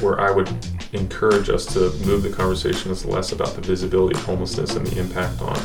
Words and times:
where 0.00 0.20
I 0.20 0.30
would 0.30 0.48
encourage 0.92 1.50
us 1.50 1.66
to 1.74 1.90
move 2.06 2.22
the 2.22 2.30
conversation 2.30 2.90
is 2.90 3.04
less 3.04 3.32
about 3.32 3.54
the 3.54 3.60
visibility 3.60 4.18
of 4.18 4.24
homelessness 4.24 4.74
and 4.74 4.86
the 4.86 4.98
impact 4.98 5.40
on 5.42 5.60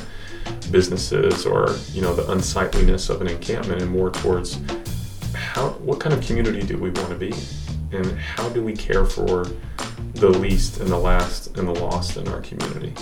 businesses 0.71 1.45
or 1.45 1.75
you 1.91 2.01
know 2.01 2.13
the 2.13 2.29
unsightliness 2.31 3.09
of 3.09 3.21
an 3.21 3.27
encampment 3.27 3.81
and 3.81 3.89
more 3.89 4.09
towards 4.09 4.59
how 5.33 5.69
what 5.69 5.99
kind 5.99 6.13
of 6.13 6.25
community 6.25 6.65
do 6.65 6.77
we 6.77 6.89
want 6.91 7.09
to 7.09 7.15
be? 7.15 7.33
And 7.91 8.17
how 8.17 8.49
do 8.49 8.63
we 8.63 8.73
care 8.73 9.05
for 9.05 9.45
the 10.15 10.29
least 10.29 10.79
and 10.79 10.89
the 10.89 10.97
last 10.97 11.57
and 11.57 11.67
the 11.67 11.73
lost 11.73 12.17
in 12.17 12.27
our 12.27 12.41
community 12.41 12.93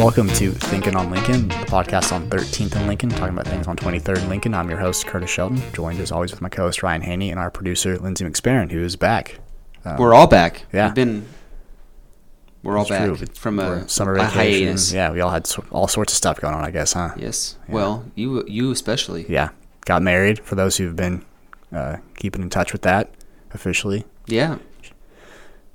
Welcome 0.00 0.28
to 0.28 0.52
Thinking 0.52 0.96
on 0.96 1.10
Lincoln, 1.10 1.48
the 1.48 1.54
podcast 1.66 2.10
on 2.10 2.30
13th 2.30 2.74
and 2.74 2.86
Lincoln, 2.86 3.10
talking 3.10 3.34
about 3.34 3.46
things 3.46 3.66
on 3.66 3.76
23rd 3.76 4.20
and 4.20 4.28
Lincoln. 4.30 4.54
I'm 4.54 4.70
your 4.70 4.78
host, 4.78 5.06
Curtis 5.06 5.28
Shelton, 5.28 5.60
joined 5.74 6.00
as 6.00 6.10
always 6.10 6.30
with 6.30 6.40
my 6.40 6.48
co 6.48 6.62
host, 6.62 6.82
Ryan 6.82 7.02
Haney, 7.02 7.30
and 7.30 7.38
our 7.38 7.50
producer, 7.50 7.98
Lindsay 7.98 8.24
McSparron, 8.24 8.72
who 8.72 8.82
is 8.82 8.96
back. 8.96 9.40
Um, 9.84 9.98
we're 9.98 10.14
all 10.14 10.26
back. 10.26 10.64
Yeah. 10.72 10.86
We've 10.86 10.94
been. 10.94 11.26
We're 12.62 12.78
all 12.78 12.88
back 12.88 13.14
true. 13.14 13.26
from 13.34 13.58
a 13.58 13.86
summer 13.90 14.14
a 14.14 14.24
vacation. 14.24 14.68
hiatus. 14.68 14.90
Yeah, 14.90 15.10
we 15.10 15.20
all 15.20 15.30
had 15.30 15.46
all 15.70 15.86
sorts 15.86 16.14
of 16.14 16.16
stuff 16.16 16.40
going 16.40 16.54
on, 16.54 16.64
I 16.64 16.70
guess, 16.70 16.94
huh? 16.94 17.10
Yes. 17.18 17.58
Well, 17.68 18.06
you 18.14 18.42
you 18.48 18.70
especially. 18.70 19.26
Yeah. 19.28 19.50
Got 19.84 20.00
married, 20.00 20.40
for 20.40 20.54
those 20.54 20.78
who've 20.78 20.96
been 20.96 21.26
uh, 21.74 21.98
keeping 22.16 22.40
in 22.40 22.48
touch 22.48 22.72
with 22.72 22.82
that 22.82 23.12
officially. 23.52 24.06
Yeah. 24.26 24.60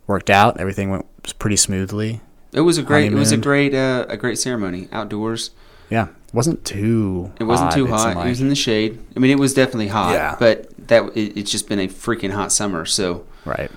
Worked 0.08 0.32
out, 0.32 0.60
everything 0.60 0.90
went 0.90 1.06
pretty 1.38 1.58
smoothly. 1.58 2.22
It 2.56 2.62
was 2.62 2.78
a 2.78 2.84
great. 2.84 3.12
It 3.12 3.16
was 3.16 3.32
a 3.32 3.38
great. 3.38 3.74
Uh, 3.76 4.06
a 4.10 4.18
great 4.18 4.40
ceremony 4.40 4.88
outdoors. 4.92 5.52
Yeah, 5.90 6.08
it 6.08 6.34
wasn't 6.34 6.66
too. 6.66 7.32
It 7.40 7.44
wasn't 7.44 7.72
hot. 7.72 7.76
too 7.76 7.88
hot. 7.88 8.14
seemed 8.14 8.26
it 8.26 8.30
was 8.30 8.42
in 8.42 8.50
the 8.50 8.56
shade. 8.56 8.98
I 9.16 9.20
mean, 9.20 9.30
it 9.30 9.38
was 9.40 9.54
definitely 9.54 9.90
hot. 9.90 10.14
Yeah. 10.14 10.36
But 10.40 10.88
that 10.88 11.04
it, 11.16 11.38
it's 11.38 11.52
just 11.52 11.68
been 11.70 11.80
a 11.80 11.88
freaking 11.88 12.32
hot 12.32 12.52
summer. 12.52 12.86
So 12.86 13.26
right. 13.44 13.70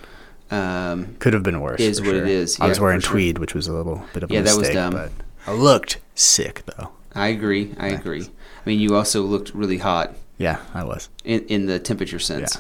um, 0.50 1.16
Could 1.18 1.34
have 1.34 1.42
been 1.42 1.60
worse. 1.60 1.80
Is 1.80 2.00
what 2.00 2.14
it 2.14 2.20
sure. 2.20 2.26
is, 2.26 2.58
I 2.60 2.68
was 2.68 2.80
wearing 2.80 3.00
for 3.00 3.06
sure. 3.06 3.12
tweed, 3.12 3.38
which 3.38 3.54
was 3.54 3.66
a 3.66 3.72
little 3.72 4.04
bit 4.14 4.22
of 4.22 4.30
a 4.30 4.34
Yeah, 4.34 4.42
that 4.42 4.56
was 4.56 4.70
dumb. 4.70 4.92
but 4.92 5.12
I 5.46 5.52
looked 5.52 5.98
sick 6.14 6.62
though. 6.66 6.90
I 7.14 7.28
agree. 7.28 7.74
I 7.78 7.88
agree. 7.88 8.22
I 8.22 8.68
mean, 8.68 8.80
you 8.80 8.94
also 8.96 9.22
looked 9.22 9.54
really 9.54 9.78
hot 9.78 10.14
Yeah, 10.36 10.60
I 10.72 10.84
was. 10.84 11.08
in, 11.24 11.40
in 11.46 11.66
the 11.66 11.78
temperature 11.78 12.18
sense. 12.18 12.56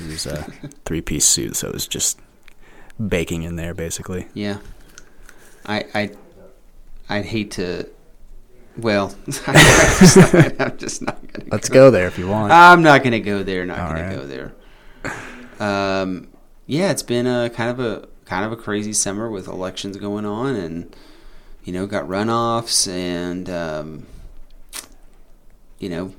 Yeah. 0.00 0.06
It 0.06 0.10
was 0.10 0.26
a 0.26 0.42
three 0.84 1.00
piece 1.02 1.26
suit, 1.26 1.56
so 1.56 1.68
it 1.68 1.74
was 1.74 1.86
just 1.86 2.18
baking 3.08 3.42
in 3.42 3.56
there 3.56 3.74
basically. 3.74 4.28
Yeah. 4.34 4.58
I 5.68 5.84
I 5.94 6.10
I'd 7.08 7.24
hate 7.26 7.52
to. 7.52 7.88
Well, 8.76 9.14
I'm 9.26 9.54
just 9.54 10.16
not, 10.16 10.60
I'm 10.60 10.78
just 10.78 11.02
not 11.02 11.32
gonna. 11.32 11.48
Let's 11.50 11.68
go 11.68 11.90
there 11.90 12.06
if 12.06 12.18
you 12.18 12.28
want. 12.28 12.52
I'm 12.52 12.82
not 12.82 13.02
gonna 13.04 13.20
go 13.20 13.42
there. 13.42 13.64
Not 13.66 13.78
All 13.78 13.88
gonna 13.88 14.02
right. 14.02 14.16
go 14.16 14.26
there. 14.26 14.54
Um, 15.60 16.28
yeah, 16.66 16.90
it's 16.90 17.02
been 17.02 17.26
a 17.26 17.50
kind 17.50 17.70
of 17.70 17.80
a 17.80 18.08
kind 18.24 18.44
of 18.44 18.52
a 18.52 18.56
crazy 18.56 18.92
summer 18.92 19.30
with 19.30 19.48
elections 19.48 19.96
going 19.96 20.24
on, 20.24 20.54
and 20.54 20.94
you 21.64 21.72
know, 21.72 21.86
got 21.86 22.04
runoffs, 22.06 22.86
and 22.90 23.50
um, 23.50 24.06
you 25.78 25.88
know, 25.88 26.14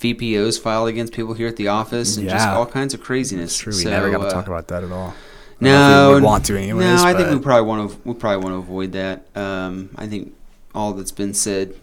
VPOs 0.00 0.60
filed 0.60 0.88
against 0.88 1.12
people 1.12 1.34
here 1.34 1.46
at 1.48 1.56
the 1.56 1.68
office, 1.68 2.16
and 2.16 2.28
just 2.28 2.48
all 2.48 2.66
kinds 2.66 2.94
of 2.94 3.00
craziness. 3.00 3.52
it's 3.52 3.58
true. 3.58 3.72
We 3.72 3.82
So, 3.84 3.90
never 3.90 4.10
got 4.10 4.18
to 4.18 4.26
uh, 4.26 4.30
talk 4.32 4.46
about 4.48 4.66
that 4.68 4.82
at 4.82 4.90
all. 4.90 5.14
I 5.60 5.64
don't 5.64 5.72
know 5.72 6.08
if 6.08 6.12
no, 6.12 6.16
we 6.16 6.22
want 6.22 6.44
to 6.46 6.56
anyways. 6.56 6.84
No, 6.84 7.04
I 7.04 7.14
think 7.14 7.30
we 7.30 7.38
probably 7.40 7.66
want 7.66 7.90
to. 7.90 7.98
We 8.04 8.14
probably 8.14 8.44
want 8.44 8.54
to 8.54 8.58
avoid 8.58 8.92
that. 8.92 9.26
Um, 9.34 9.90
I 9.96 10.06
think 10.06 10.34
all 10.74 10.92
that's 10.92 11.12
been 11.12 11.34
said, 11.34 11.74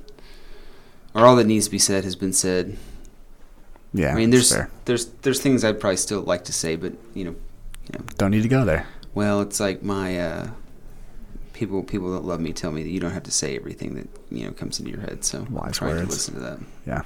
or 1.13 1.25
all 1.25 1.35
that 1.35 1.45
needs 1.45 1.65
to 1.65 1.71
be 1.71 1.79
said, 1.79 2.03
has 2.03 2.15
been 2.15 2.33
said. 2.33 2.77
Yeah, 3.93 4.13
I 4.13 4.15
mean, 4.15 4.29
there's 4.29 4.53
fair. 4.53 4.69
there's 4.85 5.05
there's 5.23 5.41
things 5.41 5.64
I'd 5.64 5.80
probably 5.80 5.97
still 5.97 6.21
like 6.21 6.45
to 6.45 6.53
say, 6.53 6.75
but 6.75 6.93
you 7.14 7.25
know, 7.25 7.35
you 7.91 7.99
know 7.99 8.05
don't 8.17 8.31
need 8.31 8.43
to 8.43 8.49
go 8.49 8.64
there. 8.65 8.87
well, 9.14 9.41
it's 9.41 9.59
like 9.59 9.83
my 9.83 10.19
uh, 10.19 10.49
people 11.53 11.83
people 11.83 12.14
that 12.14 12.23
love 12.23 12.39
me 12.39 12.53
tell 12.53 12.71
me 12.71 12.83
that 12.83 12.89
you 12.89 12.99
don't 12.99 13.11
have 13.11 13.23
to 13.23 13.31
say 13.31 13.55
everything 13.55 13.95
that 13.95 14.08
you 14.30 14.45
know 14.45 14.52
comes 14.52 14.80
into 14.80 14.91
your 14.91 15.02
head. 15.02 15.23
So 15.23 15.45
Wise 15.49 15.77
try 15.77 15.93
to 15.93 16.03
listen 16.05 16.35
to 16.35 16.39
that. 16.41 16.59
Yeah. 16.85 17.02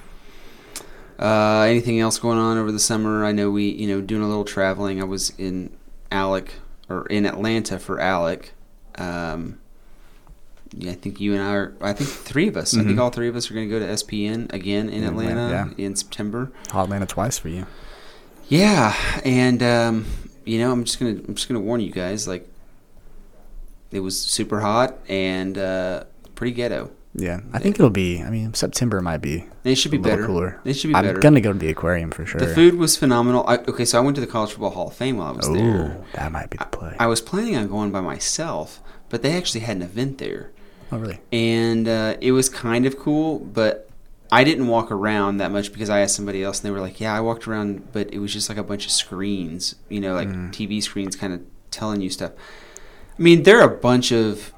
Uh, 1.19 1.63
anything 1.63 2.00
else 2.00 2.18
going 2.18 2.38
on 2.38 2.58
over 2.58 2.72
the 2.72 2.79
summer? 2.79 3.25
I 3.25 3.34
know 3.34 3.52
we, 3.52 3.69
you 3.69 3.88
know, 3.88 4.00
doing 4.00 4.22
a 4.22 4.28
little 4.28 4.46
traveling. 4.46 5.02
I 5.02 5.03
was 5.03 5.31
in 5.38 5.69
ALEC 6.12 6.50
or 6.90 7.06
in 7.08 7.25
Atlanta 7.25 7.80
for 7.80 7.97
ALEC. 7.97 8.52
Um, 8.96 9.59
yeah, 10.75 10.92
I 10.92 10.96
think 10.96 11.20
you 11.20 11.34
and 11.34 11.42
I 11.42 11.53
are. 11.53 11.74
I 11.81 11.94
think 11.94 12.09
three 12.09 12.47
of 12.47 12.56
us. 12.58 12.75
I 12.75 12.84
think 12.84 12.97
Mhm. 12.97 13.02
all 13.02 13.09
three 13.09 13.28
of 13.28 13.36
us 13.36 13.50
are 13.50 13.53
going 13.53 13.68
to 13.68 13.80
go 13.80 13.80
to 13.80 13.92
SPN 13.92 14.52
again 14.53 14.88
in 14.90 15.03
Atlanta, 15.03 15.46
Atlanta 15.46 15.74
in 15.81 15.96
September. 15.96 16.52
Hot 16.72 16.84
Atlanta 16.84 17.06
twice 17.08 17.38
for 17.40 17.50
you. 17.50 17.66
Yeah, 18.50 18.96
and 19.24 19.62
um, 19.64 20.06
you 20.46 20.59
know, 20.59 20.72
I'm 20.72 20.84
just 20.84 21.00
gonna 21.00 21.12
I'm 21.28 21.36
just 21.36 21.47
gonna 21.47 21.59
warn 21.59 21.81
you 21.81 21.92
guys. 21.92 22.28
Like, 22.28 22.47
it 23.91 24.00
was 24.02 24.20
super 24.20 24.59
hot 24.62 24.97
and 25.08 25.58
uh, 25.58 26.03
pretty 26.36 26.52
ghetto. 26.53 26.91
Yeah, 27.16 27.40
I 27.52 27.59
think 27.59 27.75
it'll 27.75 27.90
be. 27.90 28.22
I 28.22 28.30
mean, 28.30 28.53
September 28.53 29.02
might 29.02 29.18
be 29.18 29.46
It 29.64 29.75
should 29.75 29.92
be 29.92 29.97
a 29.97 30.00
little 30.00 30.16
better. 30.18 30.28
cooler. 30.28 30.62
It 30.64 30.74
should 30.75 30.90
be 30.90 30.94
better. 30.94 31.16
I'm 31.16 31.20
gonna 31.20 31.42
go 31.42 31.52
to 31.52 31.58
the 31.59 31.70
aquarium 31.70 32.12
for 32.12 32.25
sure. 32.25 32.40
The 32.40 32.53
food 32.53 32.75
was 32.75 32.96
phenomenal. 32.96 33.44
I, 33.47 33.58
okay, 33.58 33.84
so 33.86 33.97
I 33.97 34.02
went 34.02 34.16
to 34.16 34.22
the 34.22 34.28
College 34.28 34.52
Football 34.52 34.70
Hall 34.72 34.88
of 34.90 34.94
Fame 34.96 35.18
while 35.18 35.28
I 35.28 35.31
was 35.31 35.50
there. 35.52 35.97
That 36.14 36.31
might 36.31 36.50
be 36.52 36.58
the 36.58 36.66
play. 36.66 36.96
I 37.00 37.08
was 37.08 37.20
planning 37.20 37.56
on 37.56 37.68
going 37.68 37.92
by 37.92 38.02
myself, 38.02 38.80
but 39.09 39.24
they 39.24 39.36
actually 39.36 39.62
had 39.62 39.78
an 39.78 39.81
event 39.81 40.20
there, 40.20 40.52
oh, 40.92 40.97
really? 40.97 41.20
and 41.31 41.88
uh, 41.88 42.16
it 42.22 42.31
was 42.31 42.47
kind 42.47 42.86
of 42.86 42.97
cool. 43.00 43.40
But 43.40 43.90
I 44.31 44.44
didn't 44.44 44.68
walk 44.68 44.91
around 44.91 45.38
that 45.38 45.52
much 45.52 45.74
because 45.74 45.90
I 45.90 46.02
asked 46.02 46.16
somebody 46.16 46.44
else, 46.44 46.59
and 46.59 46.68
they 46.68 46.72
were 46.72 46.80
like, 46.81 47.00
"Yeah, 47.02 47.16
I 47.16 47.22
walked 47.22 47.47
around, 47.47 47.91
but 47.91 48.14
it 48.14 48.20
was 48.20 48.31
just 48.31 48.50
like 48.50 48.59
a 48.59 48.64
bunch 48.64 48.86
of 48.86 48.91
screens, 48.91 49.74
you 49.90 50.00
know, 50.00 50.14
like 50.14 50.28
Mm. 50.30 50.52
TV 50.52 50.80
screens, 50.81 51.16
kind 51.16 51.34
of 51.34 51.41
telling 51.72 52.02
you 52.02 52.12
stuff." 52.12 52.34
I 53.18 53.22
mean, 53.22 53.44
there 53.44 53.59
are 53.59 53.68
a 53.74 53.76
bunch 53.76 54.12
of 54.12 54.53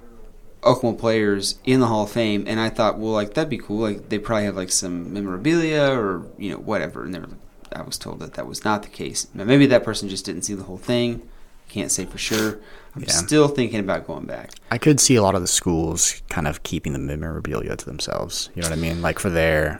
Oklahoma 0.64 0.98
players 0.98 1.56
in 1.66 1.80
the 1.80 1.88
Hall 1.88 2.04
of 2.04 2.12
Fame, 2.12 2.44
and 2.48 2.60
I 2.60 2.70
thought, 2.70 3.00
well, 3.00 3.14
like 3.14 3.34
that'd 3.34 3.50
be 3.50 3.58
cool. 3.58 3.80
Like 3.82 4.10
they 4.10 4.20
probably 4.20 4.46
have 4.46 4.56
like 4.56 4.72
some 4.72 5.14
memorabilia 5.14 5.92
or 5.92 6.26
you 6.38 6.52
know 6.52 6.58
whatever. 6.58 7.04
And 7.04 7.14
they 7.14 7.20
were, 7.20 7.30
I 7.74 7.82
was 7.82 7.98
told 7.98 8.20
that 8.20 8.34
that 8.36 8.46
was 8.48 8.64
not 8.64 8.84
the 8.84 8.90
case. 8.90 9.28
Now, 9.34 9.44
maybe 9.46 9.66
that 9.68 9.84
person 9.84 10.10
just 10.10 10.26
didn't 10.26 10.44
see 10.44 10.54
the 10.54 10.64
whole 10.64 10.78
thing. 10.78 11.28
Can't 11.70 11.90
say 11.92 12.06
for 12.06 12.18
sure. 12.18 12.60
I'm 12.96 13.04
Yeah. 13.04 13.10
still 13.12 13.48
thinking 13.48 13.80
about 13.80 14.06
going 14.06 14.26
back. 14.26 14.52
I 14.70 14.78
could 14.78 15.00
see 15.00 15.16
a 15.16 15.24
lot 15.24 15.36
of 15.36 15.42
the 15.42 15.48
schools 15.48 16.22
kind 16.30 16.46
of 16.48 16.64
keeping 16.64 16.92
the 16.92 17.00
memorabilia 17.00 17.76
to 17.78 17.86
themselves. 17.86 18.50
You 18.54 18.62
know 18.62 18.70
what 18.70 18.78
I 18.78 18.82
mean? 18.82 19.02
Like 19.02 19.18
for 19.20 19.30
their, 19.30 19.80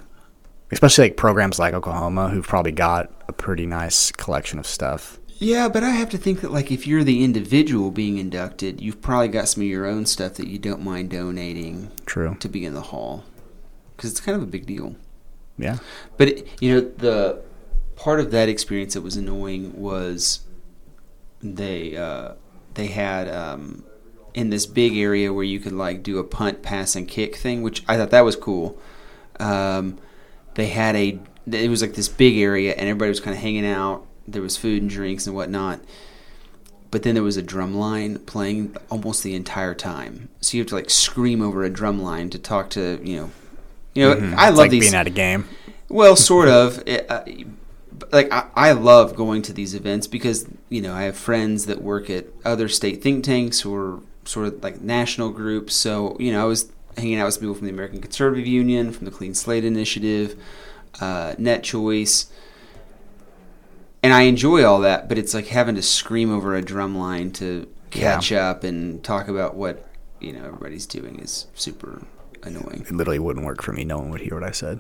especially 0.72 1.06
like 1.06 1.18
programs 1.18 1.60
like 1.60 1.74
Oklahoma, 1.74 2.30
who've 2.30 2.48
probably 2.48 2.72
got 2.72 3.12
a 3.28 3.34
pretty 3.34 3.66
nice 3.66 4.12
collection 4.14 4.58
of 4.58 4.66
stuff. 4.66 5.20
Yeah, 5.42 5.70
but 5.70 5.84
I 5.84 5.90
have 5.90 6.12
to 6.12 6.20
think 6.20 6.42
that 6.42 6.52
like 6.52 6.72
if 6.72 6.86
you're 6.86 7.04
the 7.04 7.24
individual 7.24 7.90
being 7.90 8.20
inducted, 8.20 8.80
you've 8.80 9.02
probably 9.02 9.28
got 9.28 9.48
some 9.48 9.64
of 9.64 9.68
your 9.68 9.88
own 9.88 10.06
stuff 10.06 10.36
that 10.36 10.48
you 10.48 10.60
don't 10.60 10.84
mind 10.84 11.10
donating 11.10 11.92
True. 12.06 12.38
to 12.40 12.48
be 12.48 12.64
in 12.64 12.76
the 12.76 12.82
hall 12.82 13.24
because 13.96 14.12
it's 14.12 14.20
kind 14.20 14.36
of 14.36 14.44
a 14.44 14.46
big 14.46 14.68
deal. 14.68 14.96
Yeah. 15.58 15.80
But 16.18 16.28
it, 16.28 16.48
you 16.62 16.76
know, 16.76 16.82
the 16.82 17.42
part 17.96 18.20
of 18.20 18.30
that 18.30 18.50
experience 18.50 18.94
that 18.94 19.02
was 19.02 19.18
annoying 19.18 19.74
was 19.82 20.42
they 21.42 21.98
uh, 21.98 22.34
they 22.76 22.88
had 22.88 23.28
um, 23.28 23.84
in 24.36 24.52
this 24.52 24.68
big 24.68 24.96
area 24.96 25.34
where 25.34 25.44
you 25.44 25.60
could 25.60 25.74
like 25.74 26.04
do 26.04 26.20
a 26.20 26.24
punt, 26.24 26.62
pass, 26.62 26.96
and 26.96 27.08
kick 27.08 27.36
thing, 27.36 27.64
which 27.64 27.84
I 27.88 27.98
thought 27.98 28.12
that 28.12 28.22
was 28.22 28.36
cool. 28.36 28.80
Um, 29.40 29.98
they 30.54 30.68
had 30.68 30.96
a 30.96 31.20
it 31.52 31.68
was 31.72 31.82
like 31.82 31.96
this 31.96 32.10
big 32.10 32.38
area, 32.38 32.74
and 32.74 32.82
everybody 32.82 33.10
was 33.10 33.20
kind 33.20 33.36
of 33.36 33.42
hanging 33.42 33.66
out. 33.66 34.06
There 34.28 34.42
was 34.42 34.58
food 34.58 34.82
and 34.82 34.90
drinks 34.92 35.26
and 35.28 35.36
whatnot. 35.36 35.80
But 36.90 37.04
then 37.04 37.14
there 37.16 37.24
was 37.24 37.38
a 37.38 37.42
drum 37.42 37.74
line 37.76 38.20
playing 38.20 38.76
almost 38.90 39.24
the 39.24 39.34
entire 39.34 39.74
time, 39.74 40.28
so 40.42 40.58
you 40.58 40.62
have 40.64 40.68
to 40.70 40.76
like 40.76 40.90
scream 40.90 41.42
over 41.42 41.64
a 41.64 41.70
drum 41.70 42.02
line 42.02 42.30
to 42.32 42.38
talk 42.38 42.70
to 42.72 43.00
you 43.02 43.16
know, 43.18 43.32
you 43.96 44.10
know. 44.10 44.16
Mhm. 44.16 44.34
I 44.36 44.50
love 44.50 44.58
like 44.58 44.72
these. 44.72 44.82
being 44.84 44.96
at 44.96 45.08
a 45.08 45.12
game. 45.12 45.46
Well, 45.88 46.16
sort 46.18 46.50
of. 46.62 46.84
It, 46.86 47.10
uh, 47.10 47.24
like 48.12 48.32
I, 48.34 48.48
I 48.56 48.72
love 48.74 49.16
going 49.16 49.42
to 49.44 49.54
these 49.54 49.74
events 49.74 50.06
because 50.08 50.46
you 50.68 50.82
know 50.82 50.94
I 50.94 51.04
have 51.04 51.16
friends 51.16 51.66
that 51.68 51.82
work 51.82 52.10
at 52.10 52.26
other 52.44 52.68
state 52.68 53.02
think 53.02 53.24
tanks 53.24 53.64
or 53.64 54.02
sort 54.26 54.48
of 54.48 54.62
like 54.62 54.82
national 54.82 55.30
groups. 55.30 55.74
So 55.76 56.18
you 56.20 56.34
know 56.34 56.42
I 56.42 56.46
was 56.46 56.72
hanging 56.98 57.20
out 57.20 57.26
with 57.26 57.36
some 57.36 57.42
people 57.42 57.56
from 57.56 57.68
the 57.68 57.74
American 57.74 58.02
Conservative 58.02 58.46
Union, 58.48 58.92
from 58.92 59.06
the 59.06 59.12
Clean 59.12 59.34
Slate 59.34 59.64
Initiative, 59.64 60.36
uh, 61.00 61.36
Net 61.38 61.64
Choice, 61.64 62.30
and 64.04 64.14
I 64.14 64.22
enjoy 64.24 64.64
all 64.64 64.80
that. 64.82 65.08
But 65.10 65.18
it's 65.18 65.34
like 65.34 65.48
having 65.48 65.76
to 65.76 65.82
scream 65.82 66.32
over 66.34 66.56
a 66.56 66.62
drum 66.62 66.98
line 66.98 67.32
to 67.34 67.68
catch 67.90 68.32
up 68.32 68.64
and 68.64 69.04
talk 69.04 69.28
about 69.28 69.56
what 69.56 69.88
you 70.20 70.34
know 70.34 70.44
everybody's 70.46 70.86
doing 70.86 71.20
is 71.20 71.48
super 71.56 72.02
annoying. 72.44 72.86
It 72.88 72.92
literally 72.94 73.20
wouldn't 73.20 73.46
work 73.46 73.62
for 73.62 73.74
me. 73.74 73.84
No 73.84 73.98
one 74.00 74.10
would 74.12 74.22
hear 74.22 74.36
what 74.36 74.44
I 74.48 74.52
said. 74.52 74.80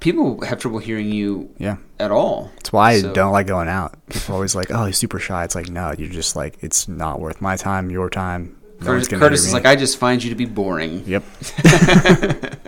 People 0.00 0.44
have 0.44 0.60
trouble 0.60 0.78
hearing 0.78 1.10
you 1.10 1.50
Yeah. 1.58 1.78
at 1.98 2.12
all. 2.12 2.52
That's 2.56 2.72
why 2.72 2.92
I 2.92 3.02
don't 3.02 3.32
like 3.32 3.48
going 3.48 3.68
out. 3.68 3.96
People 4.08 4.34
are 4.34 4.36
always 4.36 4.54
like, 4.54 4.70
"Oh, 4.70 4.84
he's 4.84 4.96
super 4.96 5.18
shy." 5.18 5.42
It's 5.42 5.56
like, 5.56 5.68
no, 5.70 5.92
you're 5.98 6.08
just 6.08 6.36
like, 6.36 6.56
it's 6.60 6.86
not 6.86 7.18
worth 7.18 7.40
my 7.40 7.56
time, 7.56 7.90
your 7.90 8.08
time. 8.08 8.54
No 8.80 8.86
Curtis, 8.86 9.08
Curtis 9.08 9.44
is 9.46 9.52
like, 9.52 9.66
I 9.66 9.74
just 9.74 9.98
find 9.98 10.22
you 10.22 10.30
to 10.30 10.36
be 10.36 10.44
boring. 10.44 11.02
Yep. 11.04 11.24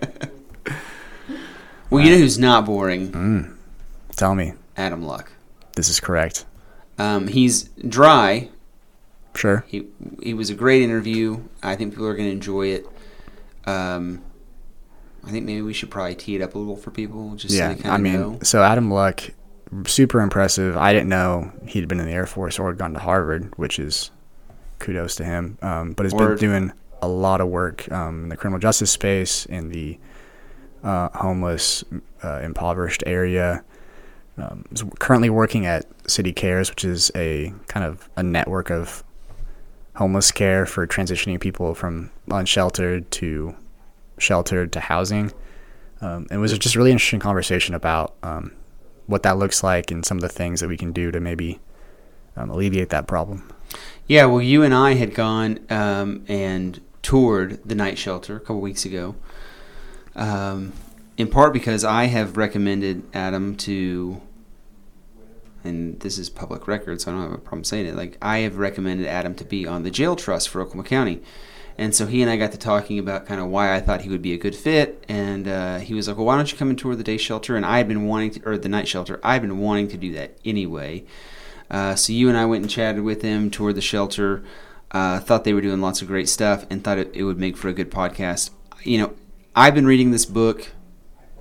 Well, 1.88 2.04
you 2.04 2.12
know 2.12 2.18
who's 2.18 2.38
not 2.38 2.66
boring? 2.66 3.10
Mm. 3.10 3.56
Tell 4.14 4.34
me. 4.36 4.52
Adam 4.76 5.02
Luck. 5.02 5.32
This 5.80 5.88
is 5.88 5.98
correct. 5.98 6.44
Um, 6.98 7.26
he's 7.26 7.70
dry. 7.88 8.50
Sure. 9.34 9.64
He 9.66 9.86
he 10.22 10.34
was 10.34 10.50
a 10.50 10.54
great 10.54 10.82
interview. 10.82 11.42
I 11.62 11.74
think 11.74 11.94
people 11.94 12.06
are 12.06 12.14
going 12.14 12.28
to 12.28 12.32
enjoy 12.32 12.66
it. 12.66 12.86
Um, 13.64 14.22
I 15.24 15.30
think 15.30 15.46
maybe 15.46 15.62
we 15.62 15.72
should 15.72 15.90
probably 15.90 16.16
tee 16.16 16.36
it 16.36 16.42
up 16.42 16.54
a 16.54 16.58
little 16.58 16.76
for 16.76 16.90
people, 16.90 17.34
just 17.34 17.54
yeah. 17.54 17.76
so 17.76 17.88
I 17.88 17.96
mean, 17.96 18.12
know. 18.12 18.38
so 18.42 18.62
Adam 18.62 18.90
Luck, 18.90 19.22
super 19.86 20.20
impressive. 20.20 20.76
I 20.76 20.92
didn't 20.92 21.08
know 21.08 21.50
he'd 21.66 21.88
been 21.88 21.98
in 21.98 22.04
the 22.04 22.12
Air 22.12 22.26
Force 22.26 22.58
or 22.58 22.68
had 22.68 22.76
gone 22.76 22.92
to 22.92 23.00
Harvard, 23.00 23.54
which 23.56 23.78
is 23.78 24.10
kudos 24.80 25.14
to 25.16 25.24
him. 25.24 25.56
Um, 25.62 25.92
but 25.92 26.04
has 26.04 26.12
been 26.12 26.36
doing 26.36 26.72
a 27.00 27.08
lot 27.08 27.40
of 27.40 27.48
work 27.48 27.90
um, 27.90 28.24
in 28.24 28.28
the 28.28 28.36
criminal 28.36 28.60
justice 28.60 28.90
space, 28.90 29.46
in 29.46 29.70
the 29.70 29.98
uh, 30.84 31.08
homeless, 31.14 31.84
uh, 32.22 32.40
impoverished 32.42 33.02
area. 33.06 33.64
Um, 34.40 34.64
is 34.72 34.82
currently 34.98 35.28
working 35.28 35.66
at 35.66 35.86
City 36.08 36.32
Cares, 36.32 36.70
which 36.70 36.84
is 36.84 37.10
a 37.14 37.52
kind 37.66 37.84
of 37.84 38.08
a 38.16 38.22
network 38.22 38.70
of 38.70 39.04
homeless 39.96 40.30
care 40.30 40.64
for 40.66 40.86
transitioning 40.86 41.38
people 41.38 41.74
from 41.74 42.10
unsheltered 42.30 43.10
to 43.12 43.54
sheltered 44.18 44.72
to 44.72 44.80
housing. 44.80 45.32
Um, 46.00 46.26
it 46.30 46.38
was 46.38 46.56
just 46.58 46.74
a 46.74 46.78
really 46.78 46.92
interesting 46.92 47.20
conversation 47.20 47.74
about 47.74 48.14
um, 48.22 48.52
what 49.06 49.22
that 49.24 49.36
looks 49.36 49.62
like 49.62 49.90
and 49.90 50.04
some 50.06 50.16
of 50.16 50.22
the 50.22 50.28
things 50.28 50.60
that 50.60 50.68
we 50.68 50.76
can 50.76 50.92
do 50.92 51.10
to 51.10 51.20
maybe 51.20 51.60
um, 52.36 52.50
alleviate 52.50 52.90
that 52.90 53.06
problem. 53.06 53.52
Yeah, 54.06 54.24
well, 54.26 54.40
you 54.40 54.62
and 54.62 54.74
I 54.74 54.94
had 54.94 55.14
gone 55.14 55.58
um, 55.68 56.24
and 56.28 56.80
toured 57.02 57.60
the 57.64 57.74
night 57.74 57.98
shelter 57.98 58.36
a 58.36 58.40
couple 58.40 58.60
weeks 58.60 58.84
ago. 58.84 59.14
Um, 60.16 60.72
in 61.16 61.28
part 61.28 61.52
because 61.52 61.84
I 61.84 62.04
have 62.04 62.36
recommended 62.36 63.02
Adam 63.12 63.56
to, 63.58 64.20
and 65.64 66.00
this 66.00 66.18
is 66.18 66.30
public 66.30 66.66
record, 66.66 67.00
so 67.00 67.10
I 67.10 67.14
don't 67.14 67.22
have 67.22 67.32
a 67.32 67.38
problem 67.38 67.64
saying 67.64 67.86
it. 67.86 67.96
Like 67.96 68.16
I 68.22 68.38
have 68.38 68.56
recommended 68.56 69.06
Adam 69.06 69.34
to 69.36 69.44
be 69.44 69.66
on 69.66 69.82
the 69.82 69.90
jail 69.90 70.16
trust 70.16 70.48
for 70.48 70.60
Oklahoma 70.60 70.84
County, 70.84 71.22
and 71.78 71.94
so 71.94 72.06
he 72.06 72.20
and 72.22 72.30
I 72.30 72.36
got 72.36 72.52
to 72.52 72.58
talking 72.58 72.98
about 72.98 73.26
kind 73.26 73.40
of 73.40 73.48
why 73.48 73.74
I 73.74 73.80
thought 73.80 74.02
he 74.02 74.10
would 74.10 74.22
be 74.22 74.34
a 74.34 74.38
good 74.38 74.54
fit. 74.54 75.04
And 75.08 75.48
uh, 75.48 75.78
he 75.78 75.94
was 75.94 76.08
like, 76.08 76.16
"Well, 76.16 76.26
why 76.26 76.36
don't 76.36 76.50
you 76.50 76.58
come 76.58 76.70
and 76.70 76.78
tour 76.78 76.94
the 76.94 77.04
day 77.04 77.16
shelter?" 77.16 77.56
And 77.56 77.64
I 77.64 77.78
had 77.78 77.88
been 77.88 78.06
wanting 78.06 78.32
to, 78.32 78.48
or 78.48 78.58
the 78.58 78.68
night 78.68 78.88
shelter. 78.88 79.20
I 79.22 79.34
had 79.34 79.42
been 79.42 79.58
wanting 79.58 79.88
to 79.88 79.96
do 79.96 80.12
that 80.12 80.38
anyway. 80.44 81.04
Uh, 81.70 81.94
so 81.94 82.12
you 82.12 82.28
and 82.28 82.36
I 82.36 82.46
went 82.46 82.62
and 82.62 82.70
chatted 82.70 83.02
with 83.02 83.22
him, 83.22 83.50
toured 83.50 83.76
the 83.76 83.80
shelter. 83.80 84.42
Uh, 84.90 85.20
thought 85.20 85.44
they 85.44 85.54
were 85.54 85.60
doing 85.60 85.80
lots 85.80 86.02
of 86.02 86.08
great 86.08 86.28
stuff, 86.28 86.66
and 86.68 86.82
thought 86.82 86.98
it, 86.98 87.10
it 87.14 87.22
would 87.22 87.38
make 87.38 87.56
for 87.56 87.68
a 87.68 87.72
good 87.72 87.90
podcast. 87.90 88.50
You 88.82 88.98
know, 88.98 89.14
I've 89.54 89.74
been 89.74 89.86
reading 89.86 90.10
this 90.10 90.26
book 90.26 90.72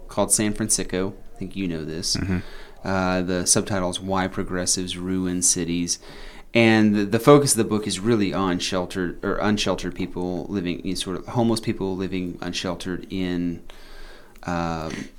called 0.08 0.32
San 0.32 0.54
Fransicko. 0.54 1.14
I 1.34 1.38
think 1.38 1.56
you 1.56 1.68
know 1.68 1.84
this. 1.84 2.16
Uh, 2.84 3.22
the 3.22 3.46
subtitle 3.46 3.90
is 3.90 4.00
"Why 4.00 4.28
Progressives 4.28 4.98
Ruin 4.98 5.42
Cities," 5.42 6.00
and 6.54 6.96
the, 6.96 7.06
the 7.06 7.20
focus 7.20 7.52
of 7.54 7.58
the 7.58 7.64
book 7.66 7.86
is 7.88 8.00
really 8.00 8.34
on 8.34 8.60
sheltered 8.60 9.24
or 9.24 9.36
unsheltered 9.38 9.96
people 9.96 10.46
living, 10.50 10.82
know, 10.92 10.96
sort 10.96 11.18
of 11.18 11.28
homeless 11.28 11.60
people 11.60 11.96
living 11.96 12.38
unsheltered 12.42 13.06
in. 13.10 13.62
Um, 14.44 15.10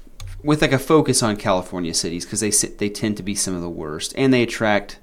with 0.42 0.62
like 0.62 0.72
a 0.72 0.78
focus 0.78 1.22
on 1.22 1.36
California 1.36 1.92
cities 1.92 2.24
because 2.24 2.40
they 2.40 2.50
sit- 2.50 2.78
they 2.78 2.88
tend 2.88 3.18
to 3.18 3.22
be 3.22 3.34
some 3.34 3.54
of 3.54 3.60
the 3.60 3.68
worst, 3.68 4.14
and 4.16 4.32
they 4.32 4.42
attract, 4.42 4.98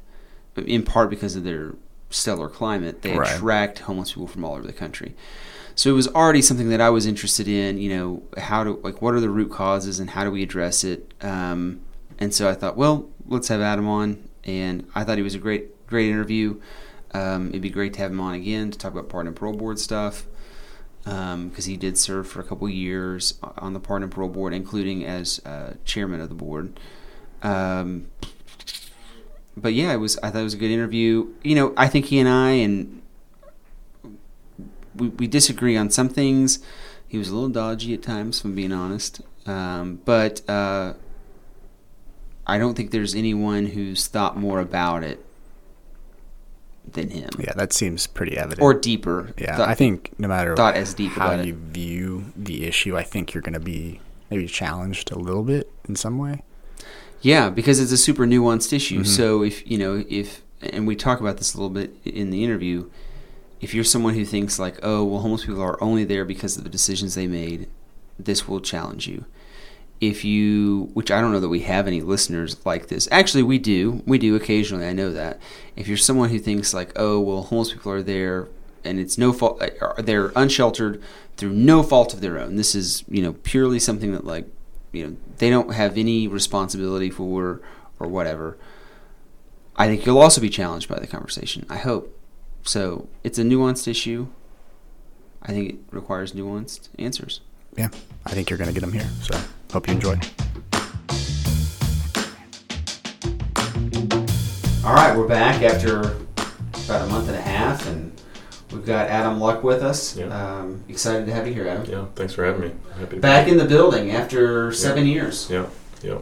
in 0.55 0.81
part 0.81 1.11
because 1.11 1.35
of 1.35 1.43
their 1.43 1.75
stellar 2.09 2.47
climate, 2.47 3.03
they 3.03 3.15
Right. 3.15 3.35
attract 3.35 3.79
homeless 3.79 4.13
people 4.13 4.25
from 4.27 4.43
all 4.43 4.55
over 4.55 4.65
the 4.65 4.73
country. 4.73 5.13
So 5.75 5.91
it 5.91 5.93
was 5.93 6.07
already 6.07 6.41
something 6.41 6.69
that 6.69 6.81
I 6.81 6.89
was 6.89 7.05
interested 7.05 7.47
in. 7.47 7.77
You 7.77 7.89
know, 7.95 8.23
how 8.37 8.63
do 8.63 8.79
like 8.81 8.99
what 8.99 9.13
are 9.13 9.19
the 9.19 9.29
root 9.29 9.51
causes 9.51 9.99
and 9.99 10.09
how 10.09 10.23
do 10.23 10.31
we 10.31 10.41
address 10.41 10.83
it? 10.83 11.13
Um, 11.21 11.81
and 12.19 12.33
so 12.33 12.49
I 12.49 12.53
thought, 12.53 12.77
well, 12.77 13.09
let's 13.27 13.47
have 13.47 13.61
Adam 13.61 13.87
on, 13.87 14.29
and 14.43 14.87
I 14.95 15.03
thought 15.03 15.17
he 15.17 15.23
was 15.23 15.35
a 15.35 15.39
great 15.39 15.87
great 15.87 16.09
interview. 16.09 16.59
Um, 17.13 17.49
it'd 17.49 17.61
be 17.61 17.69
great 17.69 17.93
to 17.93 17.99
have 17.99 18.11
him 18.11 18.19
on 18.19 18.33
again 18.33 18.71
to 18.71 18.77
talk 18.77 18.91
about 18.91 19.09
pardon 19.09 19.27
and 19.27 19.35
parole 19.35 19.53
board 19.53 19.79
stuff 19.79 20.27
because 21.07 21.65
he 21.65 21.77
did 21.77 21.97
serve 21.97 22.27
for 22.27 22.41
a 22.41 22.43
couple 22.43 22.67
years 22.67 23.35
on 23.57 23.73
the 23.73 23.79
Pardon 23.79 24.03
and 24.03 24.11
Parole 24.11 24.29
Board, 24.29 24.53
including 24.53 25.05
as 25.05 25.39
uh, 25.45 25.75
chairman 25.85 26.19
of 26.19 26.29
the 26.29 26.35
board. 26.35 26.79
Um, 27.41 28.07
but 29.55 29.73
yeah, 29.73 29.93
it 29.93 29.97
was. 29.97 30.17
I 30.17 30.29
thought 30.29 30.41
it 30.41 30.43
was 30.43 30.53
a 30.53 30.57
good 30.57 30.71
interview. 30.71 31.33
You 31.43 31.55
know, 31.55 31.73
I 31.77 31.87
think 31.87 32.07
he 32.07 32.19
and 32.19 32.27
I 32.27 32.51
and 32.51 33.01
we, 34.95 35.09
we 35.09 35.27
disagree 35.27 35.77
on 35.77 35.89
some 35.89 36.09
things. 36.09 36.59
He 37.07 37.17
was 37.17 37.29
a 37.29 37.33
little 37.33 37.49
dodgy 37.49 37.93
at 37.93 38.03
times, 38.03 38.39
if 38.39 38.45
I'm 38.45 38.55
being 38.55 38.73
honest. 38.73 39.21
Um, 39.45 40.01
but 40.03 40.47
uh, 40.49 40.93
I 42.47 42.57
don't 42.57 42.75
think 42.75 42.91
there's 42.91 43.13
anyone 43.13 43.67
who's 43.67 44.07
thought 44.07 44.37
more 44.37 44.59
about 44.59 45.03
it 45.03 45.23
than 46.89 47.09
him, 47.09 47.29
Yeah, 47.37 47.51
that 47.55 47.73
seems 47.73 48.07
pretty 48.07 48.37
evident. 48.37 48.61
or 48.61 48.73
deeper. 48.73 49.33
yeah, 49.37 49.57
thought- 49.57 49.67
I 49.67 49.75
think 49.75 50.11
no 50.17 50.27
matter 50.29 50.55
thought 50.55 50.75
as 50.75 50.93
deep 50.93 51.11
how 51.11 51.27
about 51.27 51.39
it. 51.41 51.47
you 51.47 51.53
view 51.55 52.25
the 52.37 52.63
issue, 52.65 52.95
I 52.95 53.03
think 53.03 53.33
you're 53.33 53.41
going 53.41 53.53
to 53.53 53.59
be 53.59 53.99
maybe 54.31 54.47
challenged 54.47 55.11
a 55.11 55.19
little 55.19 55.43
bit 55.43 55.69
in 55.89 55.95
some 55.97 56.17
way. 56.17 56.43
Yeah, 57.21 57.49
because 57.49 57.79
it's 57.81 57.91
a 57.91 57.97
super 57.97 58.25
nuanced 58.25 58.71
issue. 58.71 59.01
Mhm. 59.01 59.07
So 59.07 59.43
if 59.43 59.69
you 59.69 59.77
know 59.77 60.05
if 60.07 60.43
and 60.61 60.87
we 60.87 60.95
talk 60.95 61.19
about 61.19 61.37
this 61.37 61.53
a 61.53 61.57
little 61.57 61.69
bit 61.69 61.93
in 62.05 62.29
the 62.29 62.43
interview, 62.43 62.89
if 63.59 63.73
you're 63.73 63.83
someone 63.83 64.13
who 64.13 64.23
thinks 64.23 64.57
like, 64.57 64.79
oh, 64.81 65.03
well, 65.03 65.19
homeless 65.21 65.45
people 65.45 65.61
are 65.61 65.81
only 65.83 66.03
there 66.05 66.23
because 66.25 66.57
of 66.57 66.63
the 66.63 66.69
decisions 66.69 67.15
they 67.15 67.27
made, 67.27 67.67
this 68.17 68.47
will 68.47 68.61
challenge 68.61 69.07
you. 69.07 69.25
If 69.99 70.23
you, 70.23 70.91
which 70.93 71.09
I 71.09 71.21
don't 71.21 71.31
know 71.31 71.39
that 71.39 71.49
we 71.49 71.61
have 71.61 71.87
any 71.87 72.01
listeners 72.01 72.63
like 72.65 72.87
this. 72.87 73.07
Actually, 73.11 73.43
we 73.43 73.57
do. 73.57 74.03
We 74.05 74.19
do 74.19 74.35
occasionally. 74.35 74.85
I 74.85 74.93
know 74.93 75.11
that. 75.11 75.39
If 75.75 75.87
you're 75.87 75.97
someone 75.97 76.29
who 76.29 76.37
thinks 76.37 76.73
like, 76.73 76.91
oh, 76.95 77.19
well, 77.19 77.41
homeless 77.41 77.73
people 77.73 77.91
are 77.91 78.03
there 78.03 78.47
and 78.83 78.99
it's 78.99 79.17
no 79.17 79.33
fault, 79.33 79.61
uh, 79.61 80.01
they're 80.01 80.31
unsheltered 80.35 81.01
through 81.35 81.51
no 81.51 81.83
fault 81.83 82.13
of 82.13 82.21
their 82.21 82.39
own. 82.39 82.55
This 82.55 82.75
is 82.75 83.03
you 83.07 83.21
know 83.21 83.33
purely 83.33 83.79
something 83.79 84.11
that 84.11 84.25
like 84.25 84.47
you 84.91 85.07
know 85.07 85.17
they 85.37 85.49
don't 85.49 85.73
have 85.73 85.97
any 85.97 86.27
responsibility 86.27 87.09
for 87.09 87.61
or 87.99 88.07
whatever. 88.07 88.57
I 89.75 89.87
think 89.87 90.05
you'll 90.05 90.17
also 90.17 90.41
be 90.41 90.49
challenged 90.49 90.89
by 90.89 90.99
the 90.99 91.07
conversation. 91.07 91.65
I 91.69 91.77
hope. 91.77 92.13
So 92.63 93.07
it's 93.23 93.37
a 93.37 93.43
nuanced 93.43 93.87
issue. 93.87 94.27
I 95.43 95.51
think 95.51 95.69
it 95.69 95.77
requires 95.91 96.33
nuanced 96.33 96.89
answers. 96.97 97.41
Yeah, 97.77 97.89
I 98.25 98.31
think 98.31 98.49
you're 98.49 98.57
going 98.57 98.69
to 98.69 98.73
get 98.73 98.81
them 98.81 98.91
here. 98.91 99.07
So 99.21 99.39
hope 99.77 99.87
you 99.87 99.93
enjoy. 99.93 100.17
All 104.83 104.95
right, 104.95 105.15
we're 105.15 105.27
back 105.27 105.61
after 105.61 105.99
about 106.85 107.01
a 107.03 107.07
month 107.11 107.27
and 107.27 107.35
a 107.37 107.41
half, 107.41 107.85
and 107.85 108.19
we've 108.71 108.85
got 108.85 109.07
Adam 109.07 109.39
Luck 109.39 109.63
with 109.63 109.83
us. 109.83 110.17
Yeah. 110.17 110.25
Um, 110.29 110.83
excited 110.89 111.27
to 111.27 111.33
have 111.33 111.45
you 111.47 111.53
here, 111.53 111.67
Adam. 111.67 111.85
Yeah, 111.87 112.05
thanks 112.15 112.33
for 112.33 112.43
having 112.43 112.61
me. 112.61 112.71
Happy 112.97 113.19
Back 113.19 113.47
in 113.49 113.57
the 113.57 113.65
building 113.65 114.09
after 114.09 114.71
seven 114.71 115.05
years. 115.05 115.47
Yeah, 115.47 115.67
yeah. 116.01 116.17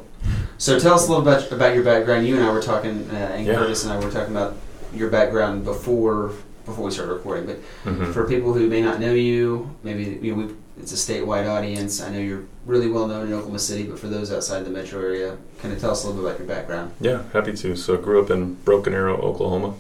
So 0.57 0.77
tell 0.77 0.95
us 0.95 1.07
a 1.07 1.09
little 1.13 1.23
bit 1.23 1.49
about 1.49 1.75
your 1.75 1.83
background. 1.85 2.27
You 2.27 2.35
and 2.35 2.43
I 2.43 2.51
were 2.51 2.61
talking, 2.61 3.07
uh, 3.09 3.15
and 3.15 3.45
Yeah. 3.45 3.55
Curtis 3.55 3.85
and 3.85 3.93
I 3.93 3.99
were 4.03 4.11
talking 4.11 4.35
about 4.35 4.55
your 4.93 5.09
background 5.09 5.63
before 5.63 6.31
before 6.65 6.83
we 6.85 6.91
started 6.91 7.13
recording. 7.13 7.45
But 7.45 7.59
Mhm. 7.85 8.11
for 8.11 8.25
people 8.25 8.51
who 8.53 8.67
may 8.67 8.81
not 8.81 8.99
know 8.99 9.13
you, 9.13 9.69
maybe 9.83 10.19
you 10.21 10.35
know 10.35 10.43
we 10.43 10.53
it's 10.79 10.91
a 10.91 10.95
statewide 10.95 11.49
audience. 11.49 12.01
I 12.01 12.11
know 12.11 12.19
you're 12.19 12.45
really 12.65 12.89
well 12.89 13.07
known 13.07 13.27
in 13.27 13.33
Oklahoma 13.33 13.59
City, 13.59 13.83
but 13.83 13.99
for 13.99 14.07
those 14.07 14.31
outside 14.31 14.65
the 14.65 14.69
metro 14.69 14.99
area, 14.99 15.37
kind 15.59 15.73
of 15.73 15.79
tell 15.79 15.91
us 15.91 16.03
a 16.03 16.07
little 16.07 16.21
bit 16.21 16.29
about 16.29 16.39
your 16.39 16.47
background. 16.47 16.93
Yeah, 16.99 17.23
happy 17.33 17.53
to. 17.53 17.75
So 17.75 17.97
I 17.97 18.01
grew 18.01 18.21
up 18.21 18.29
in 18.29 18.55
Broken 18.55 18.93
Arrow, 18.93 19.17
Oklahoma. 19.17 19.75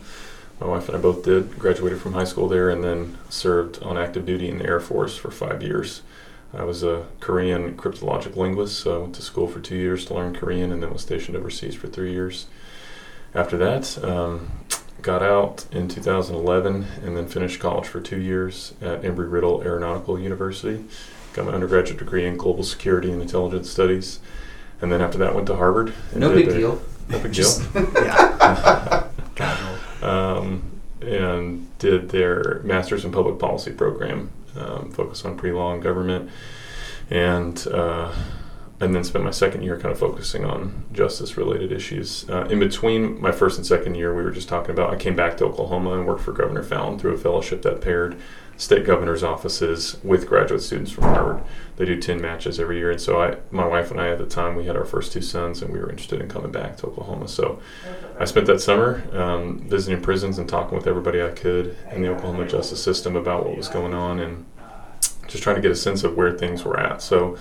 My 0.59 0.67
wife 0.67 0.87
and 0.87 0.97
I 0.97 1.01
both 1.01 1.23
did. 1.23 1.59
Graduated 1.59 1.99
from 1.99 2.13
high 2.13 2.23
school 2.23 2.47
there 2.47 2.69
and 2.69 2.83
then 2.83 3.17
served 3.29 3.83
on 3.83 3.97
active 3.97 4.25
duty 4.25 4.47
in 4.49 4.59
the 4.59 4.65
Air 4.65 4.79
Force 4.79 5.17
for 5.17 5.31
five 5.31 5.61
years. 5.61 6.01
I 6.53 6.63
was 6.63 6.83
a 6.83 7.05
Korean 7.19 7.75
cryptologic 7.75 8.37
linguist, 8.37 8.79
so 8.79 8.95
I 8.95 9.01
went 9.01 9.15
to 9.15 9.21
school 9.21 9.47
for 9.47 9.59
two 9.59 9.75
years 9.75 10.05
to 10.05 10.13
learn 10.13 10.33
Korean 10.33 10.71
and 10.71 10.81
then 10.81 10.93
was 10.93 11.01
stationed 11.01 11.35
overseas 11.35 11.75
for 11.75 11.87
three 11.87 12.13
years. 12.13 12.45
After 13.33 13.57
that, 13.57 14.01
um, 14.01 14.51
got 15.01 15.21
out 15.21 15.65
in 15.71 15.87
2011 15.87 16.85
and 17.03 17.15
then 17.17 17.27
finished 17.27 17.59
college 17.59 17.87
for 17.87 17.99
two 18.01 18.19
years 18.19 18.73
at 18.81 19.01
Embry 19.01 19.31
Riddle 19.31 19.61
Aeronautical 19.61 20.19
University. 20.19 20.85
Got 21.33 21.45
my 21.45 21.51
undergraduate 21.51 21.99
degree 21.99 22.25
in 22.25 22.37
global 22.37 22.63
security 22.63 23.11
and 23.11 23.21
intelligence 23.21 23.69
studies. 23.69 24.19
And 24.81 24.91
then 24.91 25.01
after 25.01 25.17
that, 25.19 25.35
went 25.35 25.47
to 25.47 25.55
Harvard. 25.55 25.93
and 26.11 26.19
No 26.21 26.33
big 26.33 26.49
deal. 26.49 26.81
No 27.09 27.19
big 27.19 27.33
deal. 27.33 27.49
Yeah. 27.95 29.07
Um, 30.01 30.81
and 31.01 31.77
did 31.79 32.09
their 32.09 32.61
master's 32.63 33.05
in 33.05 33.11
public 33.11 33.39
policy 33.39 33.71
program, 33.71 34.31
um, 34.55 34.91
focused 34.91 35.25
on 35.25 35.35
pre-law 35.35 35.73
and 35.73 35.81
government, 35.81 36.29
and 37.09 37.67
uh, 37.67 38.13
and 38.81 38.93
then 38.93 39.03
spent 39.03 39.23
my 39.23 39.31
second 39.31 39.63
year 39.63 39.79
kind 39.79 39.91
of 39.91 39.97
focusing 39.97 40.43
on 40.43 40.83
justice 40.91 41.37
related 41.37 41.71
issues. 41.71 42.29
Uh, 42.29 42.45
in 42.45 42.59
between 42.59 43.19
my 43.21 43.31
first 43.31 43.57
and 43.57 43.65
second 43.65 43.95
year, 43.95 44.13
we 44.13 44.21
were 44.21 44.31
just 44.31 44.49
talking 44.49 44.71
about, 44.71 44.93
I 44.93 44.97
came 44.97 45.15
back 45.15 45.37
to 45.37 45.45
Oklahoma 45.45 45.93
and 45.93 46.05
worked 46.05 46.21
for 46.21 46.33
Governor 46.33 46.63
Fallin 46.63 46.99
through 46.99 47.13
a 47.13 47.17
fellowship 47.17 47.61
that 47.61 47.79
paired 47.79 48.17
state 48.57 48.85
governor's 48.85 49.23
offices 49.23 49.97
with 50.03 50.27
graduate 50.27 50.61
students 50.61 50.91
from 50.91 51.05
Harvard. 51.05 51.43
They 51.77 51.85
do 51.85 51.99
10 51.99 52.21
matches 52.21 52.59
every 52.59 52.77
year. 52.77 52.91
And 52.91 52.99
so 52.99 53.21
I, 53.21 53.37
my 53.51 53.65
wife 53.65 53.91
and 53.91 53.99
I 53.99 54.09
at 54.09 54.17
the 54.17 54.25
time, 54.25 54.55
we 54.55 54.65
had 54.65 54.75
our 54.77 54.85
first 54.85 55.11
two 55.11 55.21
sons 55.21 55.61
and 55.61 55.73
we 55.73 55.79
were 55.79 55.89
interested 55.89 56.21
in 56.21 56.29
coming 56.29 56.51
back 56.51 56.77
to 56.77 56.87
Oklahoma. 56.87 57.27
So 57.27 57.59
I 58.19 58.25
spent 58.25 58.47
that 58.47 58.61
summer 58.61 59.03
um, 59.17 59.59
visiting 59.59 60.01
prisons 60.01 60.37
and 60.37 60.47
talking 60.47 60.77
with 60.77 60.87
everybody 60.87 61.21
I 61.21 61.31
could 61.31 61.77
in 61.91 62.01
the 62.01 62.09
Oklahoma 62.09 62.47
justice 62.47 62.81
system 62.81 63.15
about 63.15 63.45
what 63.45 63.57
was 63.57 63.67
going 63.67 63.93
on 63.93 64.19
and 64.19 64.45
just 65.27 65.43
trying 65.43 65.57
to 65.57 65.61
get 65.61 65.71
a 65.71 65.75
sense 65.75 66.03
of 66.03 66.15
where 66.15 66.31
things 66.31 66.63
were 66.63 66.79
at. 66.79 67.01
So 67.01 67.37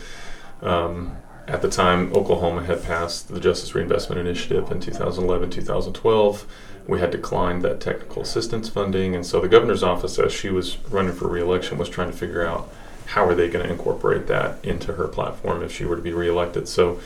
um, 0.62 1.17
at 1.47 1.63
the 1.63 1.69
time, 1.69 2.13
Oklahoma 2.15 2.65
had 2.65 2.83
passed 2.83 3.29
the 3.29 3.41
Justice 3.41 3.75
Reinvestment 3.75 4.19
Initiative 4.21 4.71
in 4.71 4.81
2011, 4.81 5.51
2012. 5.51 6.47
We 6.87 7.01
had 7.01 7.11
declined 7.11 7.63
that 7.63 7.81
technical 7.81 8.23
assistance 8.23 8.69
funding, 8.69 9.15
and 9.15 9.25
so 9.25 9.41
the 9.41 9.49
governor's 9.49 9.83
office, 9.83 10.19
as 10.19 10.33
she 10.33 10.51
was 10.51 10.79
running 10.91 11.13
for 11.13 11.29
reelection, 11.29 11.79
was 11.79 11.89
trying 11.89 12.11
to 12.11 12.17
figure 12.17 12.47
out 12.47 12.73
how 13.07 13.27
are 13.27 13.35
they 13.35 13.49
going 13.49 13.65
to 13.65 13.71
incorporate 13.71 14.27
that 14.29 14.65
into 14.65 14.95
her 14.95 15.07
platform 15.07 15.63
if 15.63 15.73
she 15.73 15.85
were 15.85 15.97
to 15.97 16.03
be 16.03 16.13
reelected. 16.13 16.67
So 16.69 17.01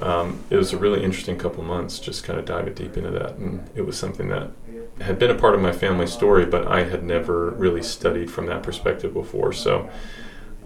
um, 0.00 0.44
it 0.50 0.56
was 0.56 0.72
a 0.72 0.78
really 0.78 1.02
interesting 1.02 1.38
couple 1.38 1.62
months, 1.64 1.98
just 1.98 2.24
kind 2.24 2.38
of 2.38 2.44
diving 2.44 2.74
deep 2.74 2.96
into 2.96 3.10
that, 3.10 3.36
and 3.36 3.68
it 3.74 3.82
was 3.82 3.98
something 3.98 4.28
that 4.28 4.50
had 5.00 5.18
been 5.18 5.30
a 5.30 5.34
part 5.34 5.54
of 5.54 5.60
my 5.60 5.72
family 5.72 6.06
story, 6.06 6.44
but 6.44 6.66
I 6.66 6.84
had 6.84 7.02
never 7.02 7.50
really 7.50 7.82
studied 7.82 8.30
from 8.30 8.46
that 8.46 8.62
perspective 8.62 9.14
before. 9.14 9.52
So 9.52 9.88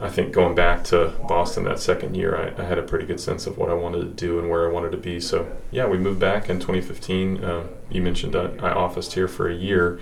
I 0.04 0.10
think 0.10 0.34
going 0.34 0.54
back 0.54 0.84
to 0.84 1.14
Boston 1.26 1.64
that 1.64 1.80
second 1.80 2.14
year, 2.14 2.36
I, 2.36 2.62
I, 2.62 2.66
had 2.66 2.78
a 2.78 2.82
pretty 2.82 3.06
good 3.06 3.20
sense 3.20 3.46
of 3.46 3.56
what 3.56 3.70
I 3.70 3.74
wanted 3.74 4.00
to 4.00 4.26
do 4.26 4.38
and 4.38 4.50
where 4.50 4.68
I 4.68 4.70
wanted 4.70 4.92
to 4.92 4.98
be. 4.98 5.18
So, 5.18 5.50
yeah, 5.70 5.86
we 5.86 5.96
moved 5.96 6.20
back 6.20 6.50
in 6.50 6.60
2015. 6.60 7.42
Uh, 7.42 7.66
you 7.88 8.02
mentioned 8.02 8.36
I, 8.36 8.50
I 8.58 8.72
officed 8.74 9.14
here 9.14 9.28
for 9.28 9.48
a 9.48 9.54
year 9.54 9.98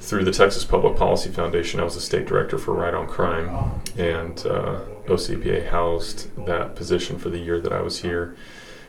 through 0.00 0.24
the 0.24 0.32
Texas 0.32 0.64
Public 0.64 0.98
Policy 0.98 1.30
Foundation. 1.30 1.80
I 1.80 1.84
was 1.84 1.94
the 1.94 2.02
state 2.02 2.26
director 2.26 2.58
for 2.58 2.74
Right 2.74 2.92
on 2.92 3.06
Crime, 3.06 3.80
and 3.96 4.38
uh, 4.40 4.80
OCPA 5.06 5.70
housed 5.70 6.44
that 6.44 6.76
position 6.76 7.18
for 7.18 7.30
the 7.30 7.38
year 7.38 7.58
that 7.58 7.72
I 7.72 7.80
was 7.80 8.02
here. 8.02 8.36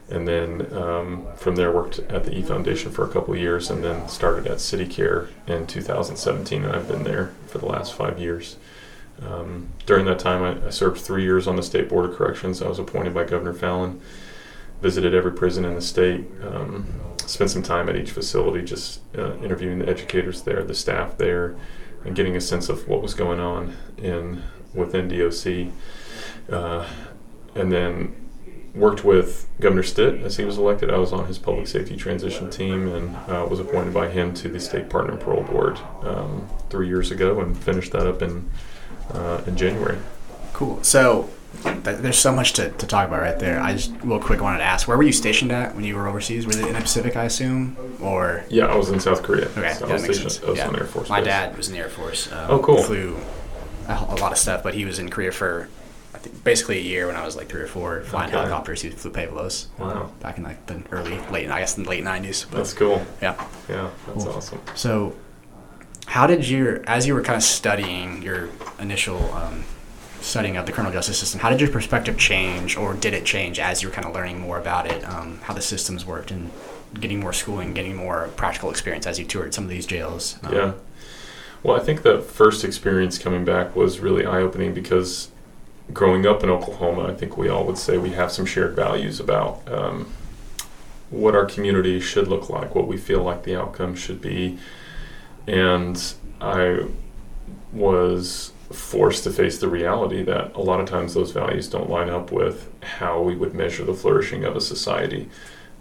And 0.09 0.27
then 0.27 0.73
um, 0.73 1.27
from 1.37 1.55
there, 1.55 1.71
worked 1.71 1.99
at 1.99 2.25
the 2.25 2.37
E 2.37 2.41
Foundation 2.41 2.91
for 2.91 3.05
a 3.05 3.09
couple 3.09 3.33
years, 3.33 3.69
and 3.69 3.81
then 3.81 4.09
started 4.09 4.45
at 4.45 4.59
City 4.59 4.87
Care 4.87 5.29
in 5.47 5.67
2017. 5.67 6.65
And 6.65 6.75
I've 6.75 6.89
been 6.89 7.05
there 7.05 7.31
for 7.47 7.59
the 7.59 7.65
last 7.65 7.93
five 7.93 8.19
years. 8.19 8.57
Um, 9.21 9.69
during 9.85 10.05
that 10.05 10.19
time, 10.19 10.43
I, 10.43 10.67
I, 10.67 10.69
served 10.69 11.01
three 11.01 11.23
years 11.23 11.47
on 11.47 11.55
the 11.55 11.63
State 11.63 11.89
Board 11.89 12.09
of 12.09 12.15
Corrections. 12.15 12.61
I 12.61 12.67
was 12.67 12.77
appointed 12.77 13.13
by 13.13 13.23
Governor 13.23 13.53
Fallin, 13.53 13.99
visited 14.81 15.13
every 15.15 15.31
prison 15.31 15.65
in 15.65 15.73
the 15.73 15.81
state, 15.81 16.25
um, 16.43 16.85
spent 17.25 17.49
some 17.49 17.63
time 17.63 17.89
at 17.89 17.95
each 17.95 18.11
facility 18.11 18.63
just 18.63 19.01
uh, 19.17 19.35
interviewing 19.37 19.79
the 19.79 19.89
educators 19.89 20.43
there, 20.43 20.63
the 20.63 20.75
staff 20.75 21.17
there, 21.17 21.55
and 22.05 22.15
getting 22.15 22.35
a 22.35 22.41
sense 22.41 22.69
of 22.69 22.87
what 22.87 23.01
was 23.01 23.15
going 23.15 23.39
on 23.39 23.75
in 23.97 24.43
within 24.73 25.07
DOC. 25.07 25.73
Uh, 26.51 26.87
and 27.55 27.71
then 27.71 28.15
worked 28.75 29.03
with 29.03 29.47
Governor 29.59 29.83
Stitt 29.83 30.21
as 30.21 30.37
he 30.37 30.45
was 30.45 30.57
elected. 30.57 30.91
I 30.91 30.97
was 30.97 31.11
on 31.11 31.25
his 31.25 31.39
public 31.39 31.67
safety 31.67 31.95
transition 31.95 32.49
team 32.49 32.87
and 32.87 33.15
uh, 33.29 33.47
was 33.49 33.59
appointed 33.59 33.93
by 33.93 34.09
him 34.09 34.33
to 34.35 34.49
the 34.49 34.59
State 34.59 34.89
Pardon 34.89 35.17
Parole 35.17 35.43
Board 35.43 35.79
um, 36.03 36.47
three 36.69 36.87
years 36.87 37.09
ago 37.09 37.39
and 37.41 37.57
finished 37.57 37.91
that 37.93 38.05
up 38.05 38.21
in 38.21 38.49
uh, 39.13 39.41
in 39.47 39.55
January. 39.57 39.97
Cool. 40.53 40.81
So 40.83 41.29
th- 41.63 41.97
there's 41.99 42.17
so 42.17 42.31
much 42.31 42.53
to, 42.53 42.69
to 42.71 42.87
talk 42.87 43.07
about 43.07 43.21
right 43.21 43.37
there. 43.39 43.59
I 43.59 43.73
just 43.73 43.91
real 44.03 44.19
quick 44.19 44.41
wanted 44.41 44.59
to 44.59 44.63
ask, 44.63 44.87
where 44.87 44.97
were 44.97 45.03
you 45.03 45.11
stationed 45.13 45.51
at 45.51 45.75
when 45.75 45.83
you 45.85 45.95
were 45.95 46.07
overseas? 46.07 46.45
Was 46.47 46.57
it 46.57 46.67
in 46.67 46.73
the 46.73 46.81
Pacific, 46.81 47.15
I 47.15 47.25
assume, 47.25 47.77
or? 48.01 48.43
Yeah, 48.49 48.65
I 48.65 48.75
was 48.75 48.89
in 48.89 48.99
South 48.99 49.23
Korea. 49.23 49.45
Okay, 49.49 49.73
so 49.73 49.85
yeah, 49.85 49.91
I 49.91 49.93
was 49.93 50.03
stationed 50.03 50.31
sense. 50.31 50.43
at 50.43 50.49
Osan 50.49 50.73
Yeah. 50.73 50.79
Air 50.79 50.85
Force 50.85 51.09
My 51.09 51.19
Base. 51.19 51.27
dad 51.27 51.57
was 51.57 51.67
in 51.67 51.73
the 51.73 51.79
Air 51.79 51.89
Force. 51.89 52.31
Um, 52.31 52.51
Oh, 52.51 52.59
cool. 52.59 52.81
Flew 52.83 53.17
a, 53.87 53.93
a 54.09 54.15
lot 54.15 54.31
of 54.31 54.37
stuff, 54.37 54.63
but 54.63 54.73
he 54.73 54.85
was 54.85 54.99
in 54.99 55.09
Korea 55.09 55.31
for 55.31 55.69
I 56.13 56.19
think 56.19 56.43
basically 56.43 56.79
a 56.79 56.81
year 56.81 57.05
when 57.05 57.15
I 57.15 57.23
was 57.23 57.35
like 57.35 57.47
three 57.47 57.61
or 57.61 57.67
four, 57.67 58.01
flying 58.01 58.29
Okay. 58.29 58.37
helicopters. 58.39 58.81
He 58.81 58.89
flew 58.89 59.11
Pave 59.11 59.33
Lows. 59.33 59.67
Wow. 59.77 60.09
Back 60.19 60.39
in 60.39 60.43
like 60.43 60.65
the 60.65 60.81
early, 60.91 61.19
late, 61.29 61.47
I 61.51 61.59
guess 61.59 61.77
in 61.77 61.83
the 61.83 61.89
late 61.91 62.03
'90s. 62.03 62.47
But 62.49 62.57
That's 62.57 62.73
cool. 62.73 63.05
yeah. 63.21 63.35
Yeah, 63.69 63.91
that's 64.07 64.23
Cool. 64.23 64.33
awesome. 64.33 64.61
So, 64.73 65.13
how 66.07 66.25
did 66.25 66.47
your, 66.47 66.81
as 66.87 67.05
you 67.05 67.13
were 67.13 67.21
kind 67.21 67.37
of 67.37 67.43
studying 67.43 68.21
your 68.23 68.49
initial 68.79 69.31
um, 69.33 69.63
studying 70.21 70.57
of 70.57 70.65
the 70.65 70.71
criminal 70.71 70.91
justice 70.91 71.19
system, 71.19 71.39
how 71.39 71.49
did 71.49 71.61
your 71.61 71.69
perspective 71.69 72.17
change, 72.17 72.75
or 72.77 72.93
did 72.93 73.13
it 73.13 73.25
change 73.25 73.59
as 73.59 73.83
you 73.83 73.89
were 73.89 73.93
kind 73.93 74.07
of 74.07 74.13
learning 74.13 74.39
more 74.39 74.57
about 74.57 74.89
it, 74.89 75.03
um, 75.03 75.37
how 75.43 75.53
the 75.53 75.61
systems 75.61 76.05
worked, 76.05 76.31
and 76.31 76.49
getting 76.99 77.19
more 77.19 77.33
schooling, 77.33 77.73
getting 77.73 77.95
more 77.95 78.29
practical 78.37 78.69
experience 78.69 79.05
as 79.05 79.19
you 79.19 79.25
toured 79.25 79.53
some 79.53 79.65
of 79.65 79.69
these 79.69 79.85
jails? 79.85 80.39
Um, 80.43 80.53
Yeah. 80.53 80.73
Well, 81.61 81.75
I 81.75 81.83
think 81.83 82.03
the 82.03 82.21
first 82.21 82.63
experience 82.63 83.17
coming 83.17 83.43
back 83.43 83.75
was 83.75 83.99
really 83.99 84.25
eye 84.25 84.41
opening 84.41 84.73
because 84.73 85.29
growing 85.91 86.25
up 86.25 86.43
in 86.43 86.49
Oklahoma, 86.49 87.07
I 87.07 87.13
think 87.15 87.35
we 87.37 87.49
all 87.49 87.65
would 87.65 87.77
say 87.77 87.97
we 87.97 88.11
have 88.11 88.31
some 88.31 88.45
shared 88.45 88.75
values 88.75 89.19
about 89.19 89.61
um, 89.69 90.07
what 91.09 91.35
our 91.35 91.45
community 91.45 91.99
should 91.99 92.27
look 92.27 92.49
like, 92.49 92.75
what 92.75 92.87
we 92.87 92.95
feel 92.95 93.23
like 93.23 93.43
the 93.43 93.55
outcome 93.55 93.95
should 93.95 94.21
be. 94.21 94.57
And 95.47 96.13
I 96.41 96.85
was 97.71 98.51
forced 98.71 99.23
to 99.23 99.31
face 99.31 99.59
the 99.59 99.69
reality 99.69 100.23
that 100.23 100.53
a 100.53 100.61
lot 100.61 100.81
of 100.81 100.89
times 100.89 101.13
those 101.13 101.31
values 101.31 101.69
don't 101.69 101.89
line 101.89 102.09
up 102.09 102.31
with 102.31 102.69
how 102.83 103.21
we 103.21 103.35
would 103.35 103.53
measure 103.53 103.85
the 103.85 103.93
flourishing 103.93 104.43
of 104.43 104.55
a 104.55 104.61
society. 104.61 105.29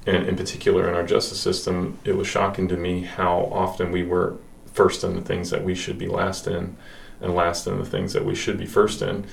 And 0.07 0.29
in 0.29 0.37
particular, 0.37 0.89
in 0.89 0.95
our 0.95 1.05
justice 1.05 1.41
system, 1.41 1.99
it 2.05 2.17
was 2.17 2.29
shocking 2.29 2.69
to 2.69 2.77
me 2.77 3.03
how 3.03 3.51
often 3.53 3.91
we 3.91 4.05
were 4.05 4.37
first 4.73 5.03
in 5.03 5.17
the 5.17 5.21
things 5.21 5.51
that 5.51 5.65
we 5.65 5.75
should 5.75 5.99
be 5.99 6.07
last 6.07 6.47
in, 6.47 6.77
and 7.21 7.35
last 7.35 7.67
in 7.67 7.79
the 7.79 7.85
things 7.85 8.13
that 8.13 8.25
we 8.25 8.35
should 8.35 8.59
be 8.59 8.67
first 8.67 9.03
in. 9.03 9.27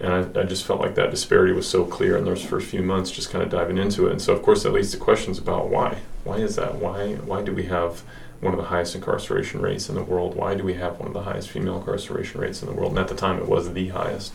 And 0.00 0.12
I, 0.12 0.40
I 0.40 0.44
just 0.44 0.64
felt 0.64 0.80
like 0.80 0.94
that 0.96 1.10
disparity 1.10 1.52
was 1.52 1.68
so 1.68 1.84
clear 1.84 2.16
in 2.16 2.24
those 2.24 2.44
first 2.44 2.68
few 2.68 2.82
months, 2.82 3.10
just 3.10 3.30
kind 3.30 3.44
of 3.44 3.50
diving 3.50 3.78
into 3.78 4.06
it. 4.06 4.12
And 4.12 4.22
so, 4.22 4.32
of 4.32 4.42
course, 4.42 4.62
that 4.62 4.72
leads 4.72 4.90
to 4.92 4.96
questions 4.96 5.38
about 5.38 5.68
why. 5.68 5.98
Why 6.24 6.36
is 6.38 6.56
that? 6.56 6.76
Why? 6.76 7.14
Why 7.14 7.42
do 7.42 7.52
we 7.52 7.64
have 7.64 8.02
one 8.40 8.52
of 8.52 8.58
the 8.58 8.66
highest 8.66 8.94
incarceration 8.94 9.60
rates 9.60 9.88
in 9.88 9.94
the 9.94 10.02
world? 10.02 10.34
Why 10.34 10.54
do 10.54 10.64
we 10.64 10.74
have 10.74 10.98
one 10.98 11.08
of 11.08 11.14
the 11.14 11.22
highest 11.22 11.50
female 11.50 11.78
incarceration 11.78 12.40
rates 12.40 12.62
in 12.62 12.68
the 12.68 12.74
world? 12.74 12.92
And 12.92 12.98
at 12.98 13.08
the 13.08 13.14
time, 13.14 13.38
it 13.38 13.48
was 13.48 13.72
the 13.72 13.88
highest. 13.88 14.32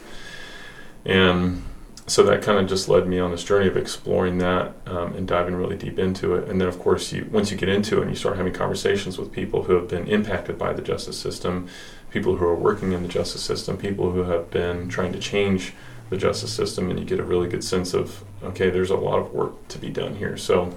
And 1.06 1.64
so 2.06 2.24
that 2.24 2.42
kind 2.42 2.60
of 2.60 2.68
just 2.68 2.90
led 2.90 3.08
me 3.08 3.20
on 3.20 3.32
this 3.32 3.44
journey 3.44 3.68
of 3.68 3.78
exploring 3.78 4.38
that 4.40 4.74
um, 4.88 5.14
and 5.14 5.26
diving 5.26 5.56
really 5.56 5.78
deep 5.78 5.98
into 5.98 6.36
it. 6.36 6.50
And 6.50 6.60
then, 6.60 6.68
of 6.68 6.80
course, 6.80 7.14
you 7.14 7.30
once 7.32 7.50
you 7.50 7.58
get 7.58 7.70
into 7.70 8.00
it 8.00 8.02
and 8.02 8.10
you 8.10 8.16
start 8.16 8.36
having 8.36 8.54
conversations 8.54 9.18
with 9.18 9.32
people 9.32 9.64
who 9.64 9.74
have 9.74 9.88
been 9.88 10.08
impacted 10.08 10.58
by 10.58 10.74
the 10.74 10.82
justice 10.82 11.18
system, 11.18 11.70
people 12.10 12.36
who 12.36 12.46
are 12.46 12.56
working 12.56 12.92
in 12.92 13.04
the 13.04 13.08
justice 13.08 13.42
system, 13.42 13.78
people 13.78 14.12
who 14.12 14.24
have 14.24 14.52
been 14.52 14.90
trying 14.90 15.14
to 15.14 15.20
change 15.20 15.74
the 16.10 16.18
justice 16.18 16.52
system, 16.52 16.90
and 16.90 17.00
you 17.00 17.06
get 17.06 17.20
a 17.20 17.24
really 17.24 17.48
good 17.48 17.64
sense 17.64 17.94
of 17.94 18.24
okay, 18.44 18.70
there's 18.70 18.92
a 18.92 18.98
lot 18.98 19.20
of 19.20 19.34
work 19.34 19.68
to 19.70 19.80
be 19.80 19.90
done 19.90 20.16
here. 20.18 20.36
So 20.36 20.76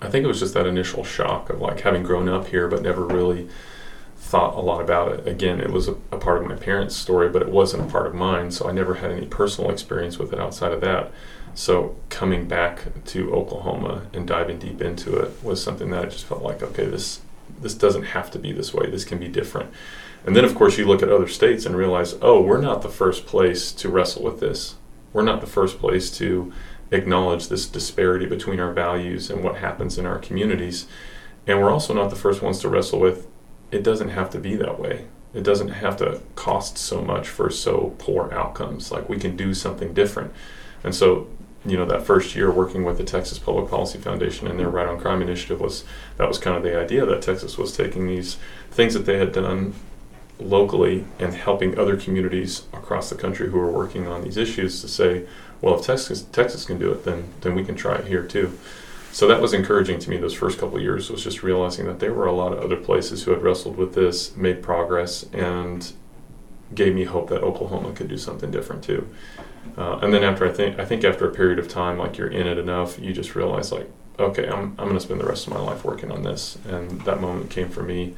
I 0.00 0.08
think 0.08 0.24
it 0.24 0.28
was 0.28 0.40
just 0.40 0.54
that 0.54 0.66
initial 0.66 1.04
shock 1.04 1.50
of 1.50 1.60
like 1.60 1.80
having 1.80 2.02
grown 2.02 2.28
up 2.28 2.48
here 2.48 2.68
but 2.68 2.82
never 2.82 3.04
really 3.04 3.48
thought 4.16 4.54
a 4.56 4.60
lot 4.60 4.80
about 4.80 5.12
it. 5.12 5.26
Again, 5.26 5.60
it 5.60 5.70
was 5.70 5.88
a, 5.88 5.92
a 6.10 6.18
part 6.18 6.42
of 6.42 6.48
my 6.48 6.56
parents' 6.56 6.96
story, 6.96 7.28
but 7.28 7.42
it 7.42 7.48
wasn't 7.48 7.84
a 7.84 7.90
part 7.90 8.06
of 8.06 8.14
mine, 8.14 8.50
so 8.50 8.68
I 8.68 8.72
never 8.72 8.94
had 8.94 9.12
any 9.12 9.26
personal 9.26 9.70
experience 9.70 10.18
with 10.18 10.32
it 10.32 10.40
outside 10.40 10.72
of 10.72 10.80
that. 10.80 11.12
So 11.54 11.96
coming 12.10 12.46
back 12.46 13.04
to 13.06 13.32
Oklahoma 13.32 14.02
and 14.12 14.26
diving 14.26 14.58
deep 14.58 14.82
into 14.82 15.16
it 15.16 15.42
was 15.42 15.62
something 15.62 15.90
that 15.90 16.04
I 16.04 16.08
just 16.08 16.26
felt 16.26 16.42
like, 16.42 16.62
okay, 16.62 16.86
this 16.86 17.20
this 17.60 17.74
doesn't 17.74 18.02
have 18.02 18.30
to 18.32 18.38
be 18.38 18.52
this 18.52 18.74
way. 18.74 18.90
This 18.90 19.04
can 19.04 19.18
be 19.18 19.28
different. 19.28 19.72
And 20.26 20.34
then, 20.34 20.44
of 20.44 20.54
course, 20.54 20.76
you 20.76 20.84
look 20.84 21.02
at 21.02 21.08
other 21.08 21.28
states 21.28 21.64
and 21.64 21.76
realize, 21.76 22.16
oh, 22.20 22.42
we're 22.42 22.60
not 22.60 22.82
the 22.82 22.88
first 22.88 23.26
place 23.26 23.70
to 23.72 23.88
wrestle 23.88 24.24
with 24.24 24.40
this. 24.40 24.74
We're 25.12 25.22
not 25.22 25.40
the 25.40 25.46
first 25.46 25.78
place 25.78 26.10
to 26.18 26.52
acknowledge 26.90 27.48
this 27.48 27.66
disparity 27.66 28.26
between 28.26 28.60
our 28.60 28.72
values 28.72 29.30
and 29.30 29.42
what 29.42 29.56
happens 29.56 29.98
in 29.98 30.06
our 30.06 30.18
communities. 30.18 30.86
And 31.46 31.60
we're 31.60 31.70
also 31.70 31.94
not 31.94 32.10
the 32.10 32.16
first 32.16 32.42
ones 32.42 32.58
to 32.60 32.68
wrestle 32.68 33.00
with 33.00 33.26
it 33.70 33.82
doesn't 33.82 34.10
have 34.10 34.30
to 34.30 34.38
be 34.38 34.56
that 34.56 34.78
way. 34.78 35.06
It 35.34 35.42
doesn't 35.42 35.68
have 35.68 35.96
to 35.98 36.20
cost 36.34 36.78
so 36.78 37.02
much 37.02 37.28
for 37.28 37.50
so 37.50 37.94
poor 37.98 38.32
outcomes. 38.32 38.90
Like 38.90 39.08
we 39.08 39.18
can 39.18 39.36
do 39.36 39.54
something 39.54 39.92
different. 39.92 40.32
And 40.84 40.94
so, 40.94 41.28
you 41.64 41.76
know, 41.76 41.84
that 41.86 42.06
first 42.06 42.34
year 42.36 42.50
working 42.50 42.84
with 42.84 42.96
the 42.96 43.04
Texas 43.04 43.38
Public 43.38 43.68
Policy 43.68 43.98
Foundation 43.98 44.46
and 44.46 44.58
their 44.58 44.68
Right 44.68 44.86
on 44.86 45.00
Crime 45.00 45.20
initiative 45.20 45.60
was 45.60 45.84
that 46.16 46.28
was 46.28 46.38
kind 46.38 46.56
of 46.56 46.62
the 46.62 46.78
idea 46.78 47.04
that 47.04 47.22
Texas 47.22 47.58
was 47.58 47.76
taking 47.76 48.06
these 48.06 48.36
things 48.70 48.94
that 48.94 49.04
they 49.04 49.18
had 49.18 49.32
done 49.32 49.74
locally 50.38 51.04
and 51.18 51.34
helping 51.34 51.78
other 51.78 51.96
communities 51.96 52.64
across 52.72 53.10
the 53.10 53.16
country 53.16 53.50
who 53.50 53.58
are 53.58 53.70
working 53.70 54.06
on 54.06 54.22
these 54.22 54.36
issues 54.36 54.80
to 54.82 54.88
say, 54.88 55.26
well, 55.60 55.78
if 55.78 55.86
Texas 55.86 56.22
Texas 56.22 56.64
can 56.64 56.78
do 56.78 56.92
it, 56.92 57.04
then 57.04 57.32
then 57.40 57.54
we 57.54 57.64
can 57.64 57.74
try 57.74 57.96
it 57.96 58.06
here 58.06 58.22
too. 58.22 58.58
So 59.12 59.26
that 59.28 59.40
was 59.40 59.54
encouraging 59.54 59.98
to 60.00 60.10
me. 60.10 60.18
Those 60.18 60.34
first 60.34 60.58
couple 60.58 60.78
years 60.78 61.08
was 61.08 61.24
just 61.24 61.42
realizing 61.42 61.86
that 61.86 62.00
there 62.00 62.12
were 62.12 62.26
a 62.26 62.32
lot 62.32 62.52
of 62.52 62.58
other 62.58 62.76
places 62.76 63.22
who 63.22 63.30
had 63.30 63.42
wrestled 63.42 63.78
with 63.78 63.94
this, 63.94 64.36
made 64.36 64.62
progress, 64.62 65.24
and 65.32 65.90
gave 66.74 66.94
me 66.94 67.04
hope 67.04 67.30
that 67.30 67.42
Oklahoma 67.42 67.92
could 67.92 68.08
do 68.08 68.18
something 68.18 68.50
different 68.50 68.84
too. 68.84 69.08
Uh, 69.76 69.98
and 70.02 70.12
then 70.12 70.22
after 70.22 70.46
I 70.46 70.52
think 70.52 70.78
I 70.78 70.84
think 70.84 71.04
after 71.04 71.28
a 71.28 71.32
period 71.32 71.58
of 71.58 71.68
time, 71.68 71.98
like 71.98 72.18
you're 72.18 72.28
in 72.28 72.46
it 72.46 72.58
enough, 72.58 72.98
you 72.98 73.12
just 73.12 73.34
realize 73.34 73.72
like, 73.72 73.90
okay, 74.18 74.48
I'm 74.48 74.74
I'm 74.78 74.86
going 74.86 74.94
to 74.94 75.00
spend 75.00 75.20
the 75.20 75.26
rest 75.26 75.46
of 75.46 75.52
my 75.52 75.60
life 75.60 75.84
working 75.84 76.10
on 76.10 76.22
this. 76.22 76.58
And 76.68 77.00
that 77.02 77.20
moment 77.20 77.50
came 77.50 77.68
for 77.68 77.82
me. 77.82 78.14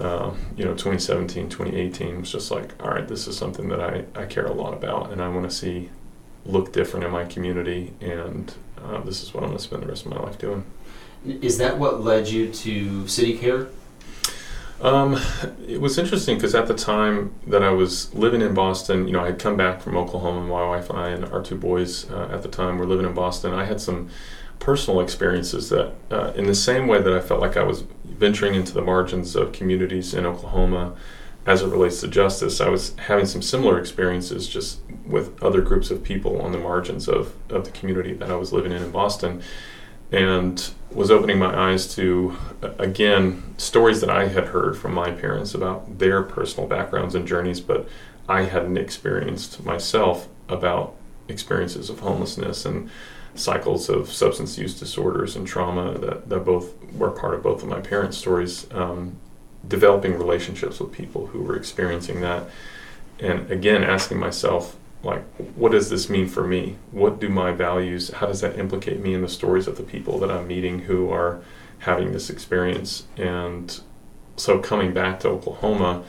Uh, 0.00 0.32
you 0.56 0.64
know, 0.64 0.72
2017, 0.72 1.48
2018 1.48 2.20
was 2.20 2.30
just 2.30 2.50
like, 2.52 2.80
all 2.82 2.90
right, 2.90 3.08
this 3.08 3.26
is 3.26 3.36
something 3.36 3.68
that 3.68 3.80
I, 3.80 4.04
I 4.14 4.26
care 4.26 4.46
a 4.46 4.52
lot 4.52 4.72
about, 4.72 5.10
and 5.12 5.20
I 5.20 5.28
want 5.28 5.50
to 5.50 5.54
see 5.54 5.90
look 6.48 6.72
different 6.72 7.04
in 7.04 7.12
my 7.12 7.24
community, 7.24 7.92
and 8.00 8.52
uh, 8.82 9.00
this 9.02 9.22
is 9.22 9.32
what 9.32 9.42
I'm 9.42 9.50
going 9.50 9.58
to 9.58 9.62
spend 9.62 9.82
the 9.82 9.86
rest 9.86 10.06
of 10.06 10.12
my 10.12 10.18
life 10.18 10.38
doing. 10.38 10.64
Is 11.26 11.58
that 11.58 11.78
what 11.78 12.02
led 12.02 12.28
you 12.28 12.50
to 12.50 13.06
City 13.06 13.36
Care? 13.36 13.68
Um, 14.80 15.20
it 15.66 15.80
was 15.80 15.98
interesting 15.98 16.36
because 16.36 16.54
at 16.54 16.68
the 16.68 16.74
time 16.74 17.34
that 17.48 17.62
I 17.62 17.70
was 17.70 18.14
living 18.14 18.40
in 18.40 18.54
Boston, 18.54 19.08
you 19.08 19.12
know, 19.12 19.22
I 19.22 19.26
had 19.26 19.38
come 19.38 19.56
back 19.56 19.80
from 19.80 19.96
Oklahoma. 19.96 20.46
My 20.46 20.66
wife 20.66 20.88
and 20.88 20.98
I 20.98 21.08
and 21.08 21.24
our 21.26 21.42
two 21.42 21.56
boys 21.56 22.08
uh, 22.10 22.28
at 22.32 22.42
the 22.42 22.48
time 22.48 22.78
were 22.78 22.86
living 22.86 23.04
in 23.04 23.12
Boston. 23.12 23.52
I 23.52 23.64
had 23.64 23.80
some 23.80 24.08
personal 24.60 25.00
experiences 25.00 25.68
that, 25.70 25.94
uh, 26.10 26.32
in 26.36 26.46
the 26.46 26.54
same 26.54 26.86
way 26.86 27.02
that 27.02 27.12
I 27.12 27.20
felt 27.20 27.40
like 27.40 27.56
I 27.56 27.64
was 27.64 27.84
venturing 28.04 28.54
into 28.54 28.72
the 28.72 28.82
margins 28.82 29.34
of 29.34 29.52
communities 29.52 30.14
in 30.14 30.24
Oklahoma 30.26 30.94
as 31.48 31.62
it 31.62 31.68
relates 31.68 32.02
to 32.02 32.08
justice, 32.08 32.60
I 32.60 32.68
was 32.68 32.94
having 32.96 33.24
some 33.24 33.40
similar 33.40 33.78
experiences 33.78 34.46
just 34.46 34.80
with 35.06 35.42
other 35.42 35.62
groups 35.62 35.90
of 35.90 36.02
people 36.02 36.42
on 36.42 36.52
the 36.52 36.58
margins 36.58 37.08
of, 37.08 37.32
of 37.48 37.64
the 37.64 37.70
community 37.70 38.12
that 38.12 38.30
I 38.30 38.36
was 38.36 38.52
living 38.52 38.70
in 38.70 38.82
in 38.82 38.90
Boston 38.90 39.42
and 40.12 40.70
was 40.90 41.10
opening 41.10 41.38
my 41.38 41.70
eyes 41.70 41.94
to 41.94 42.36
again 42.78 43.54
stories 43.56 44.02
that 44.02 44.10
I 44.10 44.28
had 44.28 44.48
heard 44.48 44.76
from 44.76 44.92
my 44.92 45.10
parents 45.10 45.54
about 45.54 45.98
their 45.98 46.22
personal 46.22 46.68
backgrounds 46.68 47.14
and 47.14 47.26
journeys, 47.26 47.60
but 47.60 47.88
I 48.28 48.42
hadn't 48.42 48.76
experienced 48.76 49.64
myself 49.64 50.28
about 50.50 50.96
experiences 51.28 51.88
of 51.88 52.00
homelessness 52.00 52.66
and 52.66 52.90
cycles 53.34 53.88
of 53.88 54.12
substance 54.12 54.58
use 54.58 54.78
disorders 54.78 55.34
and 55.34 55.46
trauma 55.46 55.98
that, 55.98 56.28
that 56.28 56.44
both 56.44 56.74
were 56.92 57.10
part 57.10 57.32
of 57.34 57.42
both 57.42 57.62
of 57.62 57.70
my 57.70 57.80
parents' 57.80 58.18
stories. 58.18 58.66
Um, 58.70 59.18
developing 59.66 60.14
relationships 60.14 60.80
with 60.80 60.92
people 60.92 61.28
who 61.28 61.40
were 61.40 61.56
experiencing 61.56 62.20
that, 62.20 62.48
and 63.18 63.50
again 63.50 63.82
asking 63.82 64.18
myself, 64.18 64.76
like 65.02 65.24
what 65.54 65.72
does 65.72 65.90
this 65.90 66.08
mean 66.08 66.28
for 66.28 66.46
me? 66.46 66.76
What 66.90 67.20
do 67.20 67.28
my 67.28 67.52
values 67.52 68.10
how 68.10 68.26
does 68.26 68.40
that 68.40 68.58
implicate 68.58 69.00
me 69.00 69.14
in 69.14 69.22
the 69.22 69.28
stories 69.28 69.66
of 69.66 69.76
the 69.76 69.82
people 69.82 70.18
that 70.18 70.30
i'm 70.30 70.48
meeting 70.48 70.80
who 70.80 71.10
are 71.10 71.40
having 71.80 72.12
this 72.12 72.30
experience? 72.30 73.06
And 73.16 73.80
so 74.36 74.58
coming 74.60 74.92
back 74.92 75.20
to 75.20 75.28
oklahoma 75.28 76.04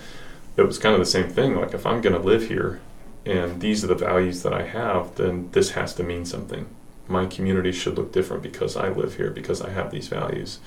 it 0.57 0.63
was 0.63 0.77
kind 0.77 0.93
of 0.93 0.99
the 0.99 1.05
same 1.05 1.29
thing. 1.29 1.55
Like 1.55 1.73
if 1.73 1.85
i'm 1.85 2.01
going 2.01 2.15
to 2.15 2.21
live 2.21 2.47
here 2.47 2.79
and 3.25 3.61
these 3.61 3.83
are 3.83 3.87
the 3.87 3.95
values 3.95 4.43
that 4.43 4.53
i 4.53 4.63
have 4.63 5.15
then 5.15 5.49
this 5.51 5.71
has 5.71 5.93
to 5.95 6.03
mean 6.03 6.25
something. 6.25 6.67
My 7.07 7.25
community 7.25 7.71
should 7.71 7.95
look 7.95 8.11
different 8.11 8.43
because 8.43 8.75
i 8.75 8.89
live 8.89 9.17
here 9.17 9.29
because 9.29 9.61
i 9.61 9.69
have 9.69 9.91
these 9.91 10.07
values 10.07 10.59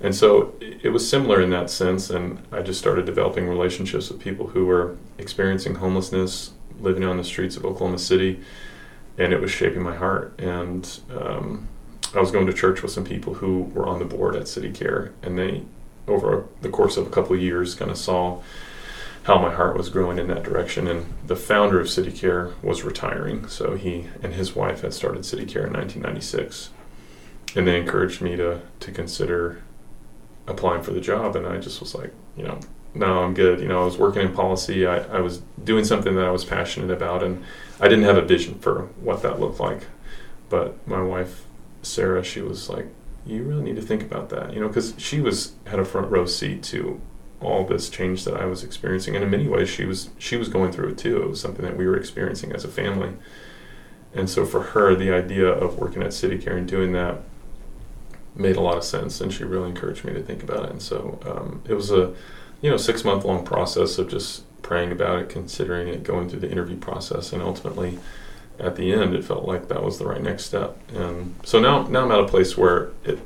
and 0.00 0.14
so 0.14 0.54
it 0.60 0.90
was 0.90 1.08
similar 1.08 1.40
in 1.40 1.50
that 1.50 1.68
sense 1.70 2.10
and 2.10 2.40
i 2.52 2.62
just 2.62 2.78
started 2.78 3.04
developing 3.04 3.48
relationships 3.48 4.10
with 4.10 4.20
people 4.20 4.48
who 4.48 4.64
were 4.66 4.96
experiencing 5.18 5.76
homelessness 5.76 6.52
living 6.80 7.04
on 7.04 7.16
the 7.16 7.24
streets 7.24 7.56
of 7.56 7.64
Oklahoma 7.64 7.98
City, 7.98 8.40
and 9.16 9.32
it 9.32 9.40
was 9.40 9.50
shaping 9.50 9.82
my 9.82 9.96
heart. 9.96 10.38
And 10.38 11.00
um, 11.10 11.68
I 12.14 12.20
was 12.20 12.30
going 12.30 12.46
to 12.46 12.52
church 12.52 12.82
with 12.82 12.90
some 12.90 13.04
people 13.04 13.34
who 13.34 13.62
were 13.62 13.86
on 13.86 13.98
the 13.98 14.04
board 14.04 14.36
at 14.36 14.48
City 14.48 14.70
Care, 14.70 15.12
and 15.22 15.38
they, 15.38 15.62
over 16.06 16.46
the 16.62 16.68
course 16.68 16.96
of 16.96 17.06
a 17.06 17.10
couple 17.10 17.34
of 17.36 17.42
years, 17.42 17.74
kind 17.74 17.90
of 17.90 17.98
saw 17.98 18.40
how 19.24 19.38
my 19.38 19.52
heart 19.52 19.76
was 19.76 19.90
growing 19.90 20.18
in 20.18 20.28
that 20.28 20.42
direction. 20.42 20.86
And 20.86 21.12
the 21.26 21.36
founder 21.36 21.80
of 21.80 21.90
City 21.90 22.12
Care 22.12 22.52
was 22.62 22.82
retiring, 22.82 23.48
so 23.48 23.74
he 23.76 24.06
and 24.22 24.34
his 24.34 24.54
wife 24.54 24.82
had 24.82 24.94
started 24.94 25.24
City 25.24 25.44
Care 25.44 25.66
in 25.66 25.72
1996, 25.72 26.70
and 27.56 27.66
they 27.66 27.78
encouraged 27.78 28.22
me 28.22 28.36
to 28.36 28.62
to 28.80 28.92
consider 28.92 29.62
applying 30.48 30.82
for 30.82 30.92
the 30.92 31.00
job. 31.00 31.36
And 31.36 31.46
I 31.46 31.58
just 31.58 31.80
was 31.80 31.94
like, 31.94 32.12
you 32.36 32.42
know, 32.42 32.58
no, 32.94 33.22
I'm 33.22 33.34
good. 33.34 33.60
You 33.60 33.68
know, 33.68 33.82
I 33.82 33.84
was 33.84 33.98
working 33.98 34.22
in 34.22 34.32
policy. 34.32 34.86
I, 34.86 34.98
I 34.98 35.20
was 35.20 35.42
doing 35.62 35.84
something 35.84 36.14
that 36.16 36.24
I 36.24 36.30
was 36.30 36.44
passionate 36.44 36.90
about, 36.90 37.22
and 37.22 37.44
I 37.80 37.88
didn't 37.88 38.04
have 38.04 38.16
a 38.16 38.22
vision 38.22 38.58
for 38.58 38.88
what 39.00 39.22
that 39.22 39.38
looked 39.38 39.60
like. 39.60 39.82
But 40.48 40.86
my 40.86 41.02
wife, 41.02 41.44
Sarah, 41.82 42.24
she 42.24 42.40
was 42.40 42.68
like, 42.68 42.86
"You 43.26 43.42
really 43.42 43.62
need 43.62 43.76
to 43.76 43.82
think 43.82 44.02
about 44.02 44.30
that," 44.30 44.54
you 44.54 44.60
know, 44.60 44.68
because 44.68 44.94
she 44.96 45.20
was 45.20 45.52
had 45.66 45.78
a 45.78 45.84
front 45.84 46.10
row 46.10 46.26
seat 46.26 46.62
to 46.64 47.00
all 47.40 47.64
this 47.64 47.88
change 47.88 48.24
that 48.24 48.34
I 48.34 48.46
was 48.46 48.64
experiencing, 48.64 49.14
and 49.14 49.22
in 49.22 49.30
many 49.30 49.46
ways, 49.46 49.68
she 49.68 49.84
was 49.84 50.10
she 50.18 50.36
was 50.36 50.48
going 50.48 50.72
through 50.72 50.88
it 50.88 50.98
too. 50.98 51.22
It 51.22 51.28
was 51.28 51.40
something 51.40 51.64
that 51.64 51.76
we 51.76 51.86
were 51.86 51.96
experiencing 51.96 52.52
as 52.52 52.64
a 52.64 52.68
family, 52.68 53.12
and 54.14 54.28
so 54.30 54.46
for 54.46 54.62
her, 54.62 54.94
the 54.94 55.12
idea 55.12 55.46
of 55.46 55.78
working 55.78 56.02
at 56.02 56.14
City 56.14 56.38
Care 56.38 56.56
and 56.56 56.66
doing 56.66 56.92
that 56.92 57.20
made 58.34 58.56
a 58.56 58.60
lot 58.60 58.76
of 58.76 58.84
sense, 58.84 59.20
and 59.20 59.32
she 59.32 59.44
really 59.44 59.70
encouraged 59.70 60.04
me 60.04 60.12
to 60.14 60.22
think 60.22 60.42
about 60.42 60.64
it. 60.64 60.70
And 60.70 60.82
so 60.82 61.18
um, 61.26 61.62
it 61.68 61.74
was 61.74 61.90
a 61.90 62.14
you 62.60 62.70
know 62.70 62.76
six 62.76 63.04
month 63.04 63.24
long 63.24 63.44
process 63.44 63.98
of 63.98 64.08
just 64.08 64.42
praying 64.62 64.92
about 64.92 65.18
it, 65.20 65.28
considering 65.28 65.88
it, 65.88 66.02
going 66.02 66.28
through 66.28 66.40
the 66.40 66.50
interview 66.50 66.76
process, 66.76 67.32
and 67.32 67.42
ultimately 67.42 67.98
at 68.58 68.74
the 68.74 68.92
end 68.92 69.14
it 69.14 69.24
felt 69.24 69.44
like 69.44 69.68
that 69.68 69.84
was 69.84 69.98
the 69.98 70.06
right 70.06 70.22
next 70.22 70.44
step. 70.44 70.76
And 70.94 71.34
so 71.44 71.60
now 71.60 71.86
now 71.86 72.04
I'm 72.04 72.12
at 72.12 72.20
a 72.20 72.28
place 72.28 72.56
where 72.56 72.90
it 73.04 73.18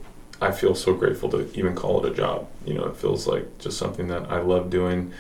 I 0.43 0.51
feel 0.51 0.75
so 0.75 0.93
grateful 0.93 1.31
to 1.31 1.49
even 1.57 1.77
call 1.77 2.05
it 2.05 2.13
a 2.13 2.15
job. 2.15 2.49
You 2.67 2.75
know, 2.75 2.85
it 2.87 2.97
feels 2.97 3.29
like 3.29 3.59
just 3.59 3.79
something 3.79 4.09
that 4.09 4.31
I 4.31 4.41
love 4.41 4.71
doing. 4.71 5.13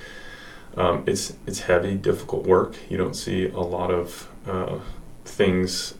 Um, 0.76 1.04
it's 1.06 1.34
it's 1.46 1.60
heavy, 1.60 1.94
difficult 1.94 2.44
work. 2.44 2.74
You 2.90 2.96
don't 2.96 3.14
see 3.14 3.46
a 3.48 3.60
lot 3.60 3.92
of 3.92 4.28
uh, 4.46 4.80
things 5.24 5.94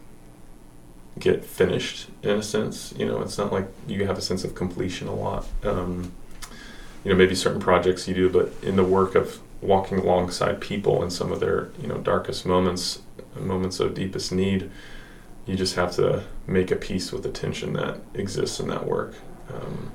get 1.19 1.45
finished 1.45 2.09
in 2.23 2.31
a 2.31 2.43
sense. 2.43 2.95
You 2.97 3.07
know, 3.07 3.21
it's 3.21 3.39
not 3.39 3.53
like 3.53 3.69
you 3.87 4.07
have 4.07 4.19
a 4.19 4.23
sense 4.23 4.45
of 4.45 4.55
completion 4.55 5.09
a 5.09 5.15
lot. 5.15 5.47
Um, 5.63 6.13
you 7.05 7.11
know 7.11 7.17
maybe 7.17 7.35
certain 7.35 7.61
projects 7.61 8.07
you 8.07 8.15
do 8.15 8.29
but 8.29 8.53
in 8.63 8.77
the 8.77 8.85
work 8.85 9.15
of 9.15 9.41
walking 9.61 9.99
alongside 9.99 10.61
people 10.61 11.03
in 11.03 11.11
some 11.11 11.33
of 11.33 11.41
their 11.41 11.71
you 11.81 11.87
know 11.87 11.99
darkest 11.99 12.47
moments 12.47 13.01
moments 13.37 13.81
of 13.81 13.95
deepest 13.95 14.33
need 14.33 14.71
you 15.47 15.57
just 15.57 15.75
have 15.75 15.93
to 15.93 16.23
make 16.47 16.71
a 16.71 16.77
peace 16.77 17.13
with 17.13 17.23
the 17.23 17.31
tension 17.31 17.73
that 17.73 17.99
exists 18.15 18.61
in 18.61 18.69
that 18.69 18.87
work 18.87 19.15
um, 19.53 19.91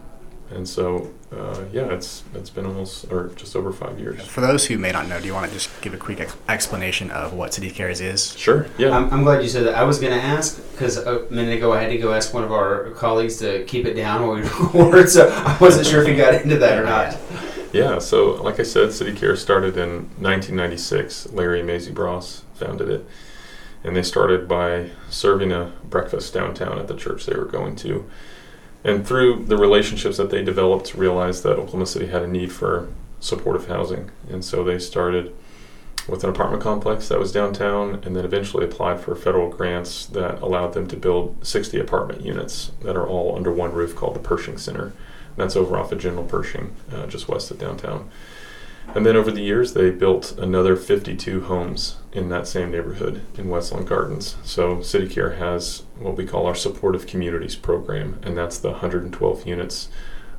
and 0.50 0.68
so 0.68 1.14
uh, 1.32 1.66
yeah 1.74 1.88
it's 1.92 2.24
it's 2.34 2.50
been 2.50 2.66
almost 2.66 3.12
or 3.12 3.28
just 3.36 3.56
over 3.56 3.74
five 3.74 4.00
years. 4.00 4.26
For 4.26 4.40
those 4.42 4.66
who 4.68 4.78
may 4.78 4.92
not 4.92 5.08
know 5.08 5.20
do 5.20 5.26
you 5.26 5.34
want 5.34 5.46
to 5.48 5.54
just 5.54 5.70
give 5.82 5.94
a 5.94 5.98
quick 5.98 6.20
ex- 6.22 6.36
explanation 6.48 7.12
of 7.12 7.34
what 7.34 7.54
city 7.54 7.70
cares 7.70 8.00
is? 8.00 8.34
Sure 8.38 8.68
yeah. 8.78 8.92
I'm, 8.92 9.12
I'm 9.13 9.24
glad 9.24 9.44
you 9.44 9.50
said 9.50 9.66
that. 9.66 9.76
I 9.76 9.84
was 9.84 10.00
going 10.00 10.13
to 10.13 10.24
ask 10.24 10.62
because 10.72 10.98
a 10.98 11.26
minute 11.30 11.58
ago 11.58 11.74
i 11.74 11.82
had 11.82 11.90
to 11.90 11.98
go 11.98 12.13
ask 12.13 12.34
one 12.34 12.44
of 12.44 12.52
our 12.52 12.92
colleagues 12.92 13.38
to 13.40 13.63
keep 13.66 13.86
it 13.86 13.96
down 13.96 14.26
while 14.26 14.36
we 14.36 14.42
record 14.84 15.10
so 15.10 15.28
i 15.46 15.58
wasn't 15.60 15.86
sure 15.86 16.02
if 16.02 16.08
he 16.08 16.16
got 16.16 16.34
into 16.34 16.58
that 16.58 16.78
or 16.80 16.86
not. 16.86 17.18
Yeah 17.74 18.00
so 18.00 18.42
like 18.42 18.62
i 18.62 18.63
said 18.63 18.94
city 18.94 19.13
care 19.13 19.36
started 19.36 19.76
in 19.78 20.10
1996 20.22 21.34
larry 21.34 21.60
and 21.60 21.68
Maisie 21.68 21.92
Bross 21.92 22.44
founded 22.56 22.90
it 22.90 23.06
and 23.84 23.94
they 23.96 24.04
started 24.04 24.48
by 24.48 24.92
serving 25.10 25.52
a 25.52 25.74
breakfast 25.84 26.34
downtown 26.34 26.80
at 26.80 26.88
the 26.88 26.96
church 26.96 27.26
they 27.26 27.36
were 27.36 27.46
going 27.46 27.76
to 27.78 28.10
and 28.88 29.06
through 29.06 29.43
the 29.43 29.58
relationships 29.58 30.15
that 30.15 30.30
they 30.30 30.41
developed, 30.41 30.95
realized 30.95 31.43
that 31.43 31.60
Oklahoma 31.60 31.86
City 31.86 32.08
had 32.08 32.21
a 32.21 32.28
need 32.28 32.54
for 32.54 32.88
supportive 33.19 33.67
housing. 33.67 34.10
And 34.30 34.45
so 34.45 34.63
they 34.63 34.80
started 34.80 35.36
with 36.08 36.23
an 36.23 36.30
apartment 36.30 36.63
complex 36.63 37.10
that 37.10 37.19
was 37.19 37.34
downtown 37.34 38.02
and 38.06 38.15
then 38.15 38.23
eventually 38.23 38.63
applied 38.63 39.02
for 39.02 39.13
federal 39.13 39.50
grants 39.50 40.06
that 40.06 40.41
allowed 40.41 40.73
them 40.73 40.88
to 40.88 40.95
build 40.95 41.45
60 41.45 41.78
apartment 41.78 42.21
units 42.21 42.71
that 42.80 42.95
are 42.95 43.06
all 43.06 43.36
under 43.36 43.52
one 43.52 43.73
roof 43.73 43.93
called 43.93 44.15
the 44.15 44.19
Pershing 44.19 44.58
Center. 44.58 44.86
And 44.86 45.36
that's 45.36 45.58
over 45.58 45.78
off 45.78 45.91
of 45.91 46.00
General 46.00 46.23
Pershing, 46.23 46.73
uh, 46.93 47.08
just 47.08 47.28
west 47.28 47.52
of 47.52 47.60
downtown. 47.60 48.10
And 48.95 49.06
then 49.06 49.15
over 49.15 49.30
the 49.30 49.41
years, 49.41 49.73
they 49.73 49.91
built 49.91 50.38
another 50.39 50.76
52 50.76 51.41
homes 51.41 51.97
in 52.12 52.30
that 52.30 52.47
same 52.47 52.71
neighborhood 52.71 53.21
in 53.38 53.50
Westland 53.50 53.88
Gardens. 53.88 54.38
So 54.43 54.82
City 54.82 55.08
Care 55.08 55.34
has 55.34 55.84
what 56.00 56.15
we 56.15 56.26
call 56.26 56.47
our 56.47 56.56
supportive 56.56 57.06
communities 57.06 57.56
program, 57.56 58.19
and 58.23 58.38
that's 58.38 58.58
the 58.58 58.71
112 58.71 59.45
units 59.45 59.89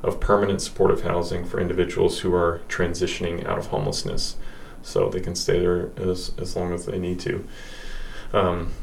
of 0.03 0.19
permanent 0.19 0.61
supportive 0.61 1.03
housing 1.03 1.45
for 1.45 1.59
individuals 1.59 2.19
who 2.19 2.33
are 2.33 2.61
transitioning 2.67 3.45
out 3.45 3.57
of 3.57 3.67
homelessness. 3.67 4.35
So 4.81 5.09
they 5.09 5.19
can 5.19 5.35
stay 5.35 5.59
there 5.59 5.91
as, 5.97 6.31
as 6.37 6.55
long 6.55 6.73
as 6.73 6.85
they 6.85 6.97
need 6.97 7.19
to. 7.21 7.47
Um, 8.33 8.73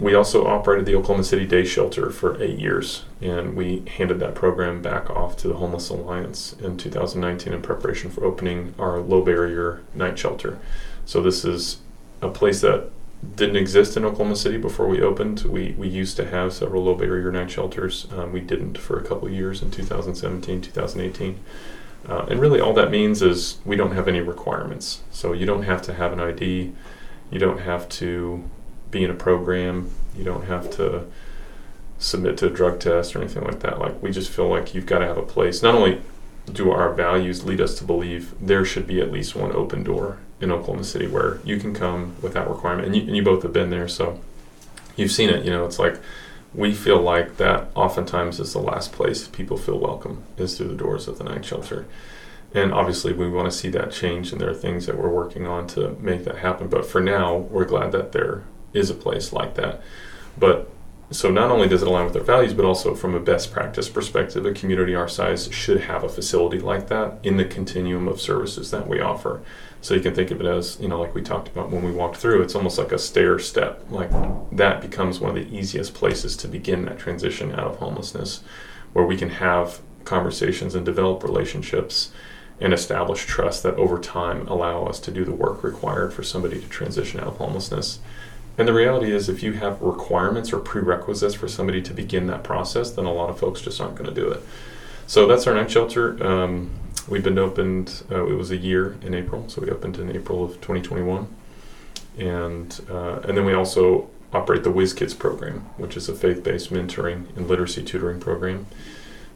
we 0.00 0.14
also 0.14 0.46
operated 0.46 0.86
the 0.86 0.94
Oklahoma 0.94 1.24
City 1.24 1.44
Day 1.44 1.64
Shelter 1.64 2.10
for 2.10 2.40
eight 2.40 2.58
years, 2.58 3.04
and 3.20 3.56
we 3.56 3.82
handed 3.96 4.20
that 4.20 4.34
program 4.34 4.80
back 4.80 5.10
off 5.10 5.36
to 5.38 5.48
the 5.48 5.54
Homeless 5.54 5.88
Alliance 5.88 6.54
in 6.60 6.76
2019 6.76 7.52
in 7.52 7.62
preparation 7.62 8.10
for 8.10 8.24
opening 8.24 8.74
our 8.78 9.00
low 9.00 9.22
barrier 9.22 9.82
night 9.94 10.18
shelter. 10.18 10.58
So, 11.04 11.20
this 11.20 11.44
is 11.44 11.78
a 12.22 12.28
place 12.28 12.60
that 12.60 12.90
didn't 13.34 13.56
exist 13.56 13.96
in 13.96 14.04
Oklahoma 14.04 14.36
City 14.36 14.56
before 14.56 14.86
we 14.86 15.02
opened. 15.02 15.40
We, 15.40 15.74
we 15.76 15.88
used 15.88 16.16
to 16.18 16.28
have 16.28 16.52
several 16.52 16.84
low 16.84 16.94
barrier 16.94 17.32
night 17.32 17.50
shelters. 17.50 18.06
Um, 18.12 18.32
we 18.32 18.40
didn't 18.40 18.78
for 18.78 18.98
a 18.98 19.02
couple 19.02 19.28
years 19.28 19.62
in 19.62 19.72
2017, 19.72 20.60
2018. 20.60 21.40
Uh, 22.08 22.26
and 22.30 22.40
really, 22.40 22.60
all 22.60 22.72
that 22.74 22.92
means 22.92 23.20
is 23.20 23.58
we 23.64 23.74
don't 23.74 23.94
have 23.96 24.06
any 24.06 24.20
requirements. 24.20 25.02
So 25.10 25.32
you 25.32 25.44
don't 25.44 25.64
have 25.64 25.82
to 25.82 25.94
have 25.94 26.12
an 26.12 26.20
ID, 26.20 26.72
you 27.32 27.38
don't 27.40 27.58
have 27.58 27.88
to 27.88 28.48
be 28.90 29.04
in 29.04 29.10
a 29.10 29.14
program, 29.14 29.90
you 30.16 30.24
don't 30.24 30.46
have 30.46 30.70
to 30.72 31.06
submit 31.98 32.38
to 32.38 32.46
a 32.46 32.50
drug 32.50 32.78
test 32.80 33.14
or 33.14 33.20
anything 33.20 33.44
like 33.44 33.60
that. 33.60 33.78
Like 33.78 34.00
we 34.02 34.10
just 34.10 34.30
feel 34.30 34.48
like 34.48 34.74
you've 34.74 34.86
got 34.86 35.00
to 35.00 35.06
have 35.06 35.18
a 35.18 35.22
place. 35.22 35.62
Not 35.62 35.74
only 35.74 36.00
do 36.52 36.70
our 36.70 36.92
values 36.92 37.44
lead 37.44 37.60
us 37.60 37.76
to 37.78 37.84
believe 37.84 38.34
there 38.40 38.64
should 38.64 38.86
be 38.86 39.00
at 39.00 39.12
least 39.12 39.36
one 39.36 39.52
open 39.52 39.82
door 39.82 40.18
in 40.40 40.50
Oklahoma 40.50 40.84
City 40.84 41.06
where 41.06 41.40
you 41.44 41.58
can 41.58 41.74
come 41.74 42.14
without 42.22 42.48
requirement, 42.48 42.86
and 42.86 42.96
you, 42.96 43.02
and 43.02 43.16
you 43.16 43.22
both 43.22 43.42
have 43.42 43.52
been 43.52 43.70
there, 43.70 43.88
so 43.88 44.20
you've 44.96 45.10
seen 45.10 45.28
it. 45.28 45.44
You 45.44 45.50
know, 45.50 45.66
it's 45.66 45.78
like 45.78 46.00
we 46.54 46.72
feel 46.72 47.00
like 47.00 47.36
that 47.36 47.68
oftentimes 47.74 48.40
is 48.40 48.52
the 48.52 48.60
last 48.60 48.92
place 48.92 49.28
people 49.28 49.56
feel 49.56 49.78
welcome 49.78 50.22
is 50.36 50.56
through 50.56 50.68
the 50.68 50.74
doors 50.74 51.08
of 51.08 51.18
the 51.18 51.24
night 51.24 51.44
shelter. 51.44 51.86
And 52.54 52.72
obviously, 52.72 53.12
we 53.12 53.28
want 53.28 53.50
to 53.50 53.56
see 53.56 53.68
that 53.70 53.92
change, 53.92 54.32
and 54.32 54.40
there 54.40 54.48
are 54.48 54.54
things 54.54 54.86
that 54.86 54.96
we're 54.96 55.10
working 55.10 55.46
on 55.46 55.66
to 55.68 55.90
make 56.00 56.24
that 56.24 56.38
happen. 56.38 56.68
But 56.68 56.86
for 56.86 57.00
now, 57.00 57.36
we're 57.36 57.66
glad 57.66 57.92
that 57.92 58.12
there 58.12 58.44
is 58.72 58.90
a 58.90 58.94
place 58.94 59.32
like 59.32 59.54
that. 59.54 59.80
But 60.38 60.70
so 61.10 61.30
not 61.30 61.50
only 61.50 61.68
does 61.68 61.80
it 61.80 61.88
align 61.88 62.04
with 62.04 62.12
their 62.12 62.22
values, 62.22 62.52
but 62.52 62.66
also 62.66 62.94
from 62.94 63.14
a 63.14 63.20
best 63.20 63.50
practice 63.50 63.88
perspective, 63.88 64.44
a 64.44 64.52
community 64.52 64.94
our 64.94 65.08
size 65.08 65.50
should 65.50 65.80
have 65.82 66.04
a 66.04 66.08
facility 66.08 66.58
like 66.58 66.88
that 66.88 67.18
in 67.22 67.38
the 67.38 67.46
continuum 67.46 68.06
of 68.08 68.20
services 68.20 68.70
that 68.70 68.86
we 68.86 69.00
offer. 69.00 69.40
So 69.80 69.94
you 69.94 70.00
can 70.00 70.14
think 70.14 70.30
of 70.30 70.40
it 70.40 70.46
as, 70.46 70.78
you 70.80 70.88
know, 70.88 71.00
like 71.00 71.14
we 71.14 71.22
talked 71.22 71.48
about 71.48 71.70
when 71.70 71.82
we 71.82 71.92
walked 71.92 72.16
through, 72.18 72.42
it's 72.42 72.54
almost 72.54 72.78
like 72.78 72.92
a 72.92 72.98
stair 72.98 73.38
step. 73.38 73.84
Like 73.90 74.10
that 74.52 74.82
becomes 74.82 75.18
one 75.18 75.30
of 75.30 75.36
the 75.36 75.56
easiest 75.56 75.94
places 75.94 76.36
to 76.38 76.48
begin 76.48 76.84
that 76.84 76.98
transition 76.98 77.52
out 77.52 77.68
of 77.68 77.76
homelessness, 77.76 78.42
where 78.92 79.06
we 79.06 79.16
can 79.16 79.30
have 79.30 79.80
conversations 80.04 80.74
and 80.74 80.84
develop 80.84 81.22
relationships 81.22 82.10
and 82.60 82.74
establish 82.74 83.24
trust 83.24 83.62
that 83.62 83.74
over 83.74 83.98
time 83.98 84.46
allow 84.48 84.84
us 84.84 84.98
to 85.00 85.10
do 85.10 85.24
the 85.24 85.32
work 85.32 85.62
required 85.62 86.12
for 86.12 86.22
somebody 86.22 86.60
to 86.60 86.68
transition 86.68 87.20
out 87.20 87.28
of 87.28 87.36
homelessness. 87.36 88.00
And 88.58 88.66
the 88.66 88.72
reality 88.72 89.12
is, 89.12 89.28
if 89.28 89.40
you 89.40 89.52
have 89.52 89.80
requirements 89.80 90.52
or 90.52 90.58
prerequisites 90.58 91.34
for 91.36 91.46
somebody 91.46 91.80
to 91.80 91.94
begin 91.94 92.26
that 92.26 92.42
process, 92.42 92.90
then 92.90 93.04
a 93.04 93.12
lot 93.12 93.30
of 93.30 93.38
folks 93.38 93.60
just 93.60 93.80
aren't 93.80 93.94
going 93.94 94.12
to 94.12 94.20
do 94.20 94.28
it. 94.28 94.42
So 95.06 95.28
that's 95.28 95.46
our 95.46 95.54
night 95.54 95.70
shelter. 95.70 96.22
Um, 96.26 96.72
we've 97.08 97.22
been 97.22 97.38
opened, 97.38 98.02
uh, 98.10 98.26
it 98.26 98.34
was 98.34 98.50
a 98.50 98.56
year 98.56 98.96
in 99.02 99.14
April, 99.14 99.48
so 99.48 99.62
we 99.62 99.70
opened 99.70 99.96
in 99.98 100.10
April 100.10 100.44
of 100.44 100.54
2021. 100.54 101.28
And, 102.18 102.80
uh, 102.90 103.20
and 103.20 103.38
then 103.38 103.44
we 103.44 103.54
also 103.54 104.10
operate 104.32 104.64
the 104.64 104.72
Whiz 104.72 104.92
Kids 104.92 105.14
program, 105.14 105.60
which 105.76 105.96
is 105.96 106.08
a 106.08 106.14
faith 106.14 106.42
based 106.42 106.72
mentoring 106.72 107.34
and 107.36 107.46
literacy 107.46 107.84
tutoring 107.84 108.18
program. 108.18 108.66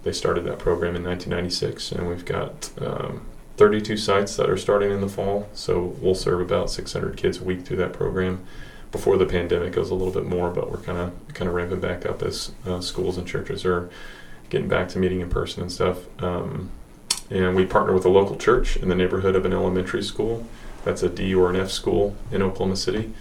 They 0.03 0.13
started 0.13 0.45
that 0.47 0.59
program 0.59 0.97
in 0.97 1.05
1996, 1.05 1.93
and 1.93 2.09
we've 2.09 2.25
got 2.25 2.71
um, 2.81 3.25
32 3.57 3.97
sites 3.97 4.35
that 4.35 4.51
are 4.51 4.57
starting 4.57 4.91
in 4.91 5.01
the 5.01 5.09
fall. 5.09 5.49
So 5.55 5.97
we'll 6.01 6.17
serve 6.17 6.41
about 6.41 6.71
600 6.71 7.17
kids 7.17 7.39
a 7.39 7.45
week 7.45 7.65
through 7.65 7.77
that 7.77 7.93
program 7.93 8.45
before 8.93 9.17
the 9.17 9.27
pandemic 9.27 9.75
it 9.75 9.81
was 9.81 9.91
a 9.91 9.95
little 9.95 10.13
bit 10.13 10.27
more, 10.27 10.51
but 10.51 10.71
we're 10.71 10.79
kind 10.79 10.99
of 10.99 11.13
kind 11.35 11.49
of 11.49 11.55
ramping 11.55 11.81
back 11.81 12.07
up 12.07 12.23
as 12.23 12.53
uh, 12.67 12.81
schools 12.81 13.17
and 13.19 13.27
churches 13.27 13.65
are 13.65 13.91
getting 14.51 14.69
back 14.69 14.89
to 14.91 14.99
meeting 14.99 15.21
in 15.21 15.31
person 15.31 15.63
and 15.63 15.73
stuff. 15.73 15.99
Um, 16.23 16.71
and 17.31 17.57
we 17.57 17.65
partner 17.65 17.95
with 17.95 18.05
a 18.05 18.11
local 18.11 18.37
church 18.37 18.77
in 18.77 18.91
the 18.91 18.95
neighborhood 18.95 19.35
of 19.35 19.47
an 19.47 19.53
elementary 19.53 20.03
school. 20.03 20.47
That's 20.85 21.03
a 21.03 21.09
D 21.09 21.35
or 21.35 21.49
an 21.49 21.57
F 21.57 21.71
school 21.71 22.15
in 22.31 22.43
Oklahoma 22.43 22.77
City. 22.77 23.13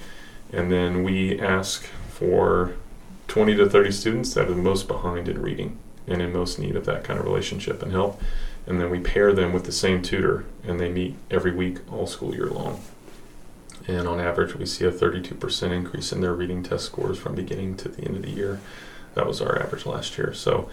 And 0.51 0.69
then 0.69 1.03
we 1.03 1.39
ask 1.39 1.85
for 2.09 2.75
20 3.29 3.55
to 3.55 3.69
30 3.69 3.91
students 3.91 4.33
that 4.33 4.49
are 4.49 4.53
the 4.53 4.61
most 4.61 4.89
behind 4.89 5.29
in 5.29 5.41
reading 5.41 5.77
and 6.05 6.21
in 6.21 6.33
most 6.33 6.59
need 6.59 6.75
of 6.75 6.85
that 6.85 7.05
kind 7.05 7.17
of 7.17 7.25
relationship 7.25 7.81
and 7.81 7.93
help. 7.93 8.21
And 8.67 8.81
then 8.81 8.89
we 8.89 8.99
pair 8.99 9.31
them 9.31 9.53
with 9.53 9.63
the 9.63 9.71
same 9.71 10.01
tutor, 10.01 10.45
and 10.63 10.79
they 10.79 10.89
meet 10.89 11.15
every 11.31 11.51
week 11.51 11.77
all 11.91 12.05
school 12.05 12.35
year 12.35 12.47
long 12.47 12.81
and 13.95 14.07
on 14.07 14.19
average 14.19 14.55
we 14.55 14.65
see 14.65 14.85
a 14.85 14.91
32% 14.91 15.71
increase 15.71 16.11
in 16.11 16.21
their 16.21 16.33
reading 16.33 16.63
test 16.63 16.85
scores 16.85 17.17
from 17.17 17.35
beginning 17.35 17.75
to 17.77 17.89
the 17.89 18.03
end 18.03 18.15
of 18.15 18.23
the 18.23 18.31
year. 18.31 18.59
That 19.13 19.27
was 19.27 19.41
our 19.41 19.61
average 19.61 19.85
last 19.85 20.17
year. 20.17 20.33
So 20.33 20.69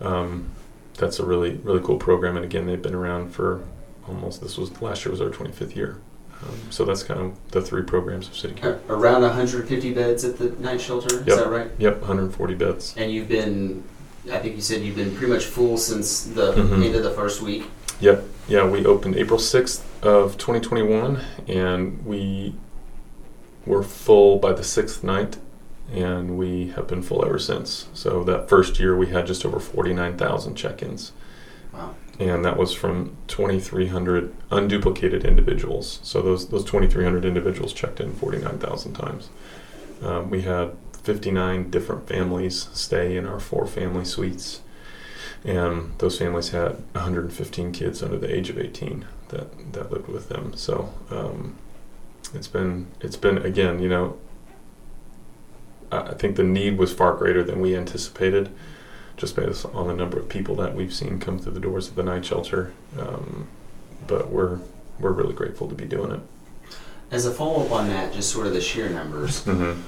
um, 0.00 0.50
that's 0.94 1.18
a 1.18 1.26
really 1.26 1.56
really 1.56 1.80
cool 1.80 1.98
program. 1.98 2.36
And 2.36 2.44
again 2.44 2.66
they've 2.66 2.80
been 2.80 2.94
around 2.94 3.30
for 3.32 3.64
almost 4.08 4.40
this 4.40 4.56
was 4.56 4.80
last 4.80 5.04
year 5.04 5.12
was 5.12 5.20
our 5.20 5.30
25th 5.30 5.76
year. 5.76 6.00
Um, 6.42 6.58
so 6.70 6.84
that's 6.84 7.02
kind 7.02 7.20
of 7.20 7.50
the 7.52 7.62
three 7.62 7.82
programs 7.82 8.28
of 8.28 8.36
city 8.36 8.52
care 8.52 8.78
around 8.90 9.22
150 9.22 9.94
beds 9.94 10.22
at 10.22 10.36
the 10.36 10.50
night 10.60 10.82
shelter 10.82 11.16
yep. 11.20 11.28
is 11.28 11.36
that 11.36 11.48
right? 11.48 11.70
Yep 11.78 12.00
140 12.00 12.54
beds. 12.54 12.94
And 12.96 13.10
you've 13.10 13.28
been 13.28 13.84
i 14.30 14.38
think 14.38 14.56
you 14.56 14.60
said 14.60 14.82
you've 14.82 14.96
been 14.96 15.14
pretty 15.14 15.32
much 15.32 15.44
full 15.44 15.78
since 15.78 16.24
the 16.24 16.52
mm-hmm. 16.52 16.82
end 16.82 16.94
of 16.94 17.04
the 17.04 17.12
first 17.12 17.40
week? 17.40 17.70
Yep. 18.00 18.24
Yeah, 18.48 18.68
we 18.68 18.84
opened 18.84 19.16
April 19.16 19.40
6th 19.40 19.82
of 20.02 20.38
2021 20.38 21.20
and 21.48 22.04
we 22.04 22.54
were 23.64 23.82
full 23.82 24.38
by 24.38 24.52
the 24.52 24.64
sixth 24.64 25.02
night 25.02 25.38
and 25.92 26.36
we 26.38 26.68
have 26.68 26.86
been 26.86 27.02
full 27.02 27.24
ever 27.24 27.38
since. 27.38 27.88
So 27.94 28.24
that 28.24 28.48
first 28.48 28.78
year 28.78 28.96
we 28.96 29.08
had 29.08 29.26
just 29.26 29.44
over 29.44 29.60
49,000 29.60 30.54
check-ins. 30.54 31.12
Wow. 31.72 31.94
And 32.18 32.44
that 32.44 32.56
was 32.56 32.72
from 32.72 33.16
2,300 33.28 34.34
unduplicated 34.50 35.24
individuals. 35.24 36.00
So 36.02 36.22
those 36.22 36.48
those 36.48 36.64
2,300 36.64 37.24
individuals 37.24 37.72
checked 37.72 38.00
in 38.00 38.14
49,000 38.14 38.94
times. 38.94 39.28
Um, 40.02 40.30
we 40.30 40.42
had 40.42 40.72
59 41.02 41.70
different 41.70 42.08
families 42.08 42.68
stay 42.72 43.16
in 43.16 43.26
our 43.26 43.38
four 43.38 43.66
family 43.66 44.04
suites 44.04 44.62
and 45.44 45.96
those 45.98 46.18
families 46.18 46.48
had 46.48 46.82
115 46.92 47.72
kids 47.72 48.02
under 48.02 48.18
the 48.18 48.34
age 48.34 48.50
of 48.50 48.58
18 48.58 49.06
that 49.28 49.72
that 49.72 49.90
lived 49.90 50.08
with 50.08 50.28
them. 50.28 50.54
So 50.56 50.92
um, 51.10 51.56
it's 52.34 52.48
been 52.48 52.88
it's 53.00 53.16
been 53.16 53.38
again, 53.38 53.80
you 53.80 53.88
know, 53.88 54.18
I 55.92 56.14
think 56.14 56.36
the 56.36 56.42
need 56.42 56.78
was 56.78 56.92
far 56.92 57.14
greater 57.14 57.42
than 57.42 57.60
we 57.60 57.76
anticipated, 57.76 58.50
just 59.16 59.36
based 59.36 59.66
on 59.66 59.88
the 59.88 59.94
number 59.94 60.18
of 60.18 60.28
people 60.28 60.54
that 60.56 60.74
we've 60.74 60.92
seen 60.92 61.18
come 61.20 61.38
through 61.38 61.52
the 61.52 61.60
doors 61.60 61.88
of 61.88 61.94
the 61.94 62.02
night 62.02 62.24
shelter. 62.24 62.72
Um, 62.98 63.48
but 64.06 64.30
we're 64.30 64.60
we're 64.98 65.12
really 65.12 65.34
grateful 65.34 65.68
to 65.68 65.74
be 65.74 65.84
doing 65.84 66.12
it. 66.12 66.20
As 67.10 67.24
a 67.24 67.32
follow 67.32 67.64
up 67.64 67.70
on 67.70 67.88
that, 67.88 68.12
just 68.12 68.30
sort 68.30 68.46
of 68.46 68.52
the 68.52 68.60
sheer 68.60 68.88
numbers. 68.88 69.44
Mm-hmm 69.44 69.80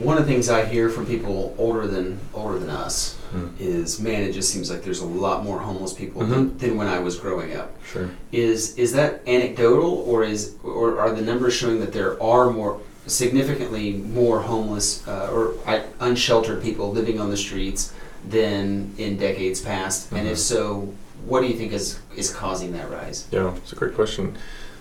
one 0.00 0.16
of 0.16 0.26
the 0.26 0.32
things 0.32 0.48
I 0.48 0.64
hear 0.64 0.88
from 0.88 1.06
people 1.06 1.54
older 1.58 1.86
than 1.86 2.18
older 2.32 2.58
than 2.58 2.70
us 2.70 3.18
mm. 3.32 3.52
is, 3.60 4.00
man, 4.00 4.22
it 4.22 4.32
just 4.32 4.50
seems 4.50 4.70
like 4.70 4.82
there's 4.82 5.00
a 5.00 5.06
lot 5.06 5.44
more 5.44 5.58
homeless 5.58 5.92
people 5.92 6.22
mm-hmm. 6.22 6.32
than, 6.32 6.58
than, 6.58 6.76
when 6.76 6.86
I 6.86 6.98
was 6.98 7.18
growing 7.18 7.54
up. 7.54 7.76
Sure. 7.84 8.10
Is 8.32 8.76
is 8.78 8.92
that 8.94 9.22
anecdotal, 9.26 9.90
or 9.90 10.24
is 10.24 10.56
or 10.64 11.00
are 11.00 11.12
the 11.12 11.22
numbers 11.22 11.54
showing 11.54 11.80
that 11.80 11.92
there 11.92 12.20
are 12.22 12.50
more 12.50 12.80
significantly 13.06 13.92
more 13.92 14.40
homeless 14.40 15.06
uh, 15.06 15.30
or 15.32 15.54
uh, 15.66 15.82
unsheltered 16.00 16.62
people 16.62 16.92
living 16.92 17.20
on 17.20 17.30
the 17.30 17.36
streets 17.36 17.92
than 18.28 18.94
in 18.96 19.18
decades 19.18 19.60
past? 19.60 20.06
Mm-hmm. 20.06 20.16
And 20.16 20.28
if 20.28 20.38
mm-hmm. 20.38 20.54
so, 20.54 20.94
what 21.26 21.40
do 21.40 21.46
you 21.46 21.54
think 21.54 21.72
is 21.72 22.00
is 22.16 22.32
causing 22.32 22.72
that 22.72 22.90
rise? 22.90 23.28
Yeah, 23.30 23.54
it's 23.56 23.72
a 23.72 23.76
great 23.76 23.94
question. 23.94 24.36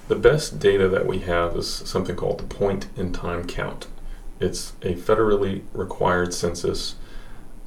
The 0.08 0.16
best 0.16 0.60
data 0.60 0.88
that 0.90 1.06
we 1.06 1.20
have 1.20 1.56
is 1.56 1.68
something 1.68 2.16
called 2.16 2.40
the 2.40 2.56
point 2.56 2.88
in 2.96 3.14
time 3.14 3.46
count. 3.46 3.86
It's 4.40 4.74
a 4.82 4.96
federally 4.96 5.64
required 5.74 6.34
census. 6.34 6.96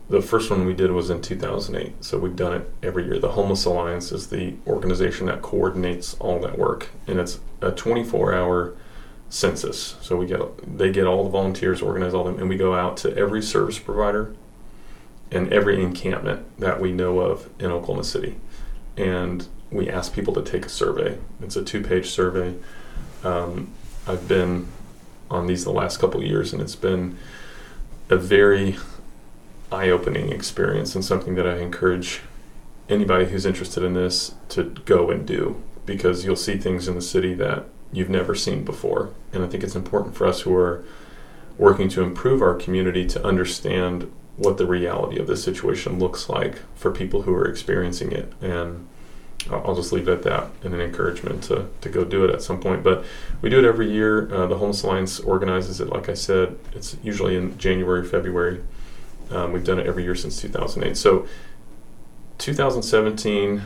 The 0.08 0.22
first 0.22 0.50
one 0.50 0.66
we 0.66 0.74
did 0.74 0.90
was 0.90 1.10
in 1.10 1.22
2008, 1.22 2.04
so 2.04 2.18
we've 2.18 2.36
done 2.36 2.54
it 2.54 2.70
every 2.82 3.04
year. 3.04 3.18
The 3.18 3.32
Homeless 3.32 3.64
Alliance 3.64 4.12
is 4.12 4.28
the 4.28 4.56
organization 4.66 5.26
that 5.26 5.42
coordinates 5.42 6.14
all 6.14 6.38
that 6.40 6.58
work, 6.58 6.90
and 7.06 7.18
it's 7.18 7.40
a 7.60 7.72
24-hour 7.72 8.74
census. 9.30 9.96
So 10.02 10.16
we 10.16 10.26
get 10.26 10.78
they 10.78 10.92
get 10.92 11.06
all 11.06 11.24
the 11.24 11.30
volunteers, 11.30 11.80
organize 11.80 12.12
all 12.12 12.24
them, 12.24 12.38
and 12.38 12.48
we 12.48 12.56
go 12.56 12.74
out 12.74 12.96
to 12.98 13.16
every 13.16 13.42
service 13.42 13.78
provider 13.78 14.34
and 15.30 15.50
every 15.50 15.82
encampment 15.82 16.44
that 16.60 16.78
we 16.78 16.92
know 16.92 17.20
of 17.20 17.48
in 17.58 17.70
Oklahoma 17.70 18.04
City, 18.04 18.36
and 18.96 19.46
we 19.70 19.88
ask 19.88 20.12
people 20.12 20.34
to 20.34 20.42
take 20.42 20.66
a 20.66 20.68
survey. 20.68 21.18
It's 21.40 21.56
a 21.56 21.64
two-page 21.64 22.10
survey. 22.10 22.54
Um, 23.24 23.72
I've 24.06 24.28
been 24.28 24.68
on 25.32 25.46
these 25.46 25.64
the 25.64 25.72
last 25.72 25.98
couple 25.98 26.22
years, 26.22 26.52
and 26.52 26.60
it's 26.60 26.76
been 26.76 27.16
a 28.08 28.16
very 28.16 28.76
eye-opening 29.72 30.30
experience 30.30 30.94
and 30.94 31.04
something 31.04 31.34
that 31.34 31.46
I 31.46 31.58
encourage 31.58 32.20
anybody 32.88 33.26
who's 33.26 33.46
interested 33.46 33.82
in 33.82 33.94
this 33.94 34.34
to 34.50 34.64
go 34.84 35.10
and 35.10 35.26
do 35.26 35.62
because 35.86 36.24
you'll 36.24 36.36
see 36.36 36.58
things 36.58 36.86
in 36.86 36.94
the 36.94 37.00
city 37.00 37.32
that 37.34 37.64
you've 37.92 38.10
never 38.10 38.34
seen 38.34 38.64
before. 38.64 39.10
And 39.32 39.42
I 39.42 39.48
think 39.48 39.64
it's 39.64 39.74
important 39.74 40.14
for 40.14 40.26
us 40.26 40.42
who 40.42 40.54
are 40.54 40.84
working 41.56 41.88
to 41.90 42.02
improve 42.02 42.42
our 42.42 42.54
community 42.54 43.06
to 43.06 43.26
understand 43.26 44.12
what 44.36 44.58
the 44.58 44.66
reality 44.66 45.18
of 45.18 45.26
this 45.26 45.42
situation 45.42 45.98
looks 45.98 46.28
like 46.28 46.60
for 46.74 46.90
people 46.90 47.22
who 47.22 47.34
are 47.34 47.46
experiencing 47.46 48.12
it 48.12 48.32
and 48.40 48.86
I'll 49.50 49.74
just 49.74 49.92
leave 49.92 50.08
it 50.08 50.12
at 50.12 50.22
that 50.22 50.50
and 50.62 50.74
an 50.74 50.80
encouragement 50.80 51.42
to, 51.44 51.68
to 51.80 51.88
go 51.88 52.04
do 52.04 52.24
it 52.24 52.30
at 52.30 52.42
some 52.42 52.60
point. 52.60 52.82
But 52.82 53.04
we 53.40 53.50
do 53.50 53.58
it 53.58 53.64
every 53.64 53.90
year. 53.90 54.32
Uh, 54.32 54.46
the 54.46 54.58
Homeless 54.58 54.82
Alliance 54.82 55.20
organizes 55.20 55.80
it, 55.80 55.88
like 55.88 56.08
I 56.08 56.14
said. 56.14 56.58
It's 56.74 56.96
usually 57.02 57.36
in 57.36 57.56
January, 57.58 58.04
February. 58.06 58.62
Um, 59.30 59.52
we've 59.52 59.64
done 59.64 59.78
it 59.78 59.86
every 59.86 60.04
year 60.04 60.14
since 60.14 60.40
2008. 60.40 60.96
So 60.96 61.26
2017, 62.38 63.62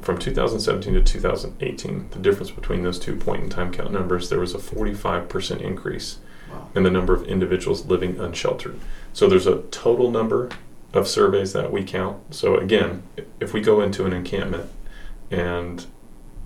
from 0.00 0.18
2017 0.18 0.94
to 0.94 1.02
2018, 1.02 2.08
the 2.10 2.18
difference 2.18 2.50
between 2.50 2.82
those 2.82 2.98
two 2.98 3.16
point 3.16 3.42
in 3.44 3.50
time 3.50 3.72
count 3.72 3.92
numbers, 3.92 4.28
there 4.28 4.40
was 4.40 4.54
a 4.54 4.58
45% 4.58 5.60
increase 5.60 6.18
Wow. 6.50 6.68
in 6.74 6.82
the 6.82 6.90
number 6.90 7.14
of 7.14 7.22
individuals 7.24 7.86
living 7.86 8.20
unsheltered. 8.20 8.78
So 9.14 9.26
there's 9.26 9.46
a 9.46 9.62
total 9.70 10.10
number 10.10 10.50
of 10.92 11.08
surveys 11.08 11.54
that 11.54 11.72
we 11.72 11.82
count. 11.82 12.34
So 12.34 12.56
again, 12.56 13.02
if 13.40 13.54
we 13.54 13.62
go 13.62 13.80
into 13.80 14.04
an 14.04 14.12
encampment 14.12 14.68
and 15.32 15.86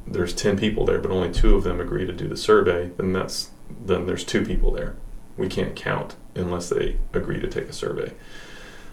there's 0.06 0.32
10 0.32 0.56
people 0.56 0.86
there, 0.86 1.00
but 1.00 1.10
only 1.10 1.32
two 1.32 1.56
of 1.56 1.64
them 1.64 1.80
agree 1.80 2.06
to 2.06 2.12
do 2.12 2.28
the 2.28 2.36
survey, 2.36 2.90
then 2.96 3.12
that's 3.12 3.50
then 3.84 4.06
there's 4.06 4.24
two 4.24 4.44
people 4.44 4.70
there. 4.70 4.94
We 5.36 5.48
can't 5.48 5.74
count 5.74 6.14
unless 6.36 6.68
they 6.68 6.96
agree 7.12 7.40
to 7.40 7.48
take 7.48 7.68
a 7.68 7.72
survey. 7.72 8.12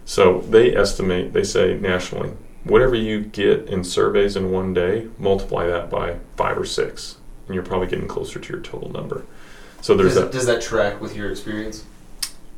So 0.03 0.41
they 0.41 0.75
estimate, 0.75 1.31
they 1.31 1.43
say 1.43 1.75
nationally, 1.75 2.31
whatever 2.63 2.95
you 2.95 3.21
get 3.21 3.67
in 3.67 3.83
surveys 3.83 4.35
in 4.35 4.51
one 4.51 4.73
day, 4.73 5.07
multiply 5.19 5.67
that 5.67 5.89
by 5.89 6.17
five 6.35 6.57
or 6.57 6.65
six, 6.65 7.17
and 7.45 7.53
you're 7.53 7.63
probably 7.63 7.87
getting 7.87 8.07
closer 8.07 8.39
to 8.39 8.53
your 8.53 8.61
total 8.61 8.91
number. 8.91 9.25
So 9.81 9.95
there's 9.95 10.15
does, 10.15 10.23
that. 10.23 10.31
does 10.31 10.45
that 10.47 10.61
track 10.61 10.99
with 10.99 11.15
your 11.15 11.29
experience? 11.29 11.85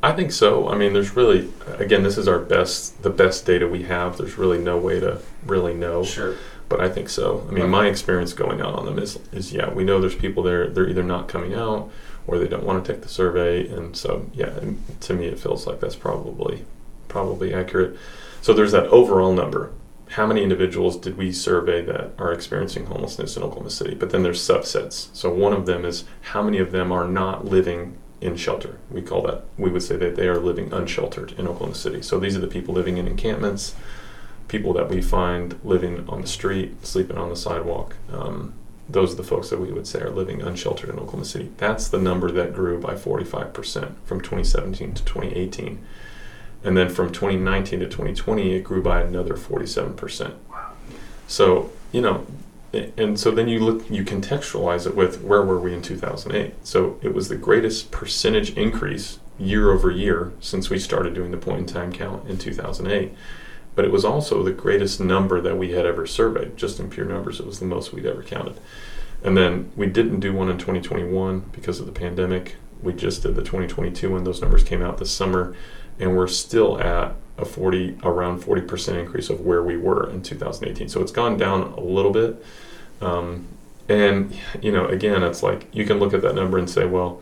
I 0.02 0.12
think 0.12 0.32
so. 0.32 0.68
I 0.68 0.76
mean, 0.76 0.92
there's 0.92 1.16
really, 1.16 1.50
again, 1.78 2.02
this 2.02 2.16
is 2.16 2.28
our 2.28 2.38
best, 2.38 3.02
the 3.02 3.10
best 3.10 3.44
data 3.44 3.66
we 3.66 3.82
have. 3.84 4.16
There's 4.16 4.38
really 4.38 4.58
no 4.58 4.78
way 4.78 5.00
to 5.00 5.20
really 5.44 5.74
know, 5.74 6.04
Sure. 6.04 6.36
But 6.68 6.80
I 6.80 6.88
think 6.88 7.08
so. 7.08 7.46
I 7.48 7.52
mean, 7.52 7.62
Okay. 7.64 7.70
my 7.70 7.86
experience 7.86 8.32
going 8.32 8.60
out 8.60 8.74
on 8.74 8.84
them 8.86 8.98
is, 8.98 9.18
is 9.32 9.52
yeah, 9.52 9.72
we 9.72 9.84
know 9.84 10.00
there's 10.00 10.14
people 10.14 10.42
there. 10.42 10.68
They're 10.68 10.88
either 10.88 11.02
not 11.02 11.28
coming 11.28 11.54
out 11.54 11.90
or 12.26 12.38
they 12.38 12.48
don't 12.48 12.64
want 12.64 12.84
to 12.84 12.92
take 12.92 13.02
the 13.02 13.08
survey, 13.08 13.68
and 13.68 13.96
so 13.96 14.26
yeah, 14.34 14.58
to 15.00 15.14
me, 15.14 15.26
it 15.26 15.38
feels 15.38 15.66
like 15.66 15.78
that's 15.80 15.94
probably, 15.96 16.64
probably 17.08 17.54
accurate. 17.54 17.96
So 18.42 18.52
there's 18.52 18.72
that 18.72 18.86
overall 18.88 19.32
number. 19.32 19.70
How 20.10 20.26
many 20.26 20.42
individuals 20.42 20.96
did 20.96 21.16
we 21.16 21.32
survey 21.32 21.82
that 21.84 22.12
are 22.18 22.32
experiencing 22.32 22.86
homelessness 22.86 23.36
in 23.36 23.42
Oklahoma 23.42 23.70
City? 23.70 23.94
But 23.94 24.10
then 24.10 24.22
there's 24.22 24.40
subsets. 24.40 25.08
So 25.14 25.32
one 25.32 25.52
of 25.52 25.66
them 25.66 25.84
is 25.84 26.04
how 26.22 26.42
many 26.42 26.58
of 26.58 26.70
them 26.72 26.92
are 26.92 27.08
not 27.08 27.44
living 27.44 27.96
in 28.20 28.36
shelter. 28.36 28.78
We 28.90 29.02
call 29.02 29.22
that, 29.22 29.44
we 29.58 29.68
would 29.70 29.82
say 29.82 29.96
that 29.96 30.14
they 30.16 30.26
are 30.28 30.38
living 30.38 30.72
unsheltered 30.72 31.32
in 31.32 31.46
Oklahoma 31.48 31.74
City. 31.74 32.02
So 32.02 32.18
these 32.18 32.36
are 32.36 32.40
the 32.40 32.46
people 32.46 32.72
living 32.74 32.96
in 32.98 33.06
encampments, 33.06 33.74
people 34.48 34.72
that 34.74 34.88
we 34.88 35.02
find 35.02 35.58
living 35.64 36.08
on 36.08 36.20
the 36.20 36.26
street, 36.26 36.84
sleeping 36.86 37.16
on 37.16 37.28
the 37.28 37.36
sidewalk. 37.36 37.96
Um, 38.12 38.54
those 38.88 39.12
are 39.12 39.16
the 39.16 39.24
folks 39.24 39.50
that 39.50 39.60
we 39.60 39.72
would 39.72 39.86
say 39.86 40.00
are 40.00 40.10
living 40.10 40.40
unsheltered 40.40 40.90
in 40.90 40.96
Oklahoma 40.96 41.24
City. 41.24 41.50
That's 41.56 41.88
the 41.88 41.98
number 41.98 42.30
that 42.30 42.54
grew 42.54 42.80
by 42.80 42.94
45% 42.94 43.94
from 44.04 44.20
2017 44.20 44.94
to 44.94 45.04
2018. 45.04 45.84
And 46.62 46.76
then 46.76 46.88
from 46.88 47.12
2019 47.12 47.80
to 47.80 47.86
2020, 47.86 48.54
it 48.54 48.62
grew 48.62 48.82
by 48.82 49.00
another 49.00 49.34
47%. 49.34 50.34
Wow. 50.48 50.72
So, 51.26 51.72
you 51.92 52.00
know, 52.00 52.26
and 52.72 53.18
so 53.18 53.30
then 53.30 53.48
you 53.48 53.60
look, 53.60 53.88
you 53.90 54.04
contextualize 54.04 54.86
it 54.86 54.94
with 54.94 55.22
where 55.22 55.42
were 55.42 55.58
we 55.58 55.72
in 55.72 55.82
2008? 55.82 56.54
So 56.64 56.98
it 57.02 57.14
was 57.14 57.28
the 57.28 57.36
greatest 57.36 57.90
percentage 57.90 58.56
increase 58.56 59.18
year 59.38 59.70
over 59.70 59.90
year 59.90 60.32
since 60.40 60.70
we 60.70 60.78
started 60.78 61.14
doing 61.14 61.30
the 61.30 61.36
point 61.36 61.60
in 61.60 61.66
time 61.66 61.92
count 61.92 62.28
in 62.28 62.38
2008. 62.38 63.12
But 63.76 63.84
it 63.84 63.92
was 63.92 64.04
also 64.04 64.42
the 64.42 64.52
greatest 64.52 65.00
number 65.00 65.40
that 65.40 65.56
we 65.56 65.72
had 65.72 65.86
ever 65.86 66.06
surveyed, 66.06 66.56
just 66.56 66.80
in 66.80 66.90
pure 66.90 67.06
numbers. 67.06 67.38
It 67.38 67.46
was 67.46 67.60
the 67.60 67.66
most 67.66 67.92
we'd 67.92 68.06
ever 68.06 68.22
counted. 68.22 68.58
And 69.22 69.36
then 69.36 69.70
we 69.76 69.86
didn't 69.86 70.20
do 70.20 70.32
one 70.32 70.48
in 70.48 70.56
2021 70.56 71.40
because 71.52 71.78
of 71.78 71.86
the 71.86 71.92
pandemic. 71.92 72.56
We 72.82 72.94
just 72.94 73.22
did 73.22 73.36
the 73.36 73.42
2022 73.42 74.12
when 74.12 74.24
those 74.24 74.40
numbers 74.40 74.64
came 74.64 74.82
out 74.82 74.98
this 74.98 75.12
summer, 75.12 75.54
and 76.00 76.16
we're 76.16 76.26
still 76.26 76.80
at 76.80 77.14
a 77.38 77.44
40 77.44 77.98
around 78.02 78.42
40% 78.42 78.98
increase 78.98 79.28
of 79.28 79.40
where 79.40 79.62
we 79.62 79.76
were 79.76 80.10
in 80.10 80.22
2018. 80.22 80.88
So 80.88 81.02
it's 81.02 81.12
gone 81.12 81.36
down 81.36 81.74
a 81.74 81.80
little 81.80 82.12
bit. 82.12 82.42
Um, 83.02 83.46
and 83.90 84.34
you 84.62 84.72
know, 84.72 84.86
again, 84.86 85.22
it's 85.22 85.42
like 85.42 85.68
you 85.74 85.84
can 85.84 85.98
look 85.98 86.14
at 86.14 86.22
that 86.22 86.34
number 86.34 86.56
and 86.56 86.68
say, 86.68 86.86
well, 86.86 87.20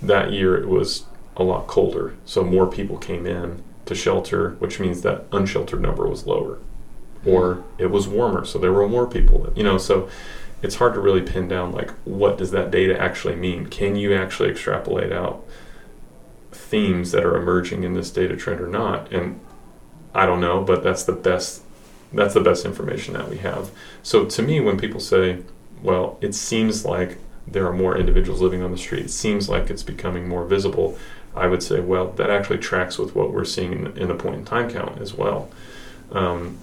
that 0.00 0.32
year 0.32 0.56
it 0.56 0.68
was 0.68 1.04
a 1.36 1.42
lot 1.42 1.66
colder, 1.66 2.14
so 2.24 2.44
more 2.44 2.66
people 2.66 2.96
came 2.96 3.26
in 3.26 3.62
to 3.90 3.94
shelter, 3.94 4.50
which 4.60 4.80
means 4.80 5.02
that 5.02 5.26
unsheltered 5.32 5.82
number 5.82 6.08
was 6.08 6.26
lower, 6.26 6.58
or 7.26 7.62
it 7.76 7.90
was 7.90 8.08
warmer, 8.08 8.46
so 8.46 8.58
there 8.58 8.72
were 8.72 8.88
more 8.88 9.06
people. 9.06 9.52
You 9.54 9.64
know, 9.64 9.76
so 9.76 10.08
it's 10.62 10.76
hard 10.76 10.94
to 10.94 11.00
really 11.00 11.22
pin 11.22 11.48
down 11.48 11.72
like 11.72 11.90
what 12.04 12.38
does 12.38 12.50
that 12.52 12.70
data 12.70 12.98
actually 12.98 13.36
mean? 13.36 13.66
Can 13.66 13.96
you 13.96 14.14
actually 14.14 14.50
extrapolate 14.50 15.12
out 15.12 15.44
themes 16.52 17.12
that 17.12 17.24
are 17.24 17.36
emerging 17.36 17.84
in 17.84 17.94
this 17.94 18.10
data 18.10 18.36
trend 18.36 18.60
or 18.60 18.68
not? 18.68 19.12
And 19.12 19.40
I 20.14 20.26
don't 20.26 20.40
know, 20.40 20.62
but 20.62 20.82
that's 20.82 21.04
the 21.04 21.12
best 21.12 21.62
that's 22.12 22.34
the 22.34 22.40
best 22.40 22.64
information 22.64 23.14
that 23.14 23.28
we 23.28 23.38
have. 23.38 23.70
So 24.02 24.24
to 24.24 24.42
me 24.42 24.60
when 24.60 24.78
people 24.78 25.00
say, 25.00 25.38
well, 25.82 26.18
it 26.20 26.34
seems 26.34 26.84
like 26.84 27.18
there 27.46 27.66
are 27.66 27.72
more 27.72 27.96
individuals 27.96 28.40
living 28.40 28.62
on 28.62 28.70
the 28.70 28.78
street, 28.78 29.06
it 29.06 29.10
seems 29.10 29.48
like 29.48 29.70
it's 29.70 29.82
becoming 29.82 30.28
more 30.28 30.44
visible, 30.44 30.98
I 31.34 31.46
would 31.46 31.62
say, 31.62 31.80
well, 31.80 32.10
that 32.12 32.30
actually 32.30 32.58
tracks 32.58 32.98
with 32.98 33.14
what 33.14 33.32
we're 33.32 33.44
seeing 33.44 33.72
in, 33.72 33.96
in 33.96 34.08
the 34.08 34.14
point 34.14 34.36
in 34.36 34.44
time 34.44 34.70
count 34.70 35.00
as 35.00 35.14
well. 35.14 35.48
Um, 36.12 36.58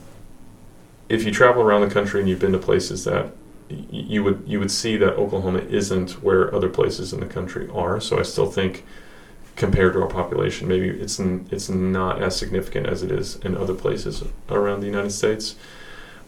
if 1.10 1.24
you 1.24 1.32
travel 1.32 1.62
around 1.62 1.88
the 1.88 1.94
country 1.94 2.20
and 2.20 2.28
you've 2.28 2.40
been 2.40 2.52
to 2.52 2.58
places 2.58 3.06
that 3.06 3.32
you 3.70 4.24
would 4.24 4.44
you 4.46 4.60
would 4.60 4.72
see 4.72 4.96
that 4.98 5.16
Oklahoma 5.16 5.60
isn't 5.60 6.24
where 6.24 6.54
other 6.54 6.70
places 6.70 7.14
in 7.14 7.20
the 7.20 7.26
country 7.26 7.70
are. 7.74 8.00
So 8.00 8.20
I 8.20 8.24
still 8.24 8.50
think 8.50 8.86
compared 9.56 9.94
to 9.94 10.02
our 10.02 10.08
population, 10.08 10.68
maybe 10.68 10.90
it's 10.90 11.20
n- 11.20 11.48
it's 11.52 11.70
not 11.70 12.22
as 12.22 12.38
significant 12.38 12.88
as 12.88 13.04
it 13.04 13.12
is 13.12 13.38
in 13.38 13.58
other 13.58 13.74
places 13.74 14.24
around 14.50 14.82
the 14.82 14.88
United 14.88 15.12
States. 15.12 15.56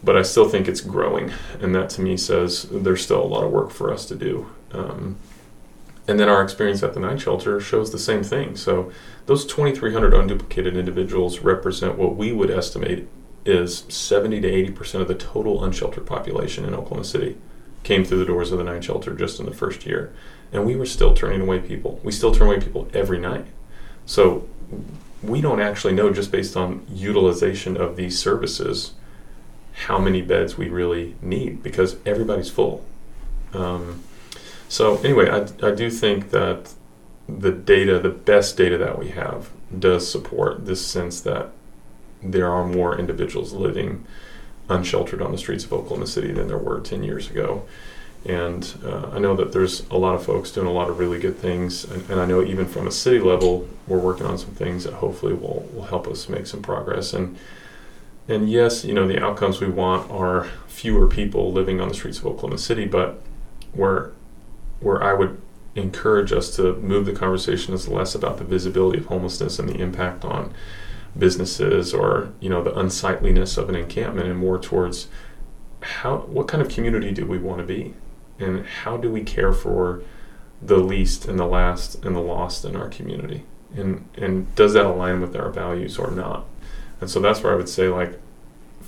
But 0.02 0.16
I 0.16 0.22
still 0.22 0.48
think 0.48 0.66
it's 0.66 0.80
growing, 0.80 1.32
and 1.60 1.74
that 1.74 1.90
to 1.90 2.00
me 2.00 2.16
says 2.16 2.62
there's 2.70 3.02
still 3.02 3.22
a 3.22 3.24
lot 3.24 3.44
of 3.44 3.50
work 3.50 3.70
for 3.70 3.92
us 3.92 4.06
to 4.06 4.14
do. 4.14 4.50
Um, 4.72 5.16
and 6.10 6.18
then 6.18 6.28
our 6.28 6.42
experience 6.42 6.82
at 6.82 6.92
the 6.92 6.98
night 6.98 7.20
shelter 7.20 7.60
shows 7.60 7.92
the 7.92 7.98
same 7.98 8.24
thing. 8.24 8.56
So 8.56 8.90
those 9.26 9.46
2,300 9.46 10.12
unduplicated 10.12 10.74
individuals 10.74 11.38
represent 11.38 11.96
what 11.96 12.16
we 12.16 12.32
would 12.32 12.50
estimate 12.50 13.06
is 13.44 13.84
70 13.88 14.40
to 14.40 14.48
80 14.48 14.72
percent 14.72 15.02
of 15.02 15.08
the 15.08 15.14
total 15.14 15.62
unsheltered 15.62 16.06
population 16.06 16.64
in 16.64 16.74
Oklahoma 16.74 17.04
City 17.04 17.36
came 17.84 18.04
through 18.04 18.18
the 18.18 18.24
doors 18.24 18.50
of 18.50 18.58
the 18.58 18.64
night 18.64 18.82
shelter 18.82 19.14
just 19.14 19.38
in 19.38 19.46
the 19.46 19.54
first 19.54 19.86
year, 19.86 20.12
and 20.52 20.66
we 20.66 20.74
were 20.74 20.84
still 20.84 21.14
turning 21.14 21.40
away 21.40 21.60
people. 21.60 22.00
We 22.02 22.10
still 22.10 22.34
turn 22.34 22.48
away 22.48 22.58
people 22.60 22.88
every 22.92 23.18
night. 23.18 23.46
So 24.04 24.48
we 25.22 25.40
don't 25.40 25.60
actually 25.60 25.94
know 25.94 26.12
just 26.12 26.32
based 26.32 26.56
on 26.56 26.84
utilization 26.92 27.76
of 27.76 27.94
these 27.94 28.18
services 28.18 28.94
how 29.86 29.98
many 29.98 30.22
beds 30.22 30.58
we 30.58 30.68
really 30.68 31.14
need 31.22 31.62
because 31.62 31.96
everybody's 32.04 32.50
full. 32.50 32.84
Um, 33.54 34.02
so 34.70 34.96
anyway, 34.98 35.28
I, 35.28 35.66
I 35.66 35.72
do 35.72 35.90
think 35.90 36.30
that 36.30 36.72
the 37.28 37.50
data, 37.50 37.98
the 37.98 38.08
best 38.08 38.56
data 38.56 38.78
that 38.78 39.00
we 39.00 39.08
have, 39.08 39.50
does 39.76 40.08
support 40.08 40.64
this 40.64 40.86
sense 40.86 41.20
that 41.22 41.50
there 42.22 42.48
are 42.50 42.64
more 42.64 42.96
individuals 42.96 43.52
living 43.52 44.06
unsheltered 44.68 45.20
on 45.20 45.32
the 45.32 45.38
streets 45.38 45.64
of 45.64 45.72
Oklahoma 45.72 46.06
City 46.06 46.30
than 46.30 46.46
there 46.46 46.56
were 46.56 46.78
10 46.78 47.02
years 47.02 47.28
ago. 47.28 47.66
And 48.24 48.72
uh, 48.84 49.10
I 49.12 49.18
know 49.18 49.34
that 49.34 49.52
there's 49.52 49.88
a 49.88 49.96
lot 49.96 50.14
of 50.14 50.24
folks 50.24 50.52
doing 50.52 50.68
a 50.68 50.72
lot 50.72 50.88
of 50.88 51.00
really 51.00 51.18
good 51.18 51.36
things. 51.36 51.82
And, 51.82 52.08
and 52.08 52.20
I 52.20 52.26
know 52.26 52.40
even 52.40 52.66
from 52.66 52.86
a 52.86 52.92
city 52.92 53.18
level, 53.18 53.68
we're 53.88 53.98
working 53.98 54.26
on 54.26 54.38
some 54.38 54.50
things 54.50 54.84
that 54.84 54.94
hopefully 54.94 55.34
will, 55.34 55.68
will 55.74 55.86
help 55.86 56.06
us 56.06 56.28
make 56.28 56.46
some 56.46 56.62
progress. 56.62 57.12
And 57.12 57.36
and 58.28 58.48
yes, 58.48 58.84
you 58.84 58.94
know, 58.94 59.08
the 59.08 59.20
outcomes 59.20 59.60
we 59.60 59.68
want 59.68 60.08
are 60.08 60.44
fewer 60.68 61.08
people 61.08 61.52
living 61.52 61.80
on 61.80 61.88
the 61.88 61.94
streets 61.94 62.18
of 62.18 62.26
Oklahoma 62.26 62.58
City, 62.58 62.84
but 62.84 63.20
where 63.72 64.12
where 64.80 65.02
I 65.02 65.14
would 65.14 65.40
encourage 65.74 66.32
us 66.32 66.54
to 66.56 66.74
move 66.76 67.06
the 67.06 67.12
conversation 67.12 67.74
is 67.74 67.88
less 67.88 68.14
about 68.14 68.38
the 68.38 68.44
visibility 68.44 68.98
of 68.98 69.06
homelessness 69.06 69.58
and 69.58 69.68
the 69.68 69.80
impact 69.80 70.24
on 70.24 70.52
businesses 71.16 71.92
or 71.92 72.32
you 72.40 72.48
know 72.48 72.62
the 72.62 72.76
unsightliness 72.78 73.56
of 73.56 73.68
an 73.68 73.74
encampment 73.74 74.28
and 74.28 74.38
more 74.38 74.58
towards 74.58 75.08
how 75.82 76.18
what 76.18 76.48
kind 76.48 76.62
of 76.62 76.68
community 76.68 77.12
do 77.12 77.26
we 77.26 77.38
want 77.38 77.60
to 77.60 77.66
be? 77.66 77.94
And 78.38 78.66
how 78.66 78.96
do 78.96 79.10
we 79.10 79.22
care 79.22 79.52
for 79.52 80.02
the 80.62 80.78
least 80.78 81.26
and 81.26 81.38
the 81.38 81.46
last 81.46 82.04
and 82.04 82.14
the 82.14 82.20
lost 82.20 82.64
in 82.64 82.76
our 82.76 82.88
community? 82.88 83.44
And 83.74 84.08
and 84.16 84.54
does 84.54 84.72
that 84.74 84.86
align 84.86 85.20
with 85.20 85.36
our 85.36 85.50
values 85.50 85.98
or 85.98 86.10
not? 86.10 86.46
And 87.00 87.10
so 87.10 87.20
that's 87.20 87.42
where 87.42 87.52
I 87.52 87.56
would 87.56 87.68
say 87.68 87.88
like 87.88 88.20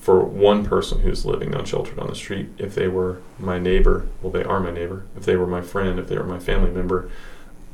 for 0.03 0.25
one 0.25 0.65
person 0.65 1.01
who's 1.01 1.25
living 1.25 1.55
unsheltered 1.55 1.99
on 1.99 2.09
the 2.09 2.15
street 2.15 2.49
if 2.59 2.75
they 2.75 2.89
were 2.89 3.23
my 3.39 3.57
neighbor 3.57 4.07
well 4.21 4.33
they 4.33 4.43
are 4.43 4.59
my 4.59 4.73
neighbor 4.73 5.07
if 5.17 5.25
they 5.25 5.37
were 5.37 5.47
my 5.47 5.63
friend 5.63 5.99
if 5.99 6.09
they 6.09 6.19
were 6.19 6.25
my 6.25 6.41
family 6.41 6.71
member 6.71 7.09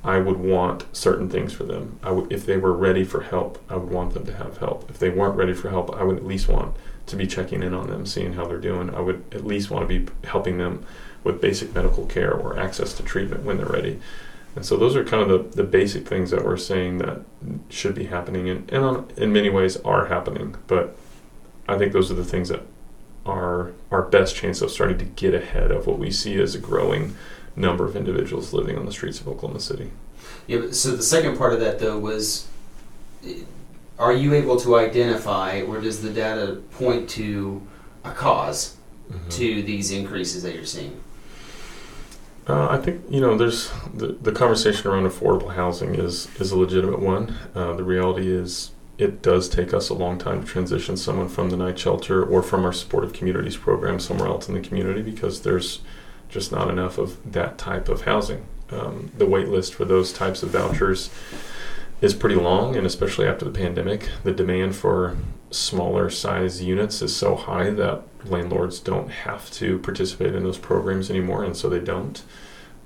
I 0.05 0.19
would 0.19 0.37
want 0.37 0.85
certain 0.97 1.29
things 1.29 1.53
for 1.53 1.65
them. 1.65 1.99
I 2.03 2.13
would, 2.13 2.33
if 2.33 2.47
they 2.47 2.57
were 2.57 2.73
ready 2.73 3.05
for 3.05 3.23
help, 3.23 3.63
I 3.69 3.77
would 3.77 3.91
want 3.91 4.15
them 4.15 4.25
to 4.27 4.35
have 4.35 4.59
help. 4.59 4.89
If 4.89 4.99
they 4.99 5.11
weren't 5.11 5.37
ready 5.37 5.53
for 5.53 5.71
help, 5.71 5.95
I 5.95 6.05
would 6.05 6.17
at 6.17 6.25
least 6.25 6.49
want 6.49 6.77
to 7.07 7.17
be 7.17 7.27
checking 7.27 7.63
in 7.63 7.75
on 7.75 7.89
them, 7.89 8.07
seeing 8.07 8.35
how 8.35 8.47
they're 8.47 8.59
doing. 8.59 8.95
I 8.95 9.01
would 9.01 9.25
at 9.33 9.45
least 9.45 9.71
want 9.71 9.89
to 9.89 9.99
be 9.99 10.13
helping 10.25 10.59
them 10.59 10.87
with 11.25 11.41
basic 11.41 11.75
medical 11.75 12.07
care 12.07 12.33
or 12.33 12.59
access 12.59 12.95
to 12.95 13.03
treatment 13.03 13.43
when 13.43 13.57
they're 13.57 13.67
ready. 13.67 14.01
And 14.55 14.65
so 14.65 14.77
those 14.77 14.97
are 14.97 15.05
kind 15.05 15.29
of 15.29 15.29
the, 15.29 15.63
the 15.63 15.69
basic 15.69 16.07
things 16.07 16.31
that 16.31 16.45
we're 16.45 16.57
saying 16.57 16.99
that 16.99 17.23
should 17.69 17.95
be 17.95 18.05
happening 18.05 18.49
and, 18.49 18.71
and 18.71 18.85
on, 18.85 19.11
in 19.17 19.33
many 19.33 19.51
ways 19.51 19.77
are 19.79 20.07
happening. 20.07 20.57
But 20.69 20.97
I 21.69 21.77
think 21.77 21.93
those 21.93 22.11
are 22.11 22.15
the 22.15 22.25
things 22.25 22.49
that 22.49 22.63
are 23.27 23.73
our 23.91 24.03
best 24.03 24.35
chance 24.35 24.63
of 24.63 24.71
starting 24.71 24.99
to 24.99 25.05
get 25.05 25.35
ahead 25.35 25.71
of 25.71 25.87
what 25.87 25.99
we 25.99 26.11
see 26.11 26.41
as 26.41 26.55
a 26.55 26.59
growing 26.59 27.15
number 27.55 27.85
of 27.85 27.95
individuals 27.95 28.53
living 28.53 28.79
on 28.79 28.87
the 28.87 28.93
streets 28.93 29.21
of 29.21 29.29
Oklahoma 29.29 29.61
City. 29.61 29.91
Yeah, 30.47 30.71
so 30.71 30.97
the 30.97 31.03
second 31.03 31.37
part 31.37 31.53
of 31.53 31.61
that 31.61 31.79
though 31.79 31.99
was 31.99 32.47
eh, 33.25 33.41
are 33.99 34.13
you 34.13 34.33
able 34.33 34.59
to 34.61 34.79
identify 34.79 35.61
or 35.63 35.81
does 35.81 36.03
the 36.03 36.11
data 36.11 36.63
point 36.73 37.09
to 37.11 37.61
a 38.05 38.13
cause 38.13 38.77
to 39.31 39.63
these 39.63 39.91
increases 39.91 40.43
that 40.43 40.55
you're 40.55 40.65
seeing? 40.65 41.01
Uh, 42.47 42.69
I 42.71 42.79
think 42.79 43.03
you 43.11 43.21
know 43.21 43.37
there's 43.37 43.71
the, 43.93 44.09
the 44.09 44.33
conversation 44.33 44.91
around 44.91 45.05
affordable 45.05 45.55
housing 45.55 45.95
is 45.95 46.29
is 46.41 46.51
a 46.51 46.57
legitimate 46.57 47.01
one. 47.01 47.37
Uh, 47.55 47.75
the 47.75 47.85
reality 47.85 48.31
is 48.31 48.71
it 48.99 49.23
does 49.23 49.49
take 49.49 49.73
us 49.73 49.89
a 49.89 49.95
long 49.95 50.19
time 50.19 50.41
to 50.41 50.47
transition 50.47 50.97
someone 50.97 51.29
from 51.29 51.51
the 51.51 51.57
night 51.57 51.79
shelter 51.79 52.23
or 52.23 52.43
from 52.43 52.65
our 52.65 52.73
supportive 52.73 53.13
communities 53.13 53.57
program 53.57 54.01
somewhere 54.01 54.29
else 54.29 54.49
in 54.49 54.55
the 54.55 54.61
community 54.61 55.03
because 55.03 55.43
there's 55.43 55.81
just 56.29 56.51
not 56.51 56.69
enough 56.69 56.99
of 56.99 57.33
that 57.33 57.57
type 57.57 57.89
of 57.89 58.03
housing. 58.03 58.45
Um, 58.71 59.13
the 59.17 59.25
wait 59.25 59.49
list 59.49 59.73
for 59.73 59.85
those 59.85 60.13
types 60.13 60.43
of 60.43 60.51
vouchers 60.51 61.11
is 62.01 62.13
pretty 62.13 62.37
long, 62.37 62.77
and 62.77 62.87
especially 62.87 63.27
after 63.27 63.45
the 63.45 63.51
pandemic, 63.51 64.09
the 64.25 64.33
demand 64.33 64.77
for 64.77 65.17
smaller 65.51 66.11
size 66.11 66.63
units 66.63 67.01
is 67.01 67.17
so 67.17 67.35
high 67.35 67.71
that 67.71 68.03
landlords 68.25 68.81
don't 68.81 69.11
have 69.11 69.51
to 69.53 69.79
participate 69.79 70.35
in 70.35 70.43
those 70.43 70.59
programs 70.59 71.09
anymore, 71.09 71.45
and 71.45 71.57
so 71.57 71.69
they 71.69 71.81
don't. 71.81 72.23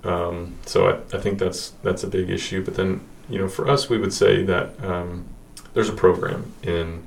Um, 0.05 0.59
so 0.67 0.89
I, 0.89 1.17
I 1.17 1.21
think 1.21 1.39
that's 1.39 1.71
that's 1.83 2.05
a 2.05 2.09
big 2.09 2.31
issue. 2.31 2.65
But 2.65 2.75
then, 2.75 3.01
you 3.29 3.39
know, 3.39 3.49
for 3.49 3.69
us, 3.69 3.89
we 3.89 3.99
would 3.99 4.13
say 4.13 4.43
that 4.45 4.83
um, 4.85 5.27
there's 5.75 5.89
a 5.89 5.93
program 5.95 6.53
in 6.63 7.07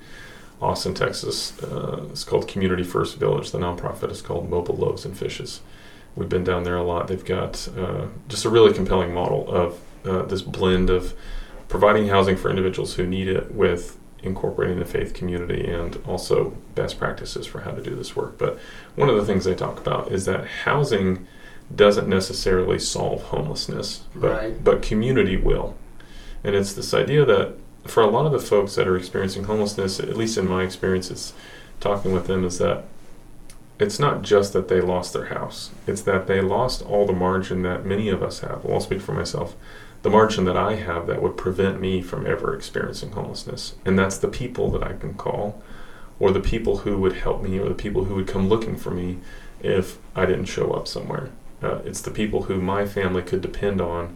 Austin, 0.62 0.93
Texas. 0.93 1.58
Uh, 1.62 2.06
it's 2.10 2.23
called 2.23 2.47
Community 2.47 2.84
First 2.84 3.17
Village. 3.17 3.51
The 3.51 3.60
nonprofit 3.60 4.10
is 4.12 4.21
called 4.21 4.49
Mobile 4.49 4.75
Loaves 4.75 5.06
and 5.06 5.17
Fishes. 5.17 5.62
We've 6.15 6.30
been 6.30 6.43
down 6.43 6.63
there 6.63 6.78
a 6.78 6.84
lot. 6.84 7.08
They've 7.08 7.23
got 7.25 7.67
uh, 7.78 8.08
just 8.30 8.45
a 8.45 8.49
really 8.49 8.73
compelling 8.73 9.13
model 9.13 9.47
of 9.54 9.80
uh, 10.06 10.23
this 10.23 10.41
blend 10.41 10.89
of 10.89 11.13
providing 11.67 12.08
housing 12.08 12.38
for 12.38 12.49
individuals 12.49 12.95
who 12.95 13.06
need 13.06 13.28
it 13.28 13.54
with 13.54 13.97
incorporating 14.23 14.80
the 14.80 14.86
faith 14.86 15.13
community 15.13 15.67
and 15.69 15.99
also 16.08 16.51
best 16.73 16.97
practices 16.97 17.45
for 17.45 17.62
how 17.62 17.71
to 17.71 17.82
do 17.82 17.95
this 17.95 18.15
work. 18.15 18.38
But 18.38 18.58
one 18.95 19.10
of 19.10 19.15
the 19.17 19.25
things 19.25 19.43
they 19.45 19.54
talk 19.56 19.80
about 19.80 20.12
is 20.12 20.25
that 20.25 20.47
housing 20.63 21.28
doesn't 21.75 22.08
necessarily 22.08 22.80
solve 22.80 23.23
homelessness, 23.23 24.04
but 24.15 24.32
Right. 24.32 24.63
but 24.63 24.82
community 24.82 25.36
will. 25.38 25.75
And 26.43 26.56
it's 26.56 26.73
this 26.73 26.93
idea 26.93 27.25
that 27.25 27.56
for 27.86 28.02
a 28.02 28.08
lot 28.08 28.26
of 28.26 28.32
the 28.32 28.39
folks 28.39 28.76
that 28.76 28.88
are 28.88 28.98
experiencing 28.98 29.45
homelessness, 29.45 30.00
at 30.00 30.17
least 30.17 30.38
in 30.38 30.48
my 30.48 30.63
experiences 30.63 31.34
talking 31.80 32.13
with 32.13 32.28
them 32.28 32.43
is 32.43 32.58
that 32.58 32.86
it's 33.78 34.00
not 34.00 34.21
just 34.21 34.54
that 34.54 34.69
they 34.69 34.80
lost 34.80 35.13
their 35.13 35.26
house. 35.26 35.71
It's 35.86 36.02
that 36.04 36.28
they 36.28 36.41
lost 36.41 36.82
all 36.82 37.06
the 37.06 37.13
margin 37.13 37.62
that 37.63 37.86
many 37.86 38.10
of 38.10 38.24
us 38.24 38.39
have. 38.39 38.63
Well, 38.63 38.76
I'll 38.76 38.80
speak 38.80 39.02
for 39.02 39.13
myself. 39.13 39.56
The 40.02 40.10
margin 40.10 40.45
that 40.45 40.56
I 40.56 40.76
have 40.76 41.08
that 41.08 41.21
would 41.21 41.36
prevent 41.36 41.82
me 41.82 42.02
from 42.02 42.26
ever 42.26 42.56
experiencing 42.56 43.12
homelessness. 43.12 43.76
And 43.84 44.00
that's 44.00 44.17
the 44.17 44.28
people 44.28 44.71
that 44.71 44.84
I 44.84 44.93
can 44.93 45.15
call, 45.15 45.62
or 46.19 46.32
the 46.32 46.39
people 46.39 46.78
who 46.80 46.98
would 47.00 47.13
help 47.13 47.41
me, 47.41 47.60
or 47.60 47.67
the 47.67 47.76
people 47.76 48.06
who 48.06 48.15
would 48.15 48.28
come 48.28 48.48
looking 48.48 48.78
for 48.78 48.91
me 48.91 49.19
if 49.62 49.98
I 50.15 50.26
didn't 50.26 50.45
show 50.45 50.71
up 50.71 50.88
somewhere. 50.88 51.32
Uh, 51.62 51.80
it's 51.84 52.02
the 52.02 52.12
people 52.12 52.43
who 52.43 52.62
my 52.62 52.86
family 52.86 53.24
could 53.24 53.41
depend 53.41 53.82
on 53.82 54.15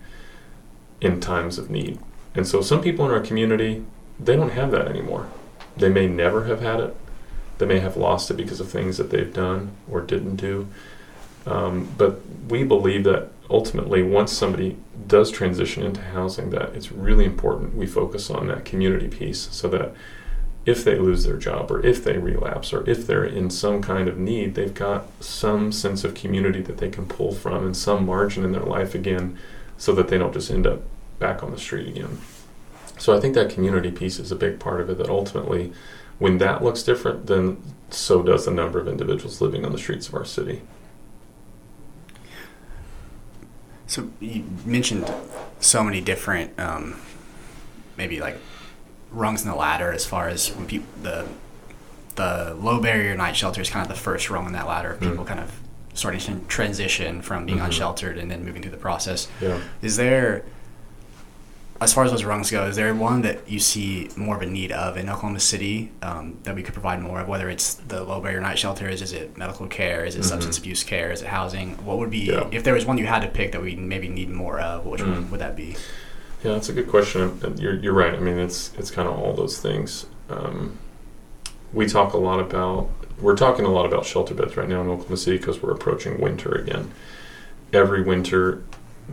in 1.02 1.20
times 1.20 1.58
of 1.58 1.70
need. 1.70 2.00
And 2.40 2.48
so 2.48 2.62
some 2.62 2.82
people 2.82 3.04
in 3.04 3.12
our 3.12 3.20
community, 3.20 3.84
they 4.18 4.38
don't 4.38 4.52
have 4.52 4.72
that 4.72 4.88
anymore. 4.88 5.28
They 5.76 5.90
may 5.90 6.08
never 6.08 6.46
have 6.46 6.62
had 6.62 6.80
it. 6.80 6.96
They 7.58 7.66
may 7.66 7.80
have 7.80 7.98
lost 7.98 8.32
it 8.32 8.36
because 8.36 8.62
of 8.62 8.70
things 8.70 8.96
that 8.96 9.10
they've 9.10 9.34
done 9.34 9.72
or 9.92 10.00
didn't 10.00 10.38
do. 10.38 10.70
Um, 11.46 11.90
but 11.98 12.22
we 12.48 12.64
believe 12.64 13.04
that 13.04 13.28
ultimately, 13.50 14.04
once 14.04 14.32
somebody 14.32 14.78
does 15.06 15.32
transition 15.32 15.84
into 15.84 16.00
housing, 16.00 16.50
that 16.52 16.70
it's 16.76 16.94
really 16.94 17.26
important 17.26 17.76
we 17.76 17.86
focus 17.86 18.30
on 18.30 18.48
that 18.48 18.64
community 18.64 19.10
piece 19.10 19.50
so 19.52 19.68
that 19.68 19.92
if 20.66 20.86
they 20.86 20.98
lose 20.98 21.26
their 21.26 21.36
job 21.36 21.70
or 21.70 21.86
if 21.86 22.06
they 22.06 22.18
relapse 22.18 22.72
or 22.72 22.90
if 22.90 23.06
they're 23.06 23.26
in 23.26 23.50
some 23.50 23.82
kind 23.82 24.08
of 24.08 24.18
need, 24.18 24.56
they've 24.56 24.74
got 24.74 25.08
some 25.22 25.74
sense 25.74 26.06
of 26.06 26.14
community 26.14 26.62
that 26.62 26.78
they 26.78 26.90
can 26.90 27.06
pull 27.06 27.34
from 27.34 27.66
and 27.66 27.76
some 27.76 28.06
margin 28.06 28.46
in 28.46 28.54
their 28.54 28.64
life 28.64 28.96
again 28.96 29.38
so 29.78 29.94
that 29.94 30.08
they 30.08 30.18
don't 30.18 30.34
just 30.34 30.50
end 30.50 30.66
up 30.66 30.82
back 31.20 31.44
on 31.44 31.52
the 31.52 31.60
street 31.60 31.88
again. 31.90 32.18
So 32.98 33.16
I 33.16 33.20
think 33.20 33.36
that 33.36 33.50
community 33.50 33.92
piece 33.92 34.20
is 34.20 34.32
a 34.32 34.36
big 34.36 34.60
part 34.60 34.82
of 34.82 34.90
it 34.90 34.98
that 34.98 35.10
ultimately 35.10 35.72
when 36.18 36.38
that 36.40 36.64
looks 36.64 36.84
different, 36.84 37.28
then 37.28 37.62
so 37.92 38.22
does 38.24 38.46
the 38.46 38.52
number 38.52 38.80
of 38.80 38.88
individuals 38.88 39.40
living 39.42 39.64
on 39.66 39.72
the 39.72 39.78
streets 39.78 40.08
of 40.08 40.16
our 40.16 40.26
city. 40.26 40.62
So 43.88 44.10
you 44.20 44.44
mentioned 44.66 45.12
so 45.60 45.84
many 45.84 46.02
different, 46.02 46.58
um, 46.60 47.00
maybe 47.98 48.20
like 48.20 48.38
rungs 49.12 49.44
in 49.44 49.50
the 49.50 49.56
ladder 49.56 49.92
as 49.92 50.06
far 50.06 50.28
as 50.28 50.50
when 50.56 50.68
people 50.68 50.88
the 51.02 51.26
the 52.16 52.54
low 52.60 52.82
barrier 52.82 53.16
night 53.16 53.36
shelter 53.36 53.62
is 53.62 53.70
kind 53.70 53.82
of 53.82 53.88
the 53.88 54.00
first 54.00 54.30
rung 54.30 54.46
on 54.46 54.52
that 54.52 54.68
ladder 54.68 54.92
of 54.92 55.00
people 55.00 55.24
Mm. 55.24 55.28
kind 55.28 55.40
of 55.40 55.52
starting 55.94 56.20
to 56.20 56.40
transition 56.50 57.22
from 57.22 57.46
being 57.46 57.60
Mhm. 57.60 57.66
unsheltered 57.66 58.18
and 58.18 58.30
then 58.30 58.44
moving 58.44 58.62
through 58.62 58.72
the 58.72 58.78
process. 58.78 59.28
Yeah. 59.42 59.58
Is 59.82 59.96
there, 59.96 60.44
as 61.82 61.94
far 61.94 62.04
as 62.04 62.12
those 62.12 62.26
rungs 62.26 62.52
go, 62.52 62.66
is 62.66 62.76
there 62.76 62.94
one 62.94 63.22
that 63.22 63.50
you 63.50 63.58
see 63.60 64.10
more 64.18 64.36
of 64.36 64.42
a 64.42 64.46
need 64.46 64.72
of 64.72 64.98
in 64.98 65.08
Oklahoma 65.10 65.40
City 65.40 65.92
um, 66.02 66.38
that 66.44 66.54
we 66.54 66.62
could 66.62 66.74
provide 66.74 67.02
more 67.02 67.22
of? 67.22 67.28
Whether 67.30 67.50
it's 67.50 67.76
the 67.76 68.04
low 68.04 68.20
barrier 68.20 68.42
night 68.42 68.60
shelters, 68.60 69.02
is 69.02 69.14
it 69.14 69.38
medical 69.38 69.66
care, 69.68 70.04
is 70.04 70.16
it 70.16 70.20
Mhm. 70.22 70.26
substance 70.26 70.58
abuse 70.58 70.84
care, 70.84 71.12
is 71.12 71.22
it 71.22 71.30
housing? 71.30 71.76
What 71.86 71.98
would 71.98 72.10
be 72.12 72.20
Yeah. 72.20 72.48
if 72.52 72.64
there 72.64 72.74
was 72.74 72.86
one 72.86 72.98
you 72.98 73.06
had 73.06 73.22
to 73.22 73.30
pick 73.30 73.54
that 73.54 73.62
we 73.62 73.76
maybe 73.76 74.10
need 74.10 74.30
more 74.30 74.60
of? 74.60 74.86
Which 74.86 75.02
one 75.02 75.26
Mm. 75.26 75.30
would 75.32 75.40
that 75.40 75.56
be? 75.56 75.78
Yeah, 76.44 76.54
that's 76.54 76.68
a 76.70 76.74
good 76.74 76.90
question. 76.90 77.40
You're, 77.58 77.76
you're 77.76 77.94
right. 77.94 78.14
I 78.14 78.20
mean, 78.20 78.38
it's 78.38 78.72
it's 78.78 78.92
kind 78.92 79.08
of 79.08 79.18
all 79.18 79.34
those 79.34 79.58
things. 79.60 80.06
Um, 80.30 80.74
we 81.74 81.86
talk 81.86 82.14
a 82.14 82.18
lot 82.18 82.40
about 82.40 82.90
we're 83.22 83.36
talking 83.36 83.66
a 83.66 83.70
lot 83.70 83.86
about 83.86 84.06
shelter 84.06 84.34
beds 84.34 84.56
right 84.56 84.68
now 84.70 84.80
in 84.82 84.88
Oklahoma 84.88 85.18
City 85.18 85.38
because 85.38 85.62
we're 85.62 85.72
approaching 85.72 86.22
winter 86.22 86.52
again. 86.54 86.92
Every 87.74 88.02
winter, 88.02 88.64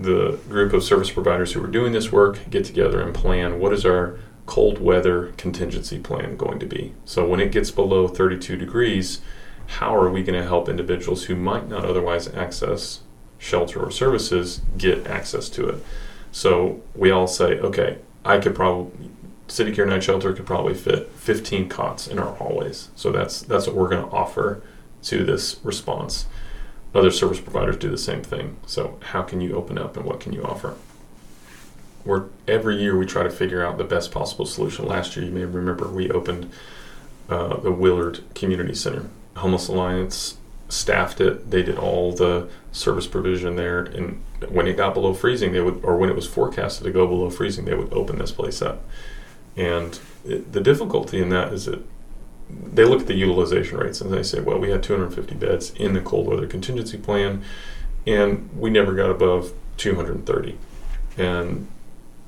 the 0.00 0.38
group 0.48 0.72
of 0.72 0.82
service 0.82 1.10
providers 1.10 1.52
who 1.52 1.64
are 1.64 1.68
doing 1.68 1.92
this 1.92 2.12
work 2.12 2.40
get 2.50 2.64
together 2.64 3.00
and 3.00 3.14
plan 3.14 3.58
what 3.58 3.72
is 3.72 3.84
our 3.84 4.18
cold 4.46 4.80
weather 4.80 5.32
contingency 5.36 5.98
plan 5.98 6.36
going 6.36 6.58
to 6.58 6.66
be. 6.66 6.92
So 7.04 7.26
when 7.26 7.40
it 7.40 7.52
gets 7.52 7.70
below 7.70 8.06
32 8.08 8.56
degrees, 8.56 9.20
how 9.66 9.94
are 9.96 10.08
we 10.08 10.22
going 10.22 10.40
to 10.40 10.46
help 10.46 10.68
individuals 10.68 11.24
who 11.24 11.34
might 11.34 11.68
not 11.68 11.84
otherwise 11.84 12.28
access 12.28 13.00
shelter 13.38 13.80
or 13.80 13.90
services 13.90 14.60
get 14.78 15.06
access 15.06 15.48
to 15.50 15.68
it? 15.68 15.84
So 16.30 16.80
we 16.94 17.10
all 17.10 17.26
say, 17.26 17.58
okay, 17.58 17.98
I 18.24 18.38
could 18.38 18.54
probably 18.54 19.10
City 19.48 19.72
Care 19.72 19.86
Night 19.86 20.02
Shelter 20.02 20.32
could 20.32 20.46
probably 20.46 20.74
fit 20.74 21.10
15 21.12 21.68
cots 21.68 22.08
in 22.08 22.18
our 22.18 22.34
hallways. 22.34 22.90
So 22.96 23.12
that's 23.12 23.42
that's 23.42 23.66
what 23.66 23.76
we're 23.76 23.88
going 23.88 24.04
to 24.04 24.10
offer 24.10 24.62
to 25.04 25.24
this 25.24 25.60
response. 25.62 26.26
Other 26.96 27.10
service 27.10 27.40
providers 27.40 27.76
do 27.76 27.90
the 27.90 27.98
same 27.98 28.22
thing. 28.22 28.56
So 28.66 28.98
how 29.02 29.20
can 29.20 29.42
you 29.42 29.54
open 29.54 29.76
up 29.76 29.98
and 29.98 30.06
what 30.06 30.18
can 30.18 30.32
you 30.32 30.42
offer? 30.42 30.76
We're 32.06 32.28
every 32.48 32.76
year 32.76 32.96
we 32.96 33.04
try 33.04 33.22
to 33.22 33.30
figure 33.30 33.62
out 33.62 33.76
the 33.76 33.84
best 33.84 34.10
possible 34.10 34.46
solution. 34.46 34.86
Last 34.86 35.14
year, 35.14 35.26
you 35.26 35.30
may 35.30 35.44
remember 35.44 35.88
we 35.88 36.10
opened 36.10 36.50
uh, 37.28 37.58
the 37.58 37.70
Willard 37.70 38.22
Community 38.34 38.74
Center. 38.74 39.10
Homeless 39.36 39.68
Alliance 39.68 40.38
staffed 40.70 41.20
it. 41.20 41.50
They 41.50 41.62
did 41.62 41.76
all 41.76 42.12
the 42.12 42.48
service 42.72 43.06
provision 43.06 43.56
there, 43.56 43.80
and 43.80 44.22
when 44.48 44.66
it 44.66 44.78
got 44.78 44.94
below 44.94 45.12
freezing, 45.12 45.52
they 45.52 45.60
would, 45.60 45.84
or 45.84 45.98
when 45.98 46.08
it 46.08 46.16
was 46.16 46.26
forecasted 46.26 46.84
to 46.84 46.90
go 46.92 47.06
below 47.06 47.28
freezing, 47.28 47.66
they 47.66 47.74
would 47.74 47.92
open 47.92 48.18
this 48.18 48.32
place 48.32 48.62
up. 48.62 48.84
And 49.54 49.98
it, 50.24 50.52
the 50.52 50.60
difficulty 50.62 51.20
in 51.20 51.28
that 51.28 51.52
is 51.52 51.66
that 51.66 51.84
they 52.48 52.84
look 52.84 53.00
at 53.00 53.06
the 53.06 53.14
utilization 53.14 53.78
rates 53.78 54.00
and 54.00 54.12
they 54.12 54.22
say, 54.22 54.40
well, 54.40 54.58
we 54.58 54.70
had 54.70 54.82
250 54.82 55.34
beds 55.34 55.72
in 55.72 55.94
the 55.94 56.00
cold 56.00 56.26
weather 56.26 56.46
contingency 56.46 56.98
plan, 56.98 57.42
and 58.06 58.48
we 58.56 58.70
never 58.70 58.94
got 58.94 59.10
above 59.10 59.52
230. 59.78 60.58
And 61.16 61.68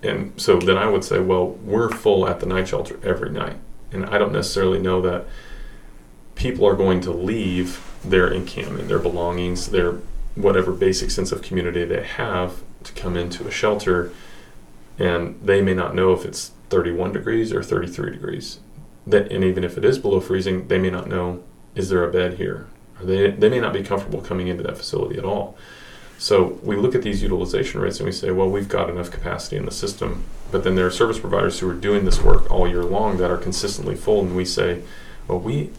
and 0.02 0.32
so 0.40 0.58
then 0.58 0.78
I 0.78 0.86
would 0.86 1.02
say, 1.02 1.18
well, 1.18 1.48
we're 1.48 1.90
full 1.90 2.28
at 2.28 2.38
the 2.40 2.46
night 2.46 2.68
shelter 2.68 3.00
every 3.02 3.30
night, 3.30 3.56
and 3.90 4.06
I 4.06 4.18
don't 4.18 4.32
necessarily 4.32 4.78
know 4.78 5.00
that 5.02 5.26
people 6.36 6.64
are 6.66 6.76
going 6.76 7.00
to 7.00 7.10
leave 7.10 7.84
their 8.04 8.28
encampment, 8.28 8.88
their 8.88 9.00
belongings, 9.00 9.70
their 9.70 9.98
whatever 10.36 10.70
basic 10.70 11.10
sense 11.10 11.32
of 11.32 11.42
community 11.42 11.84
they 11.84 12.04
have 12.04 12.62
to 12.84 12.92
come 12.92 13.16
into 13.16 13.46
a 13.46 13.50
shelter, 13.50 14.12
and 14.98 15.38
they 15.42 15.60
may 15.60 15.74
not 15.74 15.96
know 15.96 16.12
if 16.12 16.24
it's 16.24 16.52
31 16.70 17.12
degrees 17.12 17.52
or 17.52 17.62
33 17.62 18.12
degrees. 18.12 18.60
That 19.10 19.32
and 19.32 19.42
even 19.44 19.64
if 19.64 19.78
it 19.78 19.84
is 19.84 19.98
below 19.98 20.20
freezing, 20.20 20.68
they 20.68 20.78
may 20.78 20.90
not 20.90 21.08
know 21.08 21.42
is 21.74 21.88
there 21.88 22.04
a 22.04 22.12
bed 22.12 22.34
here. 22.34 22.66
Or 23.00 23.06
they 23.06 23.30
they 23.30 23.48
may 23.48 23.60
not 23.60 23.72
be 23.72 23.82
comfortable 23.82 24.20
coming 24.20 24.48
into 24.48 24.62
that 24.64 24.76
facility 24.76 25.18
at 25.18 25.24
all. 25.24 25.56
So 26.18 26.58
we 26.64 26.74
look 26.74 26.96
at 26.96 27.02
these 27.02 27.22
utilization 27.22 27.80
rates 27.80 28.00
and 28.00 28.06
we 28.06 28.12
say, 28.12 28.32
well, 28.32 28.50
we've 28.50 28.68
got 28.68 28.90
enough 28.90 29.08
capacity 29.10 29.56
in 29.56 29.64
the 29.64 29.70
system. 29.70 30.24
But 30.50 30.64
then 30.64 30.74
there 30.74 30.86
are 30.86 30.90
service 30.90 31.20
providers 31.20 31.60
who 31.60 31.70
are 31.70 31.74
doing 31.74 32.04
this 32.04 32.20
work 32.20 32.50
all 32.50 32.66
year 32.66 32.82
long 32.82 33.18
that 33.18 33.30
are 33.30 33.36
consistently 33.36 33.94
full, 33.94 34.20
and 34.20 34.34
we 34.34 34.44
say, 34.44 34.82
well, 35.28 35.38
we 35.38 35.70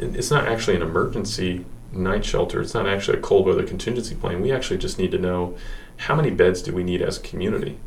it's 0.00 0.30
not 0.30 0.46
actually 0.46 0.76
an 0.76 0.82
emergency 0.82 1.64
night 1.92 2.24
shelter. 2.24 2.60
It's 2.60 2.74
not 2.74 2.86
actually 2.86 3.18
a 3.18 3.20
cold 3.22 3.46
weather 3.46 3.66
contingency 3.66 4.14
plan. 4.14 4.40
We 4.40 4.52
actually 4.52 4.78
just 4.78 4.98
need 4.98 5.10
to 5.12 5.18
know 5.18 5.56
how 5.96 6.14
many 6.14 6.30
beds 6.30 6.62
do 6.62 6.72
we 6.72 6.84
need 6.84 7.02
as 7.02 7.18
a 7.18 7.22
community, 7.22 7.78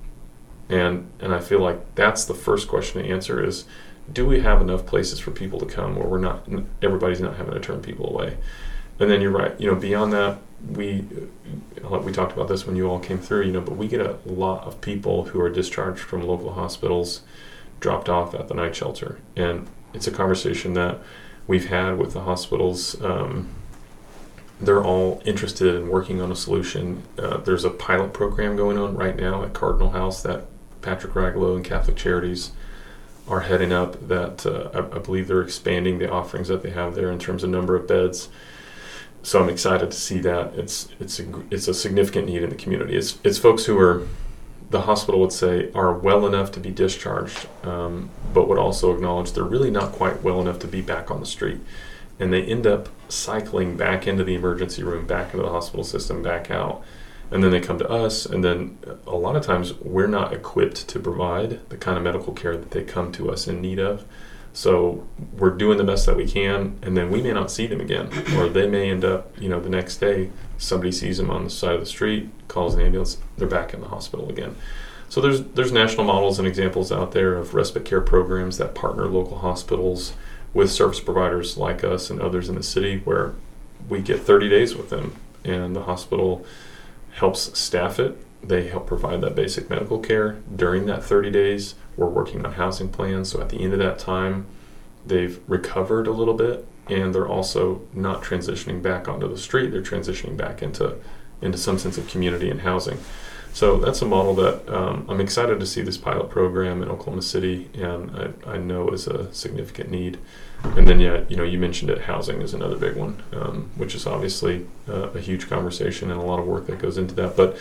and 0.70 1.10
and 1.20 1.34
I 1.34 1.40
feel 1.40 1.60
like 1.60 1.96
that's 1.96 2.26
the 2.26 2.34
first 2.34 2.68
question 2.68 3.04
to 3.04 3.10
answer 3.10 3.44
is, 3.44 3.66
do 4.12 4.26
we 4.26 4.42
have 4.42 4.62
enough 4.62 4.86
places 4.86 5.20
for 5.20 5.32
people 5.32 5.60
to 5.60 5.66
come 5.66 5.96
where 5.96 6.08
we're 6.08 6.20
not 6.20 6.48
everybody's 6.82 7.22
not 7.22 7.38
having 7.38 7.54
to 7.54 7.60
turn 7.60 7.82
people 7.82 8.10
away, 8.10 8.38
and 9.00 9.10
then 9.10 9.22
you're 9.22 9.32
right. 9.32 9.60
You 9.60 9.68
know, 9.68 9.76
beyond 9.76 10.12
that, 10.14 10.40
we 10.70 11.06
we 11.82 12.12
talked 12.12 12.34
about 12.34 12.48
this 12.48 12.66
when 12.66 12.76
you 12.76 12.90
all 12.90 13.00
came 13.00 13.20
through. 13.20 13.44
You 13.44 13.54
know, 13.54 13.62
but 13.62 13.78
we 13.78 13.88
get 13.88 14.02
a 14.02 14.18
lot 14.26 14.66
of 14.66 14.82
people 14.82 15.26
who 15.26 15.40
are 15.40 15.50
discharged 15.50 16.02
from 16.02 16.22
local 16.22 16.54
hospitals, 16.54 17.22
dropped 17.80 18.10
off 18.10 18.34
at 18.36 18.48
the 18.48 18.54
night 18.54 18.76
shelter, 18.76 19.20
and 19.36 19.68
it's 19.94 20.08
a 20.08 20.12
conversation 20.12 20.74
that 20.74 21.00
we've 21.48 21.68
had 21.68 21.98
with 21.98 22.14
the 22.14 22.22
hospitals. 22.22 23.02
Um, 23.02 23.50
they're 24.60 24.84
all 24.84 25.22
interested 25.26 25.76
in 25.76 25.90
working 25.90 26.22
on 26.22 26.32
a 26.32 26.36
solution. 26.36 27.04
Uh, 27.18 27.38
there's 27.38 27.66
a 27.66 27.70
pilot 27.70 28.14
program 28.14 28.56
going 28.56 28.78
on 28.78 28.96
right 28.96 29.16
now 29.16 29.44
at 29.44 29.54
Cardinal 29.54 29.90
House 29.90 30.24
that 30.24 30.46
Patrick 30.82 31.14
Raglow 31.14 31.56
and 31.56 31.66
Catholic 31.66 31.98
Charities 31.98 32.52
are 33.28 33.42
heading 33.42 33.72
up. 33.72 34.08
That 34.08 34.46
uh, 34.46 34.70
I, 34.74 34.96
I, 34.96 35.00
believe 35.00 35.28
they're 35.28 35.42
expanding 35.42 36.00
the 36.00 36.12
offerings 36.12 36.48
that 36.48 36.64
they 36.64 36.72
have 36.72 36.96
there 36.96 37.12
in 37.12 37.20
terms 37.20 37.44
of 37.44 37.50
number 37.50 37.76
of 37.76 37.88
beds. 37.88 38.30
So 39.22 39.42
I'm 39.42 39.50
excited 39.50 39.92
to 39.92 39.98
see 39.98 40.20
that. 40.22 40.54
It's 40.56 40.90
it's 41.00 41.20
a, 41.20 41.44
it's 41.50 41.68
a 41.68 41.74
significant 41.74 42.28
need 42.28 42.44
in 42.44 42.50
the 42.50 42.56
community. 42.56 42.96
It's 42.96 43.18
it's 43.24 43.38
folks 43.38 43.66
who 43.66 43.78
are 43.80 44.08
the 44.70 44.82
hospital 44.82 45.20
would 45.22 45.32
say 45.32 45.72
are 45.74 45.94
well 45.94 46.26
enough 46.26 46.52
to 46.54 46.60
be 46.60 46.72
discharged, 46.72 47.48
um, 47.64 48.10
but 48.34 48.48
would 48.48 48.58
also 48.58 48.94
acknowledge 48.94 49.34
they're 49.34 49.44
really 49.44 49.70
not 49.70 49.92
quite 49.92 50.24
well 50.24 50.42
enough 50.42 50.60
to 50.60 50.68
be 50.68 50.82
back 50.82 51.12
on 51.12 51.20
the 51.20 51.26
street 51.26 51.60
and 52.20 52.32
they 52.32 52.44
end 52.44 52.68
up 52.68 52.90
cycling 53.10 53.76
back 53.76 54.08
into 54.08 54.24
the 54.24 54.36
emergency 54.36 54.84
room, 54.84 55.06
back 55.06 55.34
into 55.34 55.46
the 55.46 55.52
hospital 55.52 55.84
system, 55.84 56.22
back 56.22 56.52
out. 56.52 56.84
And 57.34 57.44
then 57.44 57.50
they 57.50 57.60
come 57.60 57.80
to 57.80 57.90
us, 57.90 58.28
and 58.28 58.44
then 58.44 58.78
a 59.08 59.16
lot 59.16 59.36
of 59.36 59.44
times 59.44 59.74
we're 59.74 60.08
not 60.08 60.34
equipped 60.34 60.88
to 60.88 61.00
provide 61.00 61.68
the 61.70 61.78
kind 61.78 61.98
of 61.98 62.04
medical 62.04 62.32
care 62.32 62.56
that 62.56 62.70
they 62.70 62.84
come 62.84 63.12
to 63.14 63.32
us 63.32 63.48
in 63.48 63.60
need 63.60 63.80
of. 63.80 64.06
So 64.54 65.08
we're 65.36 65.50
doing 65.50 65.80
the 65.80 65.84
best 65.84 66.06
that 66.06 66.16
we 66.16 66.28
can, 66.28 66.78
and 66.84 66.96
then 66.96 67.10
we 67.10 67.24
may 67.24 67.34
not 67.34 67.50
see 67.50 67.66
them 67.66 67.82
again, 67.82 68.10
or 68.38 68.48
they 68.48 68.68
may 68.68 68.92
end 68.92 69.04
up, 69.04 69.36
you 69.42 69.50
know, 69.50 69.60
the 69.60 69.70
next 69.70 69.98
day 69.98 70.30
somebody 70.60 70.92
sees 70.92 71.18
them 71.18 71.32
on 71.32 71.44
the 71.44 71.50
side 71.50 71.74
of 71.74 71.80
the 71.80 71.88
street, 71.88 72.30
calls 72.48 72.76
an 72.76 72.82
ambulance, 72.82 73.18
they're 73.38 73.48
back 73.48 73.74
in 73.74 73.82
the 73.82 73.88
hospital 73.88 74.30
again. 74.30 74.56
So 75.10 75.22
there's 75.22 75.44
there's 75.44 75.72
national 75.72 76.06
models 76.06 76.40
and 76.40 76.48
examples 76.48 76.92
out 76.92 77.12
there 77.12 77.36
of 77.36 77.54
respite 77.54 77.86
care 77.86 78.02
programs 78.02 78.58
that 78.58 78.74
partner 78.74 79.06
local 79.06 79.40
hospitals 79.40 80.14
with 80.54 80.72
service 80.72 81.00
providers 81.00 81.58
like 81.58 81.84
us 81.84 82.10
and 82.10 82.22
others 82.22 82.50
in 82.50 82.56
the 82.56 82.64
city 82.64 83.00
where 83.06 83.34
we 83.90 84.02
get 84.02 84.22
30 84.22 84.50
days 84.50 84.76
with 84.76 84.90
them 84.90 85.16
and 85.44 85.76
the 85.76 85.84
hospital 85.84 86.46
helps 87.14 87.58
staff 87.58 88.00
it. 88.00 88.18
They 88.46 88.68
help 88.68 88.88
provide 88.88 89.22
that 89.22 89.36
basic 89.36 89.70
medical 89.70 90.00
care. 90.00 90.42
During 90.54 90.86
that 90.88 91.04
30 91.04 91.32
days 91.32 91.76
we're 91.96 92.10
working 92.10 92.46
on 92.46 92.54
housing 92.54 92.90
plans 92.90 93.30
so 93.30 93.40
at 93.42 93.50
the 93.50 93.62
end 93.64 93.74
of 93.74 93.80
that 93.80 94.00
time 94.00 94.48
they've 95.06 95.40
recovered 95.48 96.08
a 96.08 96.12
little 96.12 96.34
bit 96.34 96.68
and 96.88 97.14
they're 97.14 97.28
also 97.28 97.82
not 97.94 98.24
transitioning 98.24 98.82
back 98.82 99.08
onto 99.08 99.30
the 99.30 99.38
street 99.38 99.70
they're 99.70 99.82
transitioning 99.82 100.36
back 100.36 100.64
into 100.64 100.98
into 101.44 101.58
some 101.58 101.78
sense 101.78 101.98
of 101.98 102.08
community 102.08 102.50
and 102.50 102.62
housing. 102.62 102.98
So 103.54 103.78
that's 103.78 104.02
a 104.02 104.06
model 104.06 104.34
that 104.36 104.68
um, 104.68 105.06
I'm 105.08 105.22
excited 105.22 105.60
to 105.60 105.68
see 105.68 105.82
this 105.82 105.98
pilot 105.98 106.30
program 106.30 106.82
in 106.82 106.90
Oklahoma 106.90 107.22
City, 107.22 107.70
and 107.76 108.36
I, 108.46 108.54
I, 108.54 108.58
know 108.58 108.90
is 108.90 109.06
a 109.06 109.32
significant 109.32 109.92
need. 109.92 110.18
And 110.64 110.88
then, 110.88 111.00
yeah, 111.00 111.24
you 111.28 111.36
know, 111.36 111.44
you 111.44 111.60
mentioned 111.60 111.92
it. 111.92 112.02
Housing 112.02 112.42
is 112.42 112.54
another 112.54 112.78
big 112.78 112.96
one, 112.96 113.22
um, 113.34 113.70
which 113.76 113.94
is 113.96 114.08
obviously 114.08 114.66
uh, 114.88 115.10
a 115.10 115.20
huge 115.20 115.48
conversation 115.48 116.10
and 116.10 116.20
a 116.20 116.24
lot 116.24 116.40
of 116.40 116.48
work 116.48 116.68
that 116.68 116.80
goes 116.80 116.98
into 116.98 117.14
that. 117.16 117.36
But 117.36 117.58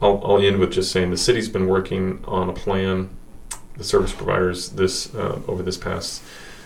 I'll, 0.00 0.20
I'll 0.24 0.40
end 0.40 0.58
with 0.58 0.72
just 0.72 0.92
saying 0.92 1.10
the 1.10 1.16
city's 1.16 1.48
been 1.48 1.66
working 1.66 2.22
on 2.26 2.48
a 2.48 2.52
plan. 2.52 3.10
The 3.76 3.84
service 3.84 4.12
providers 4.12 4.70
this 4.70 5.12
uh, 5.14 5.40
over 5.48 5.62
this 5.62 5.76
past 5.76 6.22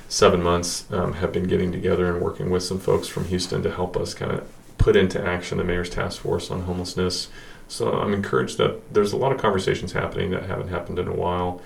seven 0.09 0.43
months 0.43 0.91
um, 0.93 1.15
have 1.15 1.33
been 1.33 1.45
getting 1.45 1.73
together 1.73 2.13
and 2.13 2.23
working 2.23 2.51
with 2.51 2.63
some 2.63 2.79
folks 2.79 3.09
from 3.09 3.25
Houston 3.27 3.63
to 3.63 3.71
help 3.71 3.97
us 3.97 4.15
kind 4.15 4.33
of 4.33 4.51
put 4.77 4.97
into 4.97 5.25
action 5.25 5.59
the 5.59 5.65
mayor's 5.65 5.91
task 5.91 6.21
force 6.21 6.51
on 6.51 6.63
homelessness 6.63 7.29
so 7.69 7.93
I'm 7.93 8.15
encouraged 8.15 8.59
that 8.59 8.93
there's 8.93 9.13
a 9.13 9.17
lot 9.17 9.31
of 9.31 9.39
conversations 9.39 9.93
happening 9.93 10.31
that 10.31 10.45
haven't 10.45 10.69
happened 10.69 10.99
in 10.99 11.07
a 11.07 11.15
while. 11.15 11.61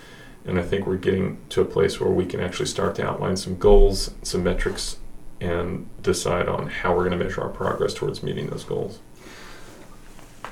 And 0.44 0.58
I 0.58 0.62
think 0.62 0.86
we're 0.86 0.96
getting 0.96 1.38
to 1.50 1.60
a 1.60 1.64
place 1.64 2.00
where 2.00 2.10
we 2.10 2.26
can 2.26 2.40
actually 2.40 2.66
start 2.66 2.96
to 2.96 3.06
outline 3.06 3.36
some 3.36 3.56
goals, 3.58 4.12
some 4.22 4.42
metrics, 4.42 4.96
and 5.40 5.88
decide 6.02 6.48
on 6.48 6.68
how 6.68 6.94
we're 6.94 7.08
going 7.08 7.18
to 7.18 7.24
measure 7.24 7.42
our 7.42 7.48
progress 7.48 7.94
towards 7.94 8.22
meeting 8.22 8.48
those 8.48 8.64
goals. 8.64 8.98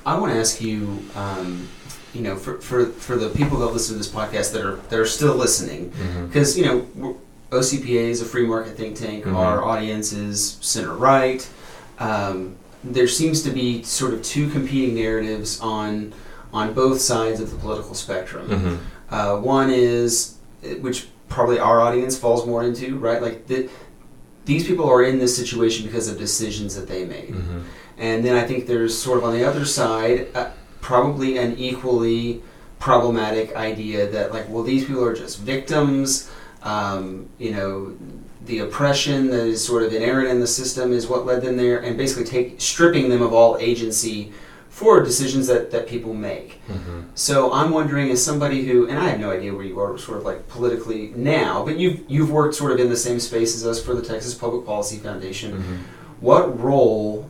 I 0.06 0.18
want 0.18 0.32
to 0.32 0.38
ask 0.38 0.60
you, 0.60 1.04
um, 1.14 1.68
you 2.14 2.22
know, 2.22 2.36
for, 2.36 2.60
for, 2.60 2.86
for 2.86 3.16
the 3.16 3.28
people 3.30 3.58
that 3.58 3.66
listen 3.66 3.94
to 3.94 3.98
this 3.98 4.08
podcast 4.08 4.52
that 4.52 4.64
are 4.64 4.76
that 4.76 4.98
are 4.98 5.06
still 5.06 5.34
listening, 5.34 5.92
because 6.26 6.56
mm-hmm. 6.56 7.02
you 7.02 7.10
know, 7.12 7.20
OCPA 7.50 8.08
is 8.08 8.22
a 8.22 8.24
free 8.24 8.46
market 8.46 8.76
think 8.76 8.96
tank. 8.96 9.24
Mm-hmm. 9.24 9.36
Our 9.36 9.62
audience 9.62 10.12
is 10.12 10.58
center 10.60 10.94
right. 10.94 11.48
Um, 11.98 12.56
there 12.82 13.08
seems 13.08 13.42
to 13.42 13.50
be 13.50 13.82
sort 13.82 14.14
of 14.14 14.22
two 14.22 14.48
competing 14.50 14.94
narratives 14.94 15.60
on 15.60 16.14
on 16.52 16.74
both 16.74 17.00
sides 17.00 17.40
of 17.40 17.50
the 17.50 17.56
political 17.56 17.94
spectrum. 17.94 18.48
Mm-hmm. 18.48 18.76
Uh, 19.10 19.36
one 19.36 19.70
is, 19.70 20.36
which 20.80 21.08
probably 21.28 21.58
our 21.58 21.80
audience 21.80 22.18
falls 22.18 22.46
more 22.46 22.62
into, 22.62 22.98
right? 22.98 23.20
Like 23.20 23.46
the, 23.46 23.68
these 24.44 24.66
people 24.66 24.88
are 24.88 25.02
in 25.02 25.18
this 25.18 25.36
situation 25.36 25.86
because 25.86 26.08
of 26.08 26.18
decisions 26.18 26.74
that 26.74 26.88
they 26.88 27.04
made. 27.04 27.30
Mm-hmm. 27.30 27.60
And 27.98 28.24
then 28.24 28.36
I 28.36 28.46
think 28.46 28.66
there's 28.66 28.96
sort 28.96 29.18
of 29.18 29.24
on 29.24 29.32
the 29.32 29.44
other 29.44 29.64
side, 29.64 30.28
uh, 30.34 30.50
probably 30.80 31.38
an 31.38 31.56
equally 31.58 32.42
problematic 32.78 33.54
idea 33.54 34.08
that 34.08 34.32
like, 34.32 34.48
well, 34.48 34.62
these 34.62 34.84
people 34.86 35.04
are 35.04 35.14
just 35.14 35.38
victims. 35.40 36.30
Um, 36.62 37.28
you 37.38 37.52
know, 37.52 37.96
the 38.46 38.60
oppression 38.60 39.30
that 39.30 39.46
is 39.46 39.64
sort 39.64 39.82
of 39.82 39.92
inherent 39.92 40.28
in 40.28 40.40
the 40.40 40.46
system 40.46 40.92
is 40.92 41.06
what 41.06 41.26
led 41.26 41.42
them 41.42 41.56
there, 41.56 41.78
and 41.78 41.96
basically 41.96 42.24
take 42.24 42.60
stripping 42.60 43.08
them 43.08 43.22
of 43.22 43.32
all 43.32 43.58
agency 43.58 44.32
for 44.70 45.02
decisions 45.02 45.46
that, 45.48 45.70
that 45.72 45.86
people 45.86 46.14
make. 46.14 46.64
Mm-hmm. 46.66 47.00
So 47.14 47.52
I'm 47.52 47.70
wondering, 47.70 48.10
as 48.10 48.24
somebody 48.24 48.64
who, 48.64 48.88
and 48.88 48.98
I 48.98 49.10
have 49.10 49.20
no 49.20 49.30
idea 49.30 49.52
where 49.52 49.64
you 49.64 49.78
are, 49.78 49.98
sort 49.98 50.18
of 50.18 50.24
like 50.24 50.48
politically 50.48 51.12
now, 51.16 51.64
but 51.64 51.76
you've 51.76 52.00
you've 52.08 52.30
worked 52.30 52.54
sort 52.54 52.72
of 52.72 52.78
in 52.78 52.88
the 52.88 52.96
same 52.96 53.20
space 53.20 53.54
as 53.54 53.66
us 53.66 53.84
for 53.84 53.94
the 53.94 54.02
Texas 54.02 54.32
Public 54.32 54.64
Policy 54.64 54.96
Foundation. 54.96 55.52
Mm-hmm. 55.52 55.76
What 56.20 56.58
role 56.58 57.28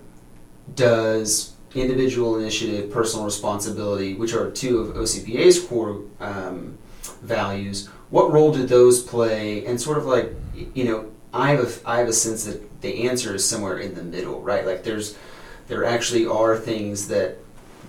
does 0.75 1.55
individual 1.75 2.39
initiative, 2.39 2.91
personal 2.91 3.25
responsibility, 3.25 4.15
which 4.15 4.35
are 4.35 4.51
two 4.51 4.79
of 4.79 4.97
OCPA's 4.97 5.61
core 5.65 6.03
um, 6.21 6.79
values, 7.23 7.89
what 8.11 8.33
role 8.33 8.53
did 8.53 8.69
those 8.69 9.03
play? 9.03 9.65
And 9.67 9.81
sort 9.81 9.99
of 9.99 10.05
like, 10.05 10.35
you 10.75 10.85
know, 10.85 11.11
I 11.33 11.53
have 11.53 11.61
a, 11.61 11.89
I 11.89 11.99
have 11.99 12.09
a 12.09 12.13
sense 12.13 12.45
that 12.45 12.81
the 12.81 13.09
answer 13.09 13.35
is 13.35 13.49
somewhere 13.49 13.79
in 13.79 13.95
the 13.95 14.03
middle, 14.03 14.41
right? 14.41 14.67
Like 14.67 14.83
there's 14.83 15.17
there 15.71 15.85
actually 15.85 16.27
are 16.27 16.57
things 16.57 17.09
that 17.09 17.39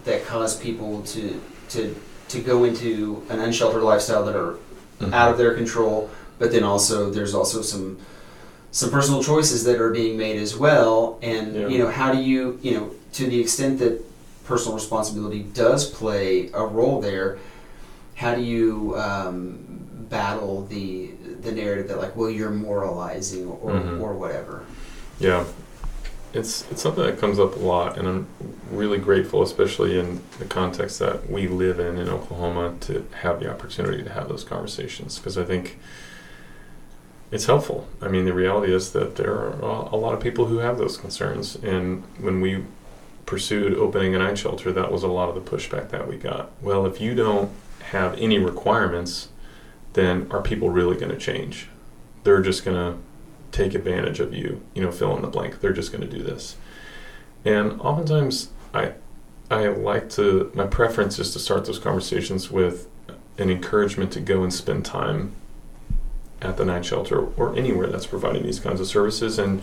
that 0.05 0.23
cause 0.25 0.57
people 0.57 1.01
to 1.01 1.41
to 1.69 1.95
to 2.29 2.39
go 2.39 2.63
into 2.63 3.25
an 3.29 3.39
unsheltered 3.39 3.81
lifestyle 3.83 4.23
that 4.23 4.35
are 4.35 4.53
mm-hmm. 4.53 5.13
out 5.13 5.29
of 5.31 5.37
their 5.37 5.53
control, 5.55 6.09
but 6.39 6.51
then 6.51 6.63
also 6.63 7.09
there's 7.09 7.33
also 7.33 7.61
some 7.61 7.97
some 8.71 8.89
personal 8.91 9.21
choices 9.21 9.65
that 9.65 9.81
are 9.81 9.89
being 9.89 10.15
made 10.15 10.37
as 10.37 10.55
well. 10.55 11.19
And 11.21 11.55
yeah. 11.55 11.67
you 11.67 11.79
know, 11.79 11.89
how 11.89 12.13
do 12.13 12.21
you 12.21 12.59
you 12.61 12.73
know 12.75 12.91
to 13.13 13.25
the 13.25 13.41
extent 13.41 13.79
that 13.79 13.99
personal 14.45 14.75
responsibility 14.75 15.43
does 15.43 15.89
play 15.89 16.49
a 16.53 16.63
role 16.63 17.01
there, 17.01 17.39
how 18.15 18.35
do 18.35 18.41
you 18.41 18.95
um, 18.95 19.57
battle 20.09 20.65
the 20.67 21.07
the 21.41 21.51
narrative 21.51 21.87
that 21.87 21.97
like 21.97 22.15
well 22.15 22.29
you're 22.29 22.51
moralizing 22.51 23.47
or 23.47 23.71
mm-hmm. 23.71 24.01
or 24.01 24.13
whatever 24.13 24.63
yeah 25.19 25.43
it's 26.33 26.69
it's 26.71 26.81
something 26.81 27.03
that 27.03 27.19
comes 27.19 27.39
up 27.39 27.55
a 27.55 27.59
lot 27.59 27.97
and 27.97 28.07
i'm 28.07 28.27
really 28.69 28.97
grateful 28.97 29.41
especially 29.41 29.99
in 29.99 30.21
the 30.39 30.45
context 30.45 30.99
that 30.99 31.29
we 31.29 31.47
live 31.47 31.79
in 31.79 31.97
in 31.97 32.07
oklahoma 32.07 32.75
to 32.79 33.05
have 33.21 33.39
the 33.39 33.49
opportunity 33.51 34.03
to 34.03 34.11
have 34.11 34.29
those 34.29 34.43
conversations 34.43 35.17
because 35.17 35.37
i 35.37 35.43
think 35.43 35.77
it's 37.31 37.45
helpful 37.45 37.87
i 38.01 38.07
mean 38.07 38.25
the 38.25 38.33
reality 38.33 38.73
is 38.73 38.91
that 38.91 39.15
there 39.15 39.33
are 39.33 39.89
a 39.91 39.95
lot 39.95 40.13
of 40.13 40.21
people 40.21 40.45
who 40.45 40.57
have 40.59 40.77
those 40.77 40.97
concerns 40.97 41.55
and 41.57 42.03
when 42.19 42.39
we 42.39 42.63
pursued 43.25 43.73
opening 43.73 44.15
an 44.15 44.21
night 44.21 44.37
shelter 44.37 44.71
that 44.71 44.91
was 44.91 45.03
a 45.03 45.07
lot 45.07 45.29
of 45.29 45.35
the 45.35 45.51
pushback 45.51 45.89
that 45.89 46.07
we 46.07 46.15
got 46.15 46.49
well 46.61 46.85
if 46.85 47.01
you 47.01 47.13
don't 47.13 47.51
have 47.81 48.17
any 48.17 48.37
requirements 48.37 49.29
then 49.93 50.27
are 50.31 50.41
people 50.41 50.69
really 50.69 50.95
going 50.95 51.11
to 51.11 51.17
change? 51.17 51.67
They're 52.23 52.41
just 52.41 52.63
going 52.63 52.77
to 52.77 52.99
take 53.51 53.73
advantage 53.73 54.19
of 54.19 54.33
you, 54.33 54.61
you 54.73 54.81
know, 54.81 54.91
fill 54.91 55.15
in 55.15 55.21
the 55.21 55.27
blank. 55.27 55.59
They're 55.59 55.73
just 55.73 55.91
going 55.91 56.07
to 56.07 56.17
do 56.17 56.23
this. 56.23 56.55
And 57.43 57.79
oftentimes, 57.81 58.49
I, 58.73 58.93
I 59.49 59.67
like 59.67 60.09
to, 60.11 60.51
my 60.53 60.65
preference 60.65 61.19
is 61.19 61.33
to 61.33 61.39
start 61.39 61.65
those 61.65 61.79
conversations 61.79 62.49
with 62.49 62.87
an 63.37 63.49
encouragement 63.49 64.11
to 64.13 64.19
go 64.19 64.43
and 64.43 64.53
spend 64.53 64.85
time 64.85 65.33
at 66.41 66.57
the 66.57 66.65
night 66.65 66.85
shelter 66.85 67.19
or 67.19 67.55
anywhere 67.55 67.87
that's 67.87 68.07
providing 68.07 68.43
these 68.43 68.59
kinds 68.59 68.79
of 68.79 68.87
services. 68.87 69.37
And 69.37 69.61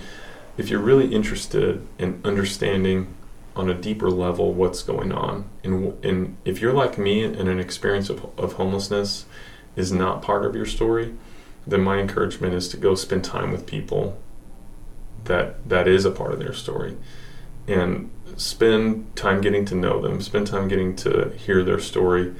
if 0.56 0.68
you're 0.68 0.80
really 0.80 1.14
interested 1.14 1.86
in 1.98 2.20
understanding 2.24 3.14
on 3.56 3.68
a 3.68 3.74
deeper 3.74 4.10
level 4.10 4.52
what's 4.52 4.82
going 4.82 5.12
on, 5.12 5.44
and, 5.64 6.04
and 6.04 6.36
if 6.44 6.60
you're 6.60 6.72
like 6.72 6.98
me 6.98 7.24
and 7.24 7.48
an 7.48 7.58
experience 7.58 8.10
of, 8.10 8.28
of 8.38 8.54
homelessness 8.54 9.24
is 9.74 9.92
not 9.92 10.22
part 10.22 10.44
of 10.44 10.54
your 10.54 10.66
story, 10.66 11.14
then 11.68 11.82
my 11.82 11.98
encouragement 11.98 12.54
is 12.54 12.68
to 12.68 12.76
go 12.76 12.94
spend 12.94 13.24
time 13.24 13.52
with 13.52 13.66
people 13.66 14.18
that 15.24 15.68
that 15.68 15.86
is 15.86 16.04
a 16.04 16.10
part 16.10 16.32
of 16.32 16.38
their 16.38 16.54
story. 16.54 16.96
And 17.66 18.10
spend 18.36 19.14
time 19.14 19.40
getting 19.40 19.64
to 19.66 19.74
know 19.74 20.00
them 20.00 20.20
spend 20.20 20.46
time 20.46 20.68
getting 20.68 20.96
to 20.96 21.30
hear 21.36 21.62
their 21.62 21.78
story. 21.78 22.34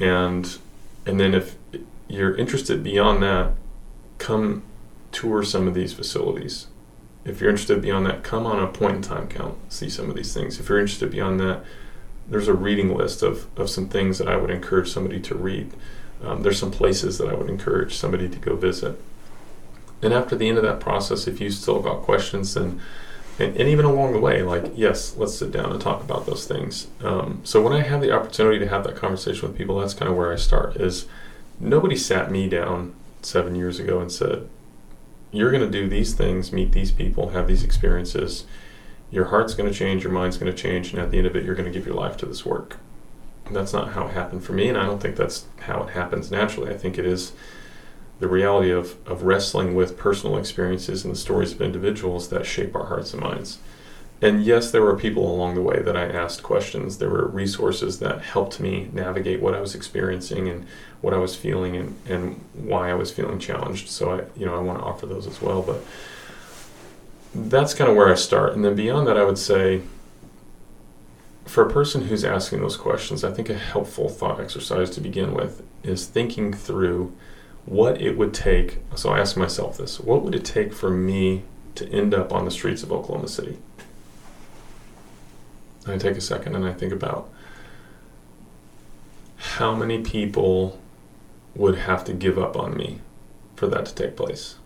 And 0.00 0.58
and 1.06 1.20
then 1.20 1.34
if 1.34 1.56
you're 2.08 2.34
interested 2.36 2.82
beyond 2.82 3.22
that 3.22 3.52
come 4.18 4.64
tour 5.12 5.44
some 5.44 5.68
of 5.68 5.74
these 5.74 5.92
facilities. 5.92 6.66
If 7.24 7.40
you're 7.40 7.50
interested 7.50 7.80
beyond 7.80 8.06
that 8.06 8.24
come 8.24 8.44
on 8.44 8.62
a 8.62 8.66
point 8.66 8.96
in 8.96 9.02
time 9.02 9.28
count 9.28 9.56
see 9.72 9.88
some 9.88 10.10
of 10.10 10.16
these 10.16 10.34
things. 10.34 10.58
If 10.58 10.68
you're 10.68 10.80
interested 10.80 11.10
beyond 11.12 11.38
that 11.40 11.62
there's 12.28 12.48
a 12.48 12.54
reading 12.54 12.96
list 12.96 13.22
of, 13.22 13.46
of 13.56 13.68
some 13.68 13.88
things 13.88 14.18
that 14.18 14.28
i 14.28 14.36
would 14.36 14.50
encourage 14.50 14.90
somebody 14.90 15.20
to 15.20 15.34
read 15.34 15.70
um, 16.24 16.42
there's 16.42 16.58
some 16.58 16.70
places 16.70 17.18
that 17.18 17.28
i 17.28 17.34
would 17.34 17.48
encourage 17.48 17.94
somebody 17.94 18.28
to 18.28 18.38
go 18.38 18.56
visit 18.56 19.00
and 20.02 20.12
after 20.12 20.36
the 20.36 20.48
end 20.48 20.58
of 20.58 20.64
that 20.64 20.80
process 20.80 21.26
if 21.26 21.40
you 21.40 21.50
still 21.50 21.80
got 21.80 22.02
questions 22.02 22.54
then 22.54 22.80
and, 23.38 23.56
and 23.56 23.68
even 23.68 23.84
along 23.84 24.12
the 24.12 24.20
way, 24.20 24.42
like, 24.42 24.72
yes, 24.76 25.16
let's 25.16 25.36
sit 25.36 25.50
down 25.50 25.72
and 25.72 25.80
talk 25.80 26.02
about 26.02 26.26
those 26.26 26.46
things. 26.46 26.86
Um, 27.02 27.40
so 27.42 27.60
when 27.60 27.72
I 27.72 27.82
have 27.82 28.00
the 28.00 28.12
opportunity 28.12 28.60
to 28.60 28.68
have 28.68 28.84
that 28.84 28.94
conversation 28.94 29.48
with 29.48 29.58
people, 29.58 29.80
that's 29.80 29.94
kind 29.94 30.08
of 30.08 30.16
where 30.16 30.32
I 30.32 30.36
start. 30.36 30.76
Is 30.76 31.06
nobody 31.58 31.96
sat 31.96 32.30
me 32.30 32.48
down 32.48 32.94
seven 33.22 33.56
years 33.56 33.80
ago 33.80 33.98
and 34.00 34.12
said, 34.12 34.48
"You're 35.32 35.50
going 35.50 35.64
to 35.64 35.70
do 35.70 35.88
these 35.88 36.14
things, 36.14 36.52
meet 36.52 36.72
these 36.72 36.92
people, 36.92 37.30
have 37.30 37.48
these 37.48 37.64
experiences. 37.64 38.46
Your 39.10 39.26
heart's 39.26 39.54
going 39.54 39.70
to 39.70 39.76
change, 39.76 40.04
your 40.04 40.12
mind's 40.12 40.36
going 40.36 40.52
to 40.52 40.62
change, 40.62 40.92
and 40.92 41.02
at 41.02 41.10
the 41.10 41.18
end 41.18 41.26
of 41.26 41.34
it, 41.34 41.44
you're 41.44 41.56
going 41.56 41.70
to 41.70 41.76
give 41.76 41.86
your 41.86 41.96
life 41.96 42.16
to 42.18 42.26
this 42.26 42.46
work." 42.46 42.76
That's 43.50 43.72
not 43.72 43.92
how 43.92 44.06
it 44.06 44.12
happened 44.12 44.44
for 44.44 44.52
me, 44.52 44.68
and 44.68 44.78
I 44.78 44.86
don't 44.86 45.00
think 45.00 45.16
that's 45.16 45.46
how 45.60 45.82
it 45.82 45.90
happens 45.90 46.30
naturally. 46.30 46.72
I 46.72 46.78
think 46.78 46.98
it 46.98 47.04
is 47.04 47.32
the 48.20 48.28
reality 48.28 48.70
of, 48.70 48.96
of 49.06 49.24
wrestling 49.24 49.74
with 49.74 49.98
personal 49.98 50.38
experiences 50.38 51.04
and 51.04 51.12
the 51.12 51.18
stories 51.18 51.52
of 51.52 51.60
individuals 51.60 52.28
that 52.28 52.46
shape 52.46 52.74
our 52.74 52.86
hearts 52.86 53.12
and 53.12 53.22
minds. 53.22 53.58
And 54.22 54.42
yes, 54.42 54.70
there 54.70 54.80
were 54.80 54.96
people 54.96 55.30
along 55.30 55.54
the 55.54 55.62
way 55.62 55.82
that 55.82 55.96
I 55.96 56.06
asked 56.06 56.42
questions. 56.42 56.96
There 56.96 57.10
were 57.10 57.26
resources 57.26 57.98
that 57.98 58.22
helped 58.22 58.60
me 58.60 58.88
navigate 58.92 59.42
what 59.42 59.54
I 59.54 59.60
was 59.60 59.74
experiencing 59.74 60.48
and 60.48 60.66
what 61.00 61.12
I 61.12 61.18
was 61.18 61.36
feeling 61.36 61.76
and, 61.76 61.96
and 62.08 62.42
why 62.54 62.90
I 62.90 62.94
was 62.94 63.10
feeling 63.10 63.38
challenged. 63.38 63.88
So 63.90 64.12
I 64.12 64.38
you 64.38 64.46
know 64.46 64.54
I 64.54 64.60
want 64.60 64.78
to 64.78 64.84
offer 64.84 65.04
those 65.04 65.26
as 65.26 65.42
well. 65.42 65.60
But 65.60 65.84
that's 67.34 67.74
kind 67.74 67.90
of 67.90 67.96
where 67.96 68.10
I 68.10 68.14
start. 68.14 68.54
And 68.54 68.64
then 68.64 68.74
beyond 68.76 69.06
that 69.08 69.18
I 69.18 69.24
would 69.24 69.38
say 69.38 69.82
for 71.44 71.66
a 71.66 71.70
person 71.70 72.06
who's 72.06 72.24
asking 72.24 72.60
those 72.60 72.76
questions, 72.76 73.22
I 73.22 73.32
think 73.32 73.48
a 73.50 73.54
helpful 73.54 74.08
thought 74.08 74.40
exercise 74.40 74.90
to 74.90 75.00
begin 75.00 75.34
with 75.34 75.62
is 75.82 76.06
thinking 76.06 76.52
through 76.52 77.14
what 77.66 78.00
it 78.00 78.16
would 78.16 78.34
take. 78.34 78.78
So 78.94 79.10
I 79.10 79.20
asked 79.20 79.36
myself 79.36 79.76
this 79.76 80.00
what 80.00 80.22
would 80.22 80.34
it 80.34 80.44
take 80.44 80.72
for 80.72 80.90
me 80.90 81.44
to 81.74 81.88
end 81.90 82.14
up 82.14 82.32
on 82.32 82.44
the 82.44 82.50
streets 82.50 82.82
of 82.82 82.92
Oklahoma 82.92 83.28
City? 83.28 83.58
I 85.86 85.98
take 85.98 86.16
a 86.16 86.20
second 86.20 86.56
and 86.56 86.64
I 86.64 86.72
think 86.72 86.92
about 86.92 87.30
how 89.36 89.74
many 89.74 90.00
people 90.00 90.80
would 91.54 91.76
have 91.76 92.04
to 92.04 92.12
give 92.12 92.38
up 92.38 92.56
on 92.56 92.76
me 92.76 93.00
for 93.54 93.66
that 93.68 93.86
to 93.86 93.94
take 93.94 94.16
place. 94.16 94.56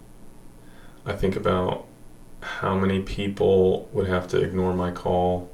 I 1.04 1.12
think 1.12 1.36
about 1.36 1.86
how 2.40 2.76
many 2.76 3.00
people 3.02 3.88
would 3.92 4.06
have 4.06 4.28
to 4.28 4.40
ignore 4.40 4.74
my 4.74 4.90
call. 4.90 5.50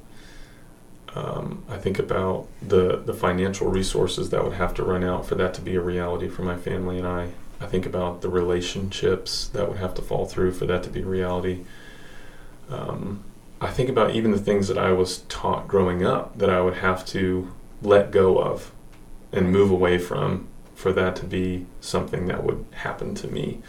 Um, 1.15 1.65
I 1.69 1.77
think 1.77 1.99
about 1.99 2.49
the 2.61 2.97
the 2.97 3.15
financial 3.15 3.69
resources 3.69 4.31
that 4.31 4.43
would 4.43 4.55
have 4.55 4.75
to 4.75 4.83
run 4.83 5.05
out 5.05 5.27
for 5.27 5.37
that 5.37 5.55
to 5.55 5.61
be 5.61 5.77
a 5.77 5.81
reality 5.81 6.29
for 6.29 6.43
my 6.43 6.57
family 6.57 6.99
and 6.99 7.07
I. 7.07 7.31
I 7.61 7.67
think 7.67 7.87
about 7.87 8.21
the 8.21 8.29
relationships 8.29 9.49
that 9.49 9.69
would 9.69 9.79
have 9.79 9.95
to 9.95 10.03
fall 10.03 10.27
through 10.27 10.53
for 10.53 10.67
that 10.67 10.83
to 10.83 10.91
be 10.91 11.03
reality. 11.03 11.65
Um, 12.69 13.25
I 13.61 13.71
think 13.71 13.89
about 13.89 14.15
even 14.15 14.33
the 14.33 14.39
things 14.39 14.69
that 14.69 14.77
I 14.77 14.93
was 14.93 15.19
taught 15.29 15.69
growing 15.69 16.05
up 16.05 16.37
that 16.39 16.51
I 16.51 16.61
would 16.61 16.75
have 16.75 17.07
to 17.07 17.53
let 17.81 18.11
go 18.11 18.39
of 18.39 18.73
and 19.33 19.53
move 19.53 19.71
away 19.71 19.99
from 19.99 20.49
for 20.75 20.93
that 20.93 21.17
to 21.17 21.25
be 21.25 21.67
something 21.81 22.27
that 22.27 22.43
would 22.43 22.65
happen 22.73 23.15
to 23.15 23.29
me. 23.29 23.61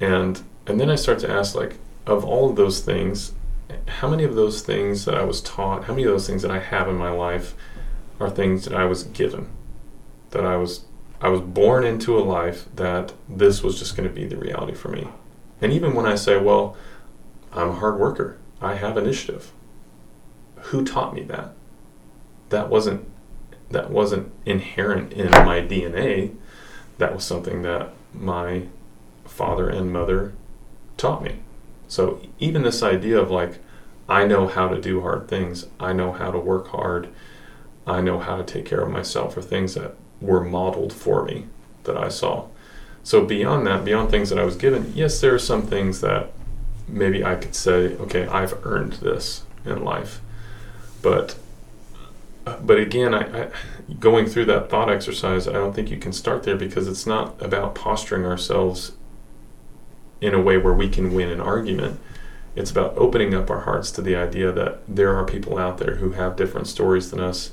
And 0.00 0.40
and 0.66 0.80
then 0.80 0.88
I 0.88 0.94
start 0.94 1.18
to 1.20 1.30
ask 1.30 1.54
like 1.54 1.78
of 2.06 2.24
all 2.24 2.50
of 2.50 2.56
those 2.56 2.80
things, 2.80 3.32
how 3.86 4.08
many 4.08 4.24
of 4.24 4.34
those 4.34 4.62
things 4.62 5.04
that 5.04 5.14
I 5.14 5.24
was 5.24 5.40
taught, 5.40 5.84
how 5.84 5.92
many 5.92 6.04
of 6.04 6.12
those 6.12 6.26
things 6.26 6.42
that 6.42 6.50
I 6.50 6.58
have 6.58 6.88
in 6.88 6.96
my 6.96 7.10
life 7.10 7.54
are 8.18 8.30
things 8.30 8.64
that 8.64 8.74
I 8.74 8.84
was 8.84 9.04
given, 9.04 9.48
that 10.30 10.44
I 10.44 10.56
was 10.56 10.84
I 11.22 11.28
was 11.28 11.42
born 11.42 11.84
into 11.84 12.18
a 12.18 12.24
life 12.24 12.66
that 12.76 13.12
this 13.28 13.62
was 13.62 13.78
just 13.78 13.94
going 13.94 14.08
to 14.08 14.14
be 14.14 14.26
the 14.26 14.38
reality 14.38 14.74
for 14.74 14.88
me. 14.88 15.08
And 15.60 15.70
even 15.70 15.94
when 15.94 16.06
I 16.06 16.14
say, 16.14 16.38
well, 16.38 16.76
I'm 17.52 17.68
a 17.68 17.74
hard 17.74 17.98
worker, 17.98 18.38
I 18.62 18.76
have 18.76 18.96
initiative. 18.96 19.52
Who 20.56 20.82
taught 20.82 21.14
me 21.14 21.22
that? 21.24 21.52
That 22.48 22.70
wasn't 22.70 23.06
that 23.70 23.90
wasn't 23.90 24.32
inherent 24.44 25.12
in 25.12 25.30
my 25.30 25.60
DNA. 25.60 26.34
That 26.98 27.14
was 27.14 27.24
something 27.24 27.62
that 27.62 27.92
my 28.12 28.64
father 29.24 29.68
and 29.68 29.92
mother 29.92 30.32
taught 30.96 31.22
me. 31.22 31.36
So 31.90 32.20
even 32.38 32.62
this 32.62 32.84
idea 32.84 33.18
of 33.18 33.32
like 33.32 33.58
I 34.08 34.24
know 34.24 34.46
how 34.46 34.68
to 34.68 34.80
do 34.80 35.00
hard 35.00 35.26
things, 35.26 35.66
I 35.80 35.92
know 35.92 36.12
how 36.12 36.30
to 36.30 36.38
work 36.38 36.68
hard, 36.68 37.08
I 37.84 38.00
know 38.00 38.20
how 38.20 38.36
to 38.36 38.44
take 38.44 38.64
care 38.64 38.80
of 38.80 38.90
myself 38.90 39.36
are 39.36 39.42
things 39.42 39.74
that 39.74 39.96
were 40.20 40.40
modeled 40.40 40.92
for 40.92 41.24
me 41.24 41.46
that 41.84 41.96
I 41.96 42.08
saw. 42.08 42.46
So 43.02 43.24
beyond 43.24 43.66
that, 43.66 43.84
beyond 43.84 44.08
things 44.10 44.30
that 44.30 44.38
I 44.38 44.44
was 44.44 44.56
given, 44.56 44.92
yes, 44.94 45.20
there 45.20 45.34
are 45.34 45.38
some 45.40 45.62
things 45.62 46.00
that 46.00 46.30
maybe 46.86 47.24
I 47.24 47.34
could 47.34 47.56
say, 47.56 47.96
okay, 47.96 48.24
I've 48.28 48.64
earned 48.64 48.94
this 48.94 49.42
in 49.64 49.82
life. 49.82 50.20
But 51.02 51.36
but 52.44 52.78
again, 52.78 53.14
I, 53.14 53.42
I, 53.42 53.48
going 53.98 54.26
through 54.26 54.44
that 54.46 54.70
thought 54.70 54.90
exercise, 54.90 55.48
I 55.48 55.52
don't 55.52 55.74
think 55.74 55.90
you 55.90 55.98
can 55.98 56.12
start 56.12 56.44
there 56.44 56.56
because 56.56 56.86
it's 56.86 57.06
not 57.06 57.40
about 57.42 57.74
posturing 57.74 58.24
ourselves 58.24 58.92
in 60.20 60.34
a 60.34 60.40
way 60.40 60.58
where 60.58 60.74
we 60.74 60.88
can 60.88 61.14
win 61.14 61.30
an 61.30 61.40
argument. 61.40 62.00
It's 62.56 62.70
about 62.70 62.96
opening 62.96 63.34
up 63.34 63.48
our 63.50 63.60
hearts 63.60 63.90
to 63.92 64.02
the 64.02 64.16
idea 64.16 64.52
that 64.52 64.80
there 64.88 65.14
are 65.16 65.24
people 65.24 65.56
out 65.56 65.78
there 65.78 65.96
who 65.96 66.12
have 66.12 66.36
different 66.36 66.66
stories 66.66 67.10
than 67.10 67.20
us, 67.20 67.52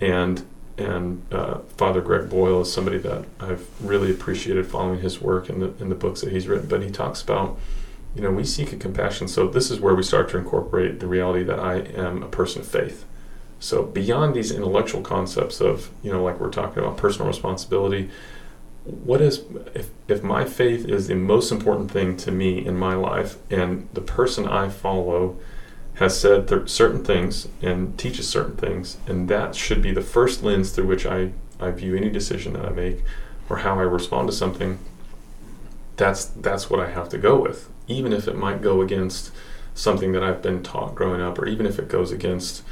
and 0.00 0.44
and 0.78 1.22
uh, 1.32 1.60
Father 1.76 2.02
Greg 2.02 2.28
Boyle 2.28 2.60
is 2.60 2.72
somebody 2.72 2.98
that 2.98 3.24
I've 3.40 3.66
really 3.80 4.10
appreciated 4.10 4.66
following 4.66 5.00
his 5.00 5.20
work 5.20 5.48
and 5.48 5.62
the 5.62 5.74
in 5.80 5.88
the 5.88 5.94
books 5.94 6.20
that 6.22 6.32
he's 6.32 6.48
written. 6.48 6.68
But 6.68 6.82
he 6.82 6.90
talks 6.90 7.22
about, 7.22 7.58
you 8.14 8.22
know, 8.22 8.30
we 8.30 8.44
seek 8.44 8.72
a 8.72 8.76
compassion. 8.76 9.28
So 9.28 9.48
this 9.48 9.70
is 9.70 9.80
where 9.80 9.94
we 9.94 10.02
start 10.02 10.28
to 10.30 10.38
incorporate 10.38 11.00
the 11.00 11.06
reality 11.06 11.44
that 11.44 11.58
I 11.58 11.76
am 11.76 12.22
a 12.22 12.28
person 12.28 12.62
of 12.62 12.68
faith. 12.68 13.04
So 13.58 13.84
beyond 13.84 14.34
these 14.34 14.52
intellectual 14.52 15.00
concepts 15.00 15.60
of, 15.60 15.90
you 16.02 16.12
know, 16.12 16.22
like 16.22 16.40
we're 16.40 16.50
talking 16.50 16.82
about 16.82 16.98
personal 16.98 17.26
responsibility, 17.26 18.10
what 18.86 19.20
is 19.20 19.42
if 19.74 19.90
if 20.06 20.22
my 20.22 20.44
faith 20.44 20.88
is 20.88 21.08
the 21.08 21.14
most 21.14 21.50
important 21.50 21.90
thing 21.90 22.16
to 22.18 22.30
me 22.30 22.64
in 22.64 22.76
my 22.76 22.94
life, 22.94 23.36
and 23.50 23.88
the 23.92 24.00
person 24.00 24.46
I 24.46 24.68
follow 24.68 25.36
has 25.94 26.18
said 26.18 26.46
th- 26.46 26.68
certain 26.68 27.02
things 27.02 27.48
and 27.62 27.98
teaches 27.98 28.28
certain 28.28 28.56
things, 28.56 28.98
and 29.06 29.28
that 29.28 29.54
should 29.54 29.82
be 29.82 29.92
the 29.92 30.02
first 30.02 30.42
lens 30.42 30.70
through 30.70 30.86
which 30.86 31.06
I, 31.06 31.32
I 31.58 31.70
view 31.70 31.96
any 31.96 32.10
decision 32.10 32.52
that 32.52 32.66
I 32.66 32.70
make 32.70 33.02
or 33.48 33.58
how 33.58 33.78
I 33.78 33.82
respond 33.82 34.28
to 34.28 34.34
something. 34.34 34.78
That's 35.96 36.26
that's 36.26 36.68
what 36.70 36.80
I 36.80 36.90
have 36.90 37.08
to 37.10 37.18
go 37.18 37.40
with, 37.40 37.68
even 37.88 38.12
if 38.12 38.28
it 38.28 38.36
might 38.36 38.62
go 38.62 38.82
against 38.82 39.32
something 39.74 40.12
that 40.12 40.22
I've 40.22 40.42
been 40.42 40.62
taught 40.62 40.94
growing 40.94 41.20
up, 41.20 41.38
or 41.38 41.46
even 41.46 41.66
if 41.66 41.78
it 41.78 41.88
goes 41.88 42.12
against 42.12 42.62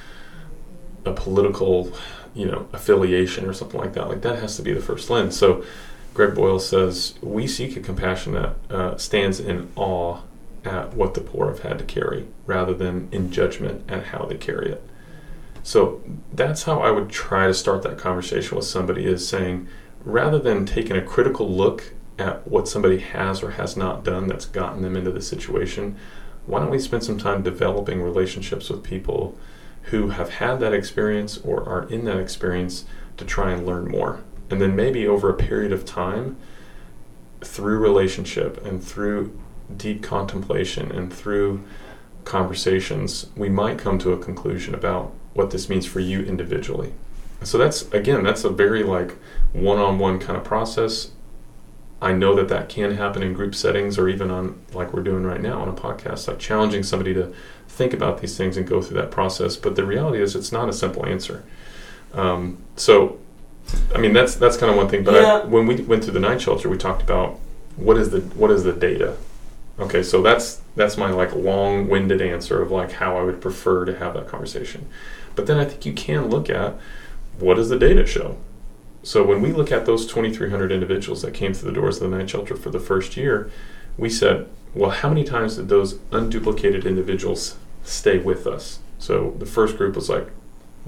a 1.04 1.12
political, 1.12 1.92
you 2.34 2.46
know, 2.46 2.68
affiliation 2.72 3.46
or 3.46 3.52
something 3.52 3.80
like 3.80 3.94
that. 3.94 4.08
Like 4.08 4.22
that 4.22 4.38
has 4.38 4.56
to 4.56 4.62
be 4.62 4.72
the 4.72 4.80
first 4.80 5.10
lens. 5.10 5.36
So, 5.36 5.64
Greg 6.14 6.34
Boyle 6.34 6.60
says 6.60 7.14
we 7.20 7.48
seek 7.48 7.76
a 7.76 7.80
compassion 7.80 8.34
that 8.34 8.56
uh, 8.70 8.96
stands 8.96 9.40
in 9.40 9.70
awe 9.74 10.20
at 10.64 10.94
what 10.94 11.14
the 11.14 11.20
poor 11.20 11.48
have 11.48 11.60
had 11.60 11.78
to 11.78 11.84
carry 11.84 12.28
rather 12.46 12.72
than 12.72 13.08
in 13.10 13.32
judgment 13.32 13.84
at 13.90 14.06
how 14.06 14.24
they 14.24 14.36
carry 14.36 14.70
it. 14.70 14.82
So 15.64 16.02
that's 16.32 16.62
how 16.62 16.80
I 16.80 16.92
would 16.92 17.10
try 17.10 17.48
to 17.48 17.54
start 17.54 17.82
that 17.82 17.98
conversation 17.98 18.56
with 18.56 18.66
somebody 18.66 19.06
is 19.06 19.26
saying, 19.26 19.66
rather 20.04 20.38
than 20.38 20.64
taking 20.64 20.96
a 20.96 21.02
critical 21.02 21.50
look 21.50 21.94
at 22.18 22.46
what 22.46 22.68
somebody 22.68 22.98
has 22.98 23.42
or 23.42 23.52
has 23.52 23.76
not 23.76 24.04
done 24.04 24.28
that's 24.28 24.44
gotten 24.44 24.82
them 24.82 24.96
into 24.96 25.10
the 25.10 25.20
situation, 25.20 25.96
why 26.46 26.60
don't 26.60 26.70
we 26.70 26.78
spend 26.78 27.02
some 27.02 27.18
time 27.18 27.42
developing 27.42 28.02
relationships 28.02 28.70
with 28.70 28.84
people 28.84 29.36
who 29.84 30.10
have 30.10 30.30
had 30.30 30.60
that 30.60 30.74
experience 30.74 31.38
or 31.38 31.68
are 31.68 31.88
in 31.88 32.04
that 32.04 32.18
experience 32.18 32.84
to 33.16 33.24
try 33.24 33.50
and 33.50 33.66
learn 33.66 33.88
more? 33.88 34.20
And 34.50 34.60
then 34.60 34.76
maybe 34.76 35.06
over 35.06 35.30
a 35.30 35.34
period 35.34 35.72
of 35.72 35.84
time, 35.84 36.36
through 37.40 37.78
relationship 37.78 38.64
and 38.64 38.82
through 38.82 39.38
deep 39.76 40.02
contemplation 40.02 40.90
and 40.90 41.12
through 41.12 41.64
conversations, 42.24 43.26
we 43.36 43.48
might 43.48 43.78
come 43.78 43.98
to 43.98 44.12
a 44.12 44.18
conclusion 44.18 44.74
about 44.74 45.12
what 45.34 45.50
this 45.50 45.68
means 45.68 45.86
for 45.86 46.00
you 46.00 46.22
individually. 46.22 46.92
So 47.42 47.58
that's 47.58 47.82
again, 47.92 48.22
that's 48.22 48.44
a 48.44 48.50
very 48.50 48.82
like 48.82 49.16
one-on-one 49.52 50.18
kind 50.18 50.36
of 50.36 50.44
process. 50.44 51.10
I 52.00 52.12
know 52.12 52.34
that 52.34 52.48
that 52.48 52.68
can 52.68 52.96
happen 52.96 53.22
in 53.22 53.32
group 53.32 53.54
settings 53.54 53.98
or 53.98 54.08
even 54.08 54.30
on 54.30 54.60
like 54.72 54.92
we're 54.92 55.02
doing 55.02 55.24
right 55.24 55.40
now 55.40 55.60
on 55.60 55.68
a 55.68 55.72
podcast, 55.72 56.28
like 56.28 56.38
challenging 56.38 56.82
somebody 56.82 57.14
to 57.14 57.34
think 57.68 57.92
about 57.92 58.20
these 58.20 58.36
things 58.36 58.56
and 58.56 58.66
go 58.66 58.80
through 58.80 58.96
that 59.00 59.10
process. 59.10 59.56
But 59.56 59.76
the 59.76 59.84
reality 59.84 60.22
is, 60.22 60.36
it's 60.36 60.52
not 60.52 60.68
a 60.68 60.72
simple 60.72 61.06
answer. 61.06 61.44
Um, 62.12 62.58
so, 62.76 63.18
I 63.94 63.98
mean, 63.98 64.12
that's 64.12 64.34
that's 64.34 64.56
kind 64.56 64.70
of 64.70 64.76
one 64.76 64.88
thing. 64.88 65.04
But 65.04 65.14
Yeah. 65.14 65.38
I, 65.38 65.44
when 65.44 65.66
we 65.66 65.76
went 65.76 66.04
through 66.04 66.14
the 66.14 66.20
night 66.20 66.40
shelter, 66.40 66.68
we 66.68 66.76
talked 66.78 67.02
about 67.02 67.38
what 67.76 67.96
is 67.96 68.10
the 68.10 68.20
what 68.20 68.50
is 68.50 68.64
the 68.64 68.72
data. 68.72 69.16
Okay, 69.78 70.02
so 70.02 70.22
that's 70.22 70.60
that's 70.76 70.96
my 70.96 71.10
like 71.10 71.34
long-winded 71.34 72.22
answer 72.22 72.62
of 72.62 72.70
like 72.70 72.92
how 72.92 73.16
I 73.16 73.22
would 73.22 73.40
prefer 73.40 73.84
to 73.84 73.96
have 73.96 74.14
that 74.14 74.28
conversation. 74.28 74.86
But 75.34 75.46
then 75.46 75.58
I 75.58 75.64
think 75.64 75.84
you 75.84 75.92
can 75.92 76.28
look 76.28 76.48
at 76.48 76.74
what 77.38 77.54
does 77.54 77.68
the 77.68 77.78
data 77.78 78.06
show. 78.06 78.36
So 79.02 79.24
when 79.24 79.42
we 79.42 79.52
look 79.52 79.70
at 79.70 79.84
those 79.84 80.06
2,300 80.06 80.72
individuals 80.72 81.22
that 81.22 81.34
came 81.34 81.52
through 81.52 81.70
the 81.70 81.78
doors 81.78 82.00
of 82.00 82.10
the 82.10 82.16
night 82.16 82.30
shelter 82.30 82.56
for 82.56 82.70
the 82.70 82.80
first 82.80 83.16
year, 83.16 83.50
we 83.98 84.08
said, 84.08 84.48
well, 84.74 84.90
how 84.90 85.08
many 85.08 85.24
times 85.24 85.56
did 85.56 85.68
those 85.68 85.94
unduplicated 86.10 86.86
individuals 86.86 87.56
stay 87.82 88.18
with 88.18 88.46
us? 88.46 88.78
So 88.98 89.34
the 89.38 89.46
first 89.46 89.76
group 89.76 89.94
was 89.94 90.08
like 90.08 90.28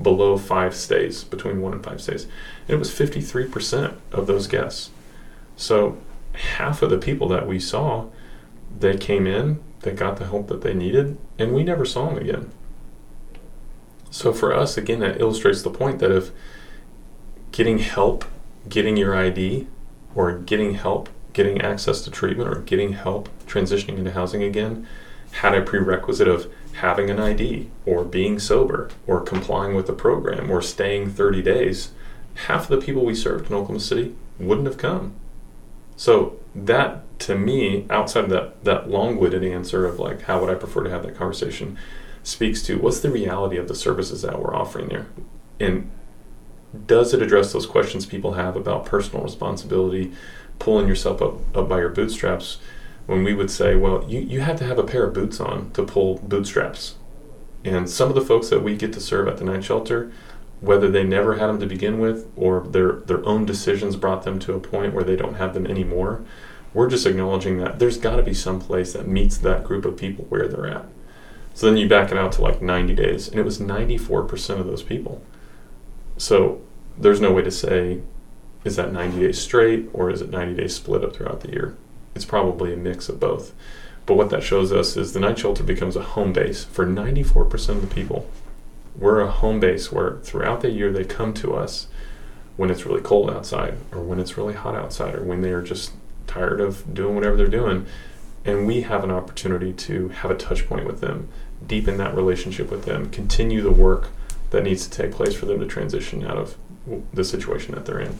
below 0.00 0.36
five 0.36 0.74
stays, 0.74 1.24
between 1.24 1.60
one 1.60 1.72
and 1.72 1.84
five 1.84 2.00
stays. 2.00 2.24
And 2.24 2.70
it 2.70 2.78
was 2.78 2.90
53% 2.90 3.96
of 4.12 4.26
those 4.26 4.46
guests. 4.46 4.90
So 5.56 5.98
half 6.34 6.82
of 6.82 6.90
the 6.90 6.98
people 6.98 7.28
that 7.28 7.46
we 7.46 7.58
saw, 7.58 8.06
they 8.78 8.96
came 8.96 9.26
in, 9.26 9.62
they 9.80 9.92
got 9.92 10.16
the 10.16 10.26
help 10.26 10.48
that 10.48 10.62
they 10.62 10.74
needed, 10.74 11.16
and 11.38 11.54
we 11.54 11.62
never 11.62 11.84
saw 11.84 12.06
them 12.06 12.18
again. 12.18 12.50
So 14.10 14.32
for 14.32 14.54
us, 14.54 14.76
again, 14.76 15.00
that 15.00 15.20
illustrates 15.20 15.62
the 15.62 15.70
point 15.70 15.98
that 16.00 16.10
if 16.10 16.30
getting 17.52 17.78
help, 17.78 18.24
getting 18.68 18.96
your 18.96 19.14
ID, 19.14 19.66
or 20.14 20.32
getting 20.38 20.74
help, 20.74 21.08
getting 21.32 21.60
access 21.60 22.02
to 22.02 22.10
treatment, 22.10 22.50
or 22.50 22.60
getting 22.60 22.92
help 22.94 23.28
transitioning 23.46 23.98
into 23.98 24.12
housing 24.12 24.42
again 24.42 24.86
had 25.32 25.54
a 25.54 25.62
prerequisite 25.62 26.28
of 26.28 26.50
having 26.76 27.10
an 27.10 27.18
ID, 27.18 27.68
or 27.84 28.04
being 28.04 28.38
sober, 28.38 28.90
or 29.06 29.20
complying 29.20 29.74
with 29.74 29.86
the 29.86 29.92
program, 29.92 30.50
or 30.50 30.60
staying 30.60 31.10
30 31.10 31.42
days, 31.42 31.92
half 32.46 32.70
of 32.70 32.80
the 32.80 32.84
people 32.84 33.04
we 33.04 33.14
served 33.14 33.50
in 33.50 33.56
Oklahoma 33.56 33.80
City 33.80 34.14
wouldn't 34.38 34.66
have 34.66 34.78
come. 34.78 35.14
So 35.96 36.38
that 36.54 37.02
to 37.20 37.34
me, 37.34 37.86
outside 37.88 38.24
of 38.24 38.30
that 38.30 38.64
that 38.64 38.90
long-winded 38.90 39.42
answer 39.42 39.86
of 39.86 39.98
like 39.98 40.22
how 40.22 40.40
would 40.40 40.50
I 40.50 40.54
prefer 40.54 40.84
to 40.84 40.90
have 40.90 41.02
that 41.02 41.16
conversation, 41.16 41.78
speaks 42.22 42.62
to 42.64 42.78
what's 42.78 43.00
the 43.00 43.10
reality 43.10 43.56
of 43.56 43.68
the 43.68 43.74
services 43.74 44.22
that 44.22 44.38
we're 44.38 44.54
offering 44.54 44.88
there, 44.88 45.06
and 45.58 45.90
does 46.86 47.14
it 47.14 47.22
address 47.22 47.52
those 47.52 47.66
questions 47.66 48.04
people 48.04 48.34
have 48.34 48.56
about 48.56 48.84
personal 48.84 49.24
responsibility, 49.24 50.12
pulling 50.58 50.88
yourself 50.88 51.22
up, 51.22 51.56
up 51.56 51.68
by 51.68 51.78
your 51.78 51.88
bootstraps? 51.88 52.58
When 53.06 53.22
we 53.22 53.34
would 53.34 53.50
say, 53.50 53.76
well, 53.76 54.04
you, 54.08 54.20
you 54.20 54.40
have 54.40 54.58
to 54.58 54.64
have 54.64 54.78
a 54.78 54.84
pair 54.84 55.04
of 55.04 55.14
boots 55.14 55.40
on 55.40 55.70
to 55.72 55.84
pull 55.84 56.18
bootstraps. 56.18 56.96
And 57.64 57.88
some 57.88 58.08
of 58.08 58.14
the 58.14 58.20
folks 58.20 58.48
that 58.50 58.62
we 58.62 58.76
get 58.76 58.92
to 58.92 59.00
serve 59.00 59.28
at 59.28 59.38
the 59.38 59.44
night 59.44 59.64
shelter, 59.64 60.12
whether 60.60 60.90
they 60.90 61.04
never 61.04 61.36
had 61.36 61.48
them 61.48 61.60
to 61.60 61.66
begin 61.66 61.98
with 61.98 62.30
or 62.36 62.66
their, 62.68 62.92
their 62.92 63.24
own 63.26 63.44
decisions 63.44 63.96
brought 63.96 64.22
them 64.22 64.38
to 64.40 64.54
a 64.54 64.60
point 64.60 64.94
where 64.94 65.04
they 65.04 65.16
don't 65.16 65.34
have 65.34 65.54
them 65.54 65.66
anymore, 65.66 66.24
we're 66.72 66.90
just 66.90 67.06
acknowledging 67.06 67.58
that 67.58 67.78
there's 67.78 67.98
got 67.98 68.16
to 68.16 68.22
be 68.22 68.34
some 68.34 68.60
place 68.60 68.92
that 68.92 69.08
meets 69.08 69.38
that 69.38 69.64
group 69.64 69.84
of 69.84 69.96
people 69.96 70.26
where 70.28 70.46
they're 70.46 70.66
at. 70.66 70.86
So 71.54 71.66
then 71.66 71.78
you 71.78 71.88
back 71.88 72.12
it 72.12 72.18
out 72.18 72.32
to 72.32 72.42
like 72.42 72.60
90 72.60 72.94
days, 72.94 73.28
and 73.28 73.38
it 73.38 73.44
was 73.44 73.58
94% 73.58 74.60
of 74.60 74.66
those 74.66 74.82
people. 74.82 75.22
So 76.18 76.60
there's 76.98 77.20
no 77.20 77.32
way 77.32 77.42
to 77.42 77.50
say, 77.50 78.02
is 78.62 78.76
that 78.76 78.92
90 78.92 79.20
days 79.20 79.40
straight 79.40 79.88
or 79.92 80.10
is 80.10 80.20
it 80.20 80.30
90 80.30 80.54
days 80.54 80.74
split 80.74 81.02
up 81.02 81.16
throughout 81.16 81.40
the 81.40 81.50
year? 81.50 81.76
It's 82.16 82.24
probably 82.24 82.72
a 82.72 82.76
mix 82.76 83.08
of 83.08 83.20
both. 83.20 83.54
But 84.06 84.16
what 84.16 84.30
that 84.30 84.42
shows 84.42 84.72
us 84.72 84.96
is 84.96 85.12
the 85.12 85.20
night 85.20 85.38
shelter 85.38 85.62
becomes 85.62 85.96
a 85.96 86.02
home 86.02 86.32
base 86.32 86.64
for 86.64 86.86
94% 86.86 87.68
of 87.68 87.80
the 87.82 87.94
people. 87.94 88.28
We're 88.96 89.20
a 89.20 89.30
home 89.30 89.60
base 89.60 89.92
where 89.92 90.16
throughout 90.22 90.62
the 90.62 90.70
year 90.70 90.90
they 90.90 91.04
come 91.04 91.34
to 91.34 91.54
us 91.54 91.88
when 92.56 92.70
it's 92.70 92.86
really 92.86 93.02
cold 93.02 93.30
outside 93.30 93.76
or 93.92 94.00
when 94.00 94.18
it's 94.18 94.38
really 94.38 94.54
hot 94.54 94.74
outside 94.74 95.14
or 95.14 95.22
when 95.22 95.42
they 95.42 95.50
are 95.50 95.62
just 95.62 95.92
tired 96.26 96.60
of 96.60 96.94
doing 96.94 97.14
whatever 97.14 97.36
they're 97.36 97.46
doing. 97.46 97.86
And 98.44 98.66
we 98.66 98.82
have 98.82 99.04
an 99.04 99.10
opportunity 99.10 99.72
to 99.72 100.08
have 100.08 100.30
a 100.30 100.36
touch 100.36 100.66
point 100.66 100.86
with 100.86 101.00
them, 101.00 101.28
deepen 101.66 101.96
that 101.98 102.14
relationship 102.14 102.70
with 102.70 102.84
them, 102.84 103.10
continue 103.10 103.60
the 103.60 103.72
work 103.72 104.08
that 104.50 104.62
needs 104.62 104.86
to 104.86 104.90
take 104.90 105.12
place 105.12 105.34
for 105.34 105.46
them 105.46 105.60
to 105.60 105.66
transition 105.66 106.24
out 106.24 106.38
of 106.38 106.56
the 107.12 107.24
situation 107.24 107.74
that 107.74 107.84
they're 107.84 108.00
in. 108.00 108.18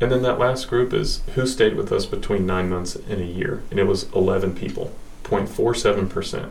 And 0.00 0.12
then 0.12 0.22
that 0.22 0.38
last 0.38 0.68
group 0.68 0.92
is 0.92 1.22
who 1.34 1.46
stayed 1.46 1.74
with 1.74 1.90
us 1.90 2.04
between 2.04 2.44
nine 2.46 2.68
months 2.68 2.96
and 2.96 3.20
a 3.20 3.24
year, 3.24 3.62
and 3.70 3.80
it 3.80 3.84
was 3.84 4.12
11 4.12 4.54
people, 4.54 4.94
0.47%. 5.24 6.50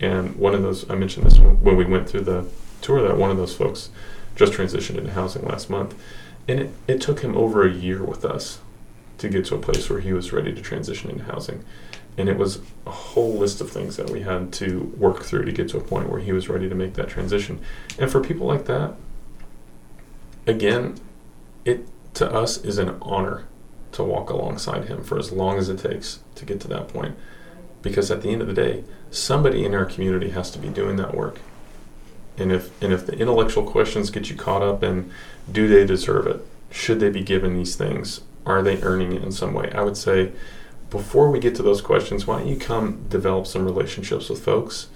And 0.00 0.36
one 0.36 0.54
of 0.54 0.62
those, 0.62 0.88
I 0.88 0.94
mentioned 0.94 1.26
this 1.26 1.38
when 1.38 1.60
when 1.62 1.76
we 1.76 1.84
went 1.84 2.08
through 2.08 2.22
the 2.22 2.46
tour, 2.80 3.06
that 3.06 3.18
one 3.18 3.30
of 3.30 3.36
those 3.36 3.54
folks 3.54 3.90
just 4.34 4.52
transitioned 4.52 4.96
into 4.96 5.12
housing 5.12 5.44
last 5.44 5.68
month. 5.68 5.94
And 6.48 6.60
it, 6.60 6.70
it 6.88 7.00
took 7.00 7.20
him 7.20 7.36
over 7.36 7.66
a 7.66 7.70
year 7.70 8.02
with 8.02 8.24
us 8.24 8.60
to 9.18 9.28
get 9.28 9.44
to 9.46 9.54
a 9.54 9.58
place 9.58 9.90
where 9.90 10.00
he 10.00 10.12
was 10.12 10.32
ready 10.32 10.54
to 10.54 10.62
transition 10.62 11.10
into 11.10 11.24
housing. 11.24 11.62
And 12.16 12.28
it 12.28 12.38
was 12.38 12.60
a 12.86 12.90
whole 12.90 13.34
list 13.34 13.60
of 13.60 13.70
things 13.70 13.96
that 13.96 14.10
we 14.10 14.22
had 14.22 14.52
to 14.54 14.94
work 14.96 15.22
through 15.22 15.44
to 15.44 15.52
get 15.52 15.68
to 15.70 15.76
a 15.76 15.80
point 15.80 16.08
where 16.08 16.20
he 16.20 16.32
was 16.32 16.48
ready 16.48 16.68
to 16.68 16.74
make 16.74 16.94
that 16.94 17.08
transition. 17.08 17.60
And 17.98 18.10
for 18.10 18.20
people 18.20 18.46
like 18.46 18.64
that, 18.64 18.94
again, 20.46 20.98
it 21.64 21.86
to 22.14 22.30
us 22.30 22.58
is 22.64 22.78
an 22.78 22.96
honor 23.02 23.44
to 23.92 24.04
walk 24.04 24.30
alongside 24.30 24.86
him 24.86 25.02
for 25.02 25.18
as 25.18 25.32
long 25.32 25.58
as 25.58 25.68
it 25.68 25.78
takes 25.78 26.20
to 26.36 26.44
get 26.44 26.60
to 26.60 26.68
that 26.68 26.88
point. 26.88 27.16
Because 27.82 28.10
at 28.10 28.22
the 28.22 28.30
end 28.30 28.42
of 28.42 28.48
the 28.48 28.54
day, 28.54 28.84
somebody 29.10 29.64
in 29.64 29.74
our 29.74 29.84
community 29.84 30.30
has 30.30 30.50
to 30.52 30.58
be 30.58 30.68
doing 30.68 30.96
that 30.96 31.14
work. 31.14 31.40
And 32.36 32.52
if 32.52 32.80
and 32.82 32.92
if 32.92 33.06
the 33.06 33.18
intellectual 33.18 33.64
questions 33.64 34.10
get 34.10 34.30
you 34.30 34.36
caught 34.36 34.62
up 34.62 34.82
in 34.82 35.10
do 35.50 35.68
they 35.68 35.86
deserve 35.86 36.26
it? 36.26 36.46
Should 36.70 37.00
they 37.00 37.10
be 37.10 37.22
given 37.22 37.56
these 37.56 37.76
things? 37.76 38.20
Are 38.46 38.62
they 38.62 38.80
earning 38.82 39.12
it 39.12 39.22
in 39.22 39.32
some 39.32 39.52
way? 39.52 39.70
I 39.72 39.82
would 39.82 39.96
say 39.96 40.32
before 40.88 41.30
we 41.30 41.38
get 41.38 41.54
to 41.56 41.62
those 41.62 41.80
questions, 41.80 42.26
why 42.26 42.38
don't 42.38 42.48
you 42.48 42.56
come 42.56 43.04
develop 43.08 43.46
some 43.46 43.64
relationships 43.64 44.28
with 44.28 44.44
folks 44.44 44.88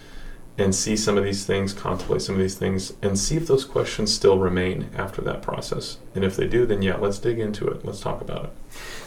and 0.57 0.73
see 0.75 0.97
some 0.97 1.19
of 1.19 1.25
these 1.25 1.45
things, 1.45 1.73
contemplate 1.73 2.23
some 2.23 2.37
of 2.37 2.41
these 2.41 2.55
things, 2.55 2.93
and 3.03 3.19
see 3.19 3.37
if 3.37 3.47
those 3.47 3.65
questions 3.65 4.15
still 4.15 4.39
remain 4.39 4.89
after 4.97 5.21
that 5.23 5.43
process. 5.43 5.99
And 6.15 6.25
if 6.25 6.37
they 6.37 6.47
do, 6.47 6.65
then 6.65 6.81
yeah, 6.81 6.97
let's 6.97 7.19
dig 7.19 7.41
into 7.41 7.67
it. 7.67 7.85
Let's 7.85 7.99
talk 8.01 8.21
about 8.21 8.45
it. 8.45 8.51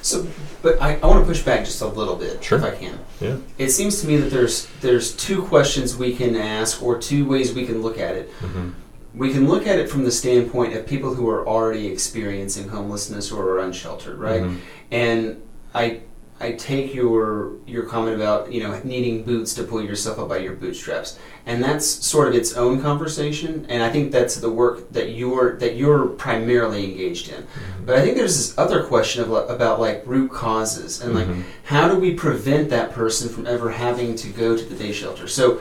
So, 0.01 0.27
but 0.61 0.81
I, 0.81 0.95
I 0.97 1.05
want 1.07 1.21
to 1.21 1.25
push 1.25 1.41
back 1.43 1.63
just 1.63 1.81
a 1.81 1.87
little 1.87 2.15
bit, 2.17 2.43
Sure. 2.43 2.57
if 2.57 2.63
I 2.65 2.71
can. 2.75 2.99
Yeah. 3.21 3.37
It 3.57 3.69
seems 3.69 4.01
to 4.01 4.07
me 4.07 4.17
that 4.17 4.29
there's 4.29 4.67
there's 4.81 5.15
two 5.15 5.41
questions 5.43 5.95
we 5.95 6.13
can 6.15 6.35
ask, 6.35 6.83
or 6.83 6.97
two 6.99 7.25
ways 7.25 7.53
we 7.53 7.65
can 7.65 7.81
look 7.81 7.97
at 7.97 8.15
it. 8.15 8.29
Mm-hmm. 8.41 8.69
We 9.15 9.31
can 9.31 9.47
look 9.47 9.65
at 9.65 9.79
it 9.79 9.89
from 9.89 10.03
the 10.03 10.11
standpoint 10.11 10.73
of 10.75 10.85
people 10.85 11.13
who 11.15 11.29
are 11.29 11.47
already 11.47 11.87
experiencing 11.87 12.67
homelessness 12.67 13.31
or 13.31 13.49
are 13.51 13.59
unsheltered, 13.59 14.19
right? 14.19 14.43
Mhm. 14.43 14.57
And 14.91 15.41
I 15.73 16.01
I 16.39 16.51
take 16.51 16.93
your 16.93 17.53
your 17.65 17.83
comment 17.83 18.15
about 18.15 18.51
you 18.51 18.61
know 18.61 18.79
needing 18.83 19.23
boots 19.23 19.53
to 19.55 19.63
pull 19.63 19.81
yourself 19.81 20.19
up 20.19 20.29
by 20.29 20.37
your 20.37 20.53
bootstraps, 20.53 21.17
and 21.47 21.63
that's 21.63 21.87
sort 21.87 22.27
of 22.27 22.35
its 22.35 22.53
own 22.55 22.79
conversation. 22.81 23.65
And 23.69 23.81
I 23.81 23.89
think 23.91 24.11
that's 24.11 24.35
the 24.35 24.49
work 24.49 24.91
that 24.91 25.11
you're 25.13 25.57
that 25.57 25.75
you're 25.75 26.05
primarily 26.05 26.83
engaged 26.85 27.29
in. 27.29 27.47
But 27.85 27.97
I 27.97 28.01
think 28.01 28.17
there's 28.17 28.37
this 28.37 28.57
other 28.57 28.83
question 28.83 29.23
of, 29.23 29.31
about 29.49 29.79
like 29.79 30.03
root 30.05 30.31
causes 30.31 31.01
and 31.01 31.15
like 31.15 31.27
Mhm. 31.27 31.43
how 31.63 31.89
do 31.89 31.95
we 31.99 32.13
prevent 32.13 32.69
that 32.69 32.91
person 32.91 33.29
from 33.29 33.47
ever 33.47 33.71
having 33.71 34.15
to 34.17 34.27
go 34.27 34.55
to 34.55 34.63
the 34.63 34.75
day 34.75 34.91
shelter? 34.91 35.27
So 35.27 35.59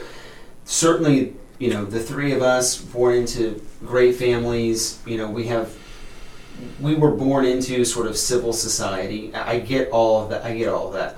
certainly, 0.65 1.33
you 1.57 1.71
know, 1.73 1.85
the 1.85 1.99
three 1.99 2.33
of 2.33 2.41
us 2.43 2.77
born 2.77 3.15
into 3.15 3.59
great 3.85 4.15
families, 4.15 4.99
you 5.07 5.17
know, 5.17 5.29
we 5.29 5.45
have 5.47 5.69
we 6.79 6.95
were 6.95 7.11
born 7.11 7.45
into 7.45 7.83
sort 7.85 8.07
of 8.07 8.17
civil 8.17 8.53
society. 8.53 9.33
I 9.33 9.59
get 9.59 9.89
all 9.91 10.23
of 10.23 10.29
that. 10.29 10.43
I 10.43 10.55
get 10.55 10.69
all 10.69 10.87
of 10.87 10.93
that. 10.93 11.17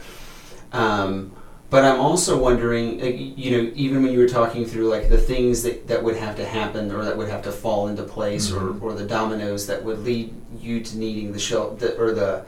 Um, 0.71 1.31
but 1.69 1.83
I'm 1.85 1.99
also 1.99 2.37
wondering, 2.41 2.99
you 3.37 3.51
know, 3.51 3.71
even 3.75 4.01
when 4.01 4.11
you 4.11 4.17
were 4.19 4.27
talking 4.27 4.65
through 4.65 4.89
like 4.89 5.07
the 5.09 5.19
things 5.19 5.61
that, 5.63 5.87
that 5.87 6.03
would 6.03 6.15
have 6.15 6.35
to 6.37 6.45
happen 6.45 6.91
or 6.91 7.03
that 7.05 7.15
would 7.15 7.29
have 7.29 7.43
to 7.43 7.51
fall 7.51 7.87
into 7.89 8.01
place 8.03 8.49
Mhm. 8.49 8.81
or, 8.81 8.89
or 8.89 8.93
the 8.95 9.05
dominoes 9.05 9.67
that 9.67 9.83
would 9.83 9.99
lead 9.99 10.33
you 10.59 10.81
to 10.81 10.97
needing 10.97 11.31
the 11.31 11.37
shel- 11.39 11.75
the, 11.75 11.95
or 11.97 12.11
the 12.13 12.43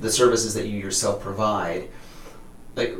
the 0.00 0.10
services 0.10 0.52
that 0.54 0.66
you 0.66 0.78
yourself 0.80 1.20
provide. 1.22 1.88
Like 2.74 2.96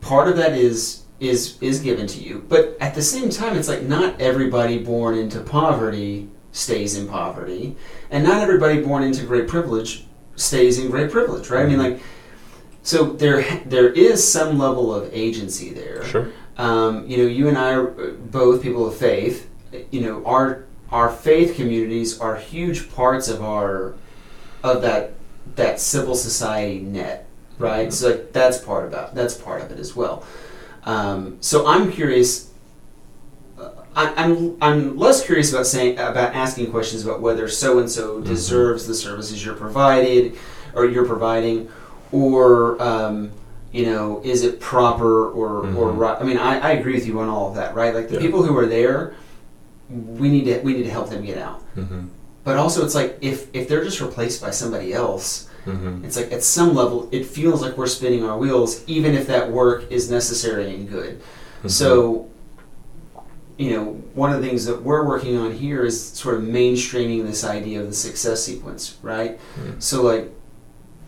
part 0.00 0.28
of 0.28 0.36
that 0.36 0.52
is 0.52 1.02
is 1.18 1.56
is 1.60 1.80
given 1.80 2.06
to 2.06 2.20
you, 2.22 2.44
but 2.48 2.76
at 2.80 2.94
the 2.94 3.02
same 3.02 3.28
time, 3.28 3.56
it's 3.56 3.68
like 3.68 3.82
not 3.82 4.20
everybody 4.20 4.78
born 4.78 5.16
into 5.18 5.40
poverty 5.40 6.28
stays 6.56 6.96
in 6.96 7.06
poverty, 7.06 7.76
and 8.10 8.24
not 8.24 8.40
everybody 8.40 8.80
born 8.80 9.02
into 9.02 9.24
great 9.24 9.46
privilege 9.46 10.06
stays 10.36 10.78
in 10.78 10.90
great 10.90 11.10
privilege, 11.10 11.50
right? 11.50 11.66
I 11.66 11.68
mean, 11.68 11.78
like 11.78 12.00
so 12.82 13.04
there 13.04 13.42
there 13.66 13.92
is 13.92 14.26
some 14.26 14.58
level 14.58 14.94
of 14.94 15.12
agency 15.12 15.72
there. 15.74 16.04
Sure. 16.04 16.32
Um, 16.56 17.06
you 17.06 17.18
know, 17.18 17.24
you 17.24 17.48
and 17.48 17.58
I 17.58 17.74
are 17.74 18.12
both 18.12 18.62
people 18.62 18.86
of 18.86 18.96
faith. 18.96 19.50
You 19.90 20.00
know, 20.00 20.24
our 20.24 20.64
our 20.90 21.10
faith 21.10 21.56
communities 21.56 22.18
are 22.20 22.36
huge 22.36 22.90
parts 22.94 23.28
of 23.28 23.42
our 23.42 23.94
of 24.62 24.82
that 24.82 25.12
that 25.56 25.78
civil 25.78 26.14
society 26.14 26.80
net, 26.80 27.26
right? 27.58 27.92
So 27.92 28.10
like, 28.10 28.32
that's 28.32 28.58
part 28.58 28.86
about 28.86 29.14
that's 29.14 29.34
part 29.34 29.60
of 29.60 29.70
it 29.70 29.78
as 29.78 29.94
well. 29.94 30.24
Um, 30.84 31.36
so 31.40 31.66
I'm 31.66 31.92
curious. 31.92 32.50
I'm 33.96 34.56
I'm 34.60 34.98
less 34.98 35.24
curious 35.24 35.52
about 35.52 35.66
saying 35.66 35.94
about 35.98 36.34
asking 36.34 36.70
questions 36.70 37.04
about 37.04 37.20
whether 37.20 37.48
so 37.48 37.78
and 37.78 37.90
so 37.90 38.20
deserves 38.20 38.86
the 38.86 38.94
services 38.94 39.44
you're 39.44 39.54
provided 39.54 40.36
or 40.74 40.84
you're 40.86 41.06
providing, 41.06 41.68
or 42.12 42.80
um, 42.82 43.32
you 43.72 43.86
know, 43.86 44.20
is 44.22 44.44
it 44.44 44.60
proper 44.60 45.28
or 45.30 45.60
or 45.74 45.92
Mhm. 45.92 45.96
right? 45.98 46.18
I 46.20 46.24
mean, 46.24 46.36
I, 46.38 46.58
I 46.60 46.70
agree 46.72 46.92
with 46.94 47.06
you 47.06 47.18
on 47.20 47.28
all 47.28 47.48
of 47.48 47.54
that, 47.56 47.74
right? 47.74 47.94
Like 47.94 48.08
the 48.08 48.14
Yeah. 48.16 48.20
people 48.20 48.42
who 48.42 48.56
are 48.58 48.66
there, 48.66 49.14
we 49.88 50.28
need 50.28 50.44
to 50.44 50.60
we 50.60 50.74
need 50.74 50.82
to 50.84 50.90
help 50.90 51.08
them 51.08 51.24
get 51.24 51.38
out. 51.38 51.62
Mm-hmm. 51.76 52.00
But 52.44 52.58
also, 52.58 52.84
it's 52.84 52.94
like 52.94 53.16
if 53.22 53.48
if 53.54 53.66
they're 53.68 53.82
just 53.84 54.00
replaced 54.00 54.42
by 54.42 54.50
somebody 54.50 54.92
else, 54.92 55.48
Mm-hmm. 55.66 56.04
it's 56.04 56.16
like 56.16 56.30
at 56.32 56.44
some 56.44 56.76
level 56.76 57.08
it 57.10 57.26
feels 57.26 57.60
like 57.60 57.76
we're 57.76 57.88
spinning 57.88 58.22
our 58.24 58.38
wheels, 58.38 58.84
even 58.86 59.14
if 59.16 59.26
that 59.26 59.50
work 59.50 59.90
is 59.90 60.08
necessary 60.10 60.72
and 60.74 60.88
good. 60.88 61.20
So, 61.66 62.28
you 63.58 63.70
know, 63.70 63.84
one 64.14 64.32
of 64.32 64.40
the 64.42 64.46
things 64.46 64.66
that 64.66 64.82
we're 64.82 65.04
working 65.06 65.36
on 65.36 65.52
here 65.52 65.84
is 65.84 66.10
sort 66.10 66.34
of 66.36 66.42
mainstreaming 66.42 67.24
this 67.26 67.42
idea 67.44 67.80
of 67.80 67.86
the 67.88 67.94
success 67.94 68.44
sequence, 68.44 68.98
right? 69.02 69.38
Mm. 69.58 69.82
So, 69.82 70.02
like, 70.02 70.30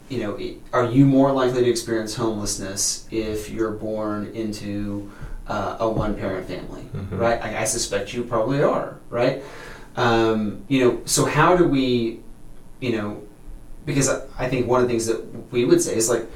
you 0.09 0.21
know, 0.21 0.39
are 0.73 0.87
you 0.87 1.05
more 1.05 1.31
likely 1.33 1.63
to 1.65 1.69
experience 1.71 2.15
homelessness 2.15 3.07
if 3.11 3.51
you're 3.51 3.73
born 3.73 4.29
into 4.35 5.11
uh, 5.47 5.77
a 5.81 5.89
one-parent 5.89 6.47
family, 6.47 6.89
Mhm. 6.97 7.19
right? 7.19 7.43
I, 7.45 7.61
I 7.61 7.65
suspect 7.65 8.15
you 8.15 8.25
probably 8.25 8.63
are, 8.63 8.97
right? 9.11 9.43
Um, 9.97 10.63
you 10.69 10.85
know, 10.85 11.01
so 11.05 11.27
how 11.27 11.57
do 11.57 11.65
we, 11.69 12.21
you 12.81 12.93
know, 12.93 13.23
because 13.85 14.09
I, 14.09 14.21
I 14.39 14.49
think 14.49 14.67
one 14.67 14.81
of 14.81 14.87
the 14.87 14.93
things 14.93 15.07
that 15.07 15.51
we 15.53 15.65
would 15.67 15.83
say 15.83 15.97
is 15.97 16.09
like 16.09 16.27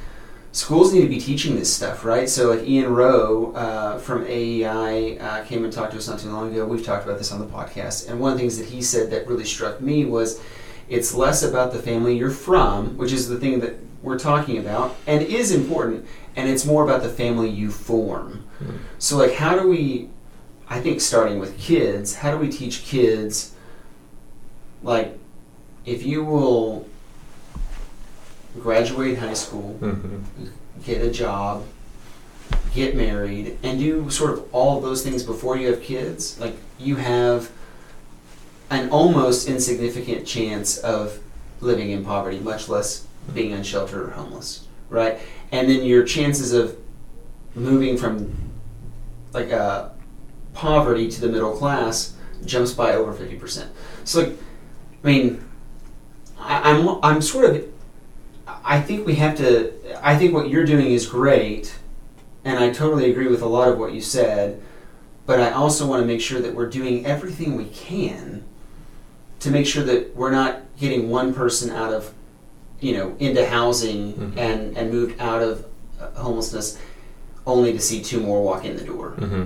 schools 0.53 0.93
need 0.93 1.01
to 1.01 1.09
be 1.09 1.19
teaching 1.19 1.57
this 1.57 1.75
stuff, 1.75 2.05
right? 2.05 2.29
So 2.29 2.51
like 2.55 2.67
Ian 2.67 2.93
Rowe 2.93 3.53
uh, 3.53 3.99
from 3.99 4.25
AEI 4.27 5.19
uh, 5.19 5.45
came 5.45 5.65
and 5.65 5.73
talked 5.73 5.93
to 5.93 5.99
us 5.99 6.07
not 6.07 6.21
too 6.21 6.31
long 6.31 6.53
ago. 6.53 6.65
We've 6.67 6.85
talked 6.85 7.05
about 7.05 7.19
this 7.19 7.33
on 7.33 7.41
the 7.41 7.47
podcast, 7.47 8.09
and 8.09 8.21
one 8.21 8.33
of 8.33 8.39
the 8.39 8.43
things 8.43 8.59
that 8.59 8.69
he 8.69 8.83
said 8.83 9.11
that 9.11 9.27
really 9.27 9.45
struck 9.45 9.81
me 9.81 10.05
was 10.05 10.41
it's 10.89 11.15
less 11.15 11.43
about 11.43 11.73
the 11.73 11.79
family 11.79 12.17
you're 12.17 12.31
from, 12.31 12.97
which 12.99 13.13
is 13.13 13.29
the 13.29 13.41
thing 13.41 13.61
that 13.61 13.77
we're 14.03 14.19
talking 14.19 14.59
about, 14.59 14.95
and 15.07 15.23
is 15.23 15.53
important, 15.53 16.07
and 16.37 16.49
it's 16.49 16.67
more 16.67 16.85
about 16.85 17.03
the 17.03 17.09
family 17.09 17.49
you 17.49 17.71
form. 17.71 18.45
Mm. 18.63 18.79
So 18.99 19.17
like, 19.17 19.33
how 19.33 19.59
do 19.59 19.69
we? 19.69 20.11
I 20.69 20.81
think 20.81 21.01
starting 21.01 21.39
with 21.39 21.59
kids, 21.59 22.17
how 22.17 22.31
do 22.31 22.39
we 22.39 22.49
teach 22.49 22.85
kids? 22.85 23.55
Like, 24.83 25.19
if 25.85 26.05
you 26.05 26.25
will 26.25 26.87
graduate 28.61 29.19
high 29.19 29.35
school, 29.35 29.79
Mm-hmm. 29.81 30.47
get 30.85 31.03
a 31.03 31.11
job, 31.11 31.65
get 32.75 32.95
married, 32.97 33.59
and 33.63 33.79
do 33.79 34.11
sort 34.11 34.33
of 34.33 34.49
all 34.55 34.77
of 34.79 34.83
those 34.83 35.03
things 35.03 35.23
before 35.23 35.57
you 35.57 35.69
have 35.71 35.83
kids, 35.83 36.39
like 36.41 36.57
you 36.79 36.97
have 36.97 37.51
an 38.71 38.89
almost 38.91 39.49
insignificant 39.49 40.27
chance 40.27 40.79
of 40.79 41.19
living 41.61 41.91
in 41.91 42.05
poverty, 42.05 42.39
much 42.41 42.69
less 42.69 43.07
being 43.35 43.53
unsheltered 43.53 44.09
or 44.09 44.11
homeless, 44.11 44.67
right? 44.89 45.19
And 45.53 45.69
then 45.69 45.85
your 45.85 46.05
chances 46.05 46.53
of 46.53 46.77
moving 47.55 47.97
from 47.97 48.35
like 49.33 49.53
uh, 49.53 49.91
poverty 50.55 51.09
to 51.11 51.21
the 51.21 51.29
middle 51.29 51.53
class 51.57 52.15
jumps 52.45 52.73
by 52.73 52.95
over 52.95 53.13
fifty 53.13 53.37
percent. 53.37 53.71
So, 54.05 54.21
like, 54.21 54.37
I 55.05 55.07
mean, 55.07 55.45
I, 56.39 56.71
I'm 56.73 56.99
I'm 57.03 57.23
sort 57.23 57.45
of 57.45 57.72
I 58.65 58.81
think 58.81 59.07
we 59.07 59.15
have 59.17 59.37
to. 59.39 59.73
I 60.03 60.17
think 60.17 60.33
what 60.35 60.49
you're 60.49 60.65
doing 60.65 60.87
is 60.93 61.07
great, 61.07 61.75
and 62.45 62.59
I 62.59 62.71
totally 62.71 63.11
agree 63.11 63.27
with 63.29 63.43
a 63.43 63.47
lot 63.47 63.69
of 63.69 63.79
what 63.79 63.93
you 63.93 64.01
said. 64.01 64.61
But 65.27 65.41
I 65.41 65.51
also 65.53 65.87
want 65.87 66.03
to 66.03 66.07
make 66.07 66.21
sure 66.21 66.41
that 66.41 66.55
we're 66.55 66.69
doing 66.69 67.07
everything 67.07 67.57
we 67.57 67.67
can 67.67 68.45
to 69.41 69.51
make 69.51 69.67
sure 69.67 69.85
that 69.85 70.15
we're 70.17 70.31
not 70.33 70.61
getting 70.79 71.11
one 71.11 71.33
person 71.33 71.71
out 71.71 71.93
of, 71.93 72.13
you 72.81 72.97
know, 72.97 73.15
into 73.19 73.47
housing 73.49 74.13
Mhm. 74.15 74.37
and 74.37 74.77
and 74.79 74.91
moved 74.91 75.21
out 75.21 75.43
of 75.43 75.65
uh, 76.01 76.11
homelessness, 76.21 76.79
only 77.47 77.73
to 77.73 77.81
see 77.81 78.03
two 78.03 78.21
more 78.21 78.43
walk 78.43 78.65
in 78.65 78.77
the 78.77 78.85
door. 78.85 79.15
Mm-hmm. 79.19 79.43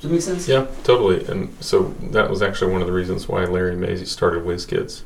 Does 0.00 0.02
that 0.02 0.08
make 0.10 0.22
sense? 0.22 0.48
Yeah, 0.48 0.66
totally. 0.82 1.24
And 1.26 1.54
so 1.60 1.94
that 2.10 2.30
was 2.30 2.40
actually 2.42 2.72
one 2.72 2.80
of 2.80 2.86
the 2.86 2.92
reasons 2.92 3.28
why 3.28 3.44
Larry 3.44 3.72
and 3.72 3.80
Maisie 3.80 4.06
started 4.06 4.44
Whiz 4.44 4.64
Kids. 4.66 5.04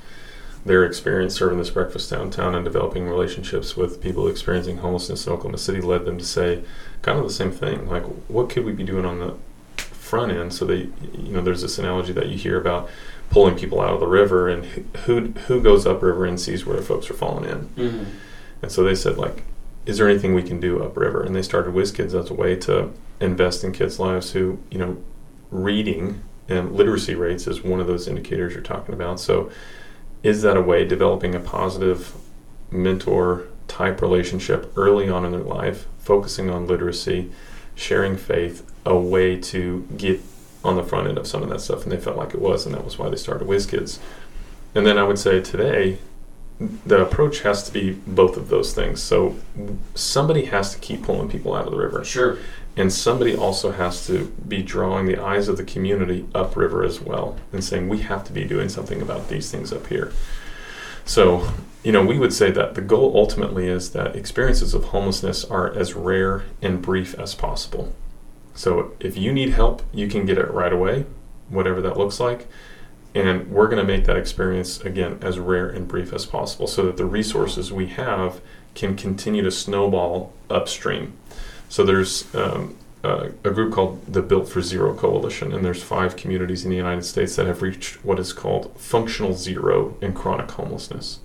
Their 0.64 0.84
experience 0.84 1.34
serving 1.34 1.58
this 1.58 1.70
breakfast 1.70 2.10
downtown 2.10 2.54
and 2.54 2.64
developing 2.64 3.06
relationships 3.06 3.76
with 3.76 4.00
people 4.00 4.28
experiencing 4.28 4.78
homelessness 4.78 5.26
in 5.26 5.32
Oklahoma 5.32 5.58
City 5.58 5.80
led 5.80 6.06
them 6.06 6.16
to 6.18 6.24
say 6.24 6.64
kind 7.02 7.18
of 7.18 7.24
the 7.24 7.32
same 7.32 7.52
thing. 7.52 7.86
Like, 7.88 8.04
what 8.28 8.48
could 8.48 8.64
we 8.64 8.72
be 8.72 8.84
doing 8.84 9.04
on 9.04 9.18
the 9.18 9.34
front 9.76 10.32
end? 10.32 10.54
So 10.54 10.64
they, 10.64 10.88
you 11.12 11.32
know, 11.32 11.42
there's 11.42 11.60
this 11.60 11.78
analogy 11.78 12.12
that 12.14 12.28
you 12.28 12.38
hear 12.38 12.58
about 12.58 12.88
pulling 13.30 13.56
people 13.56 13.80
out 13.80 13.94
of 13.94 14.00
the 14.00 14.06
river, 14.06 14.48
and 14.48 14.64
who 15.04 15.32
who 15.48 15.60
goes 15.60 15.86
upriver 15.86 16.24
and 16.24 16.40
sees 16.40 16.64
where 16.64 16.80
folks 16.80 17.10
are 17.10 17.14
falling 17.14 17.50
in. 17.50 17.68
Mm-hmm. 17.68 18.04
And 18.62 18.72
so 18.72 18.82
they 18.82 18.94
said, 18.94 19.18
like, 19.18 19.42
is 19.84 19.98
there 19.98 20.08
anything 20.08 20.34
we 20.34 20.42
can 20.42 20.60
do 20.60 20.82
upriver? 20.82 21.22
And 21.22 21.36
they 21.36 21.42
started 21.42 21.74
Whiz 21.74 21.92
Kids 21.92 22.14
as 22.14 22.30
a 22.30 22.34
way 22.34 22.56
to 22.56 22.90
invest 23.20 23.64
in 23.64 23.72
kids' 23.72 23.98
lives 23.98 24.32
who, 24.32 24.58
you 24.70 24.78
know, 24.78 24.96
reading 25.50 26.22
and 26.48 26.72
literacy 26.72 27.14
rates 27.14 27.46
is 27.46 27.62
one 27.62 27.80
of 27.80 27.86
those 27.86 28.08
indicators 28.08 28.54
you're 28.54 28.62
talking 28.62 28.94
about. 28.94 29.20
So 29.20 29.50
is 30.24 30.42
that 30.42 30.56
a 30.56 30.60
way 30.60 30.84
developing 30.84 31.34
a 31.34 31.38
positive 31.38 32.14
mentor 32.70 33.46
type 33.68 34.00
relationship 34.00 34.72
early 34.76 35.08
on 35.08 35.24
in 35.24 35.30
their 35.30 35.40
life, 35.40 35.86
focusing 35.98 36.50
on 36.50 36.66
literacy, 36.66 37.30
sharing 37.76 38.16
faith, 38.16 38.68
a 38.86 38.96
way 38.96 39.38
to 39.38 39.86
get 39.96 40.20
on 40.64 40.76
the 40.76 40.82
front 40.82 41.06
end 41.06 41.18
of 41.18 41.26
some 41.26 41.42
of 41.42 41.50
that 41.50 41.60
stuff? 41.60 41.82
And 41.84 41.92
they 41.92 41.98
felt 41.98 42.16
like 42.16 42.32
it 42.34 42.40
was, 42.40 42.64
and 42.64 42.74
that 42.74 42.84
was 42.84 42.98
why 42.98 43.10
they 43.10 43.16
started 43.16 43.46
Whiz 43.46 43.66
Kids. 43.66 44.00
And 44.74 44.86
then 44.86 44.96
I 44.96 45.04
would 45.04 45.18
say 45.18 45.40
today, 45.40 45.98
the 46.58 47.02
approach 47.02 47.40
has 47.40 47.64
to 47.64 47.72
be 47.72 47.92
both 48.06 48.36
of 48.38 48.48
those 48.48 48.72
things. 48.72 49.02
So 49.02 49.36
somebody 49.94 50.46
has 50.46 50.72
to 50.72 50.78
keep 50.78 51.02
pulling 51.02 51.28
people 51.28 51.54
out 51.54 51.66
of 51.66 51.72
the 51.72 51.78
river, 51.78 52.02
Sure. 52.02 52.38
And 52.76 52.92
somebody 52.92 53.36
also 53.36 53.70
has 53.72 54.06
to 54.06 54.26
be 54.48 54.62
drawing 54.62 55.06
the 55.06 55.22
eyes 55.22 55.48
of 55.48 55.56
the 55.56 55.64
community 55.64 56.26
upriver 56.34 56.84
as 56.84 57.00
well, 57.00 57.36
and 57.52 57.62
saying 57.62 57.88
we 57.88 57.98
have 57.98 58.24
to 58.24 58.32
be 58.32 58.44
doing 58.44 58.68
something 58.68 59.00
about 59.00 59.28
these 59.28 59.50
things 59.50 59.72
up 59.72 59.86
here. 59.86 60.12
So, 61.04 61.48
you 61.82 61.92
know, 61.92 62.04
we 62.04 62.18
would 62.18 62.32
say 62.32 62.50
that 62.50 62.74
the 62.74 62.80
goal 62.80 63.12
ultimately 63.14 63.68
is 63.68 63.90
that 63.90 64.16
experiences 64.16 64.74
of 64.74 64.84
homelessness 64.84 65.44
are 65.44 65.72
as 65.72 65.94
rare 65.94 66.44
and 66.62 66.82
brief 66.82 67.14
as 67.18 67.34
possible. 67.34 67.94
So, 68.54 68.92
if 68.98 69.16
you 69.16 69.32
need 69.32 69.50
help, 69.50 69.82
you 69.92 70.08
can 70.08 70.26
get 70.26 70.38
it 70.38 70.50
right 70.50 70.72
away, 70.72 71.06
whatever 71.48 71.80
that 71.82 71.96
looks 71.96 72.18
like. 72.18 72.48
And 73.14 73.48
we're 73.48 73.68
going 73.68 73.84
to 73.84 73.92
make 73.92 74.06
that 74.06 74.16
experience, 74.16 74.80
again, 74.80 75.18
as 75.22 75.38
rare 75.38 75.68
and 75.68 75.86
brief 75.86 76.12
as 76.12 76.26
possible 76.26 76.66
so 76.66 76.84
that 76.86 76.96
the 76.96 77.04
resources 77.04 77.72
we 77.72 77.86
have 77.88 78.40
can 78.74 78.96
continue 78.96 79.42
to 79.42 79.52
snowball 79.52 80.32
upstream. 80.50 81.16
So, 81.74 81.82
there's 81.82 82.32
um, 82.36 82.76
uh, 83.02 83.30
a 83.42 83.50
group 83.50 83.72
called 83.72 84.06
the 84.06 84.22
Built 84.22 84.48
for 84.48 84.62
Zero 84.62 84.94
Coalition, 84.94 85.52
and 85.52 85.64
there's 85.64 85.82
five 85.82 86.14
communities 86.14 86.62
in 86.62 86.70
the 86.70 86.76
United 86.76 87.02
States 87.02 87.34
that 87.34 87.48
have 87.48 87.62
reached 87.62 88.04
what 88.04 88.20
is 88.20 88.32
called 88.32 88.72
functional 88.76 89.34
zero 89.34 89.96
in 90.00 90.12
chronic 90.12 90.52
homelessness. 90.52 91.18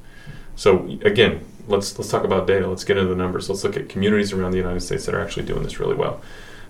So 0.55 0.97
again, 1.03 1.45
let's 1.67 1.95
let's 1.99 2.09
talk 2.09 2.23
about 2.23 2.47
data. 2.47 2.67
Let's 2.67 2.83
get 2.83 2.97
into 2.97 3.11
the 3.11 3.15
numbers. 3.15 3.47
Let's 3.47 3.63
look 3.63 3.77
at 3.77 3.89
communities 3.89 4.33
around 4.33 4.49
the 4.49 4.57
United 4.57 4.79
States 4.79 5.05
that 5.05 5.13
are 5.13 5.21
actually 5.21 5.45
doing 5.45 5.61
this 5.61 5.79
really 5.79 5.93
well. 5.93 6.19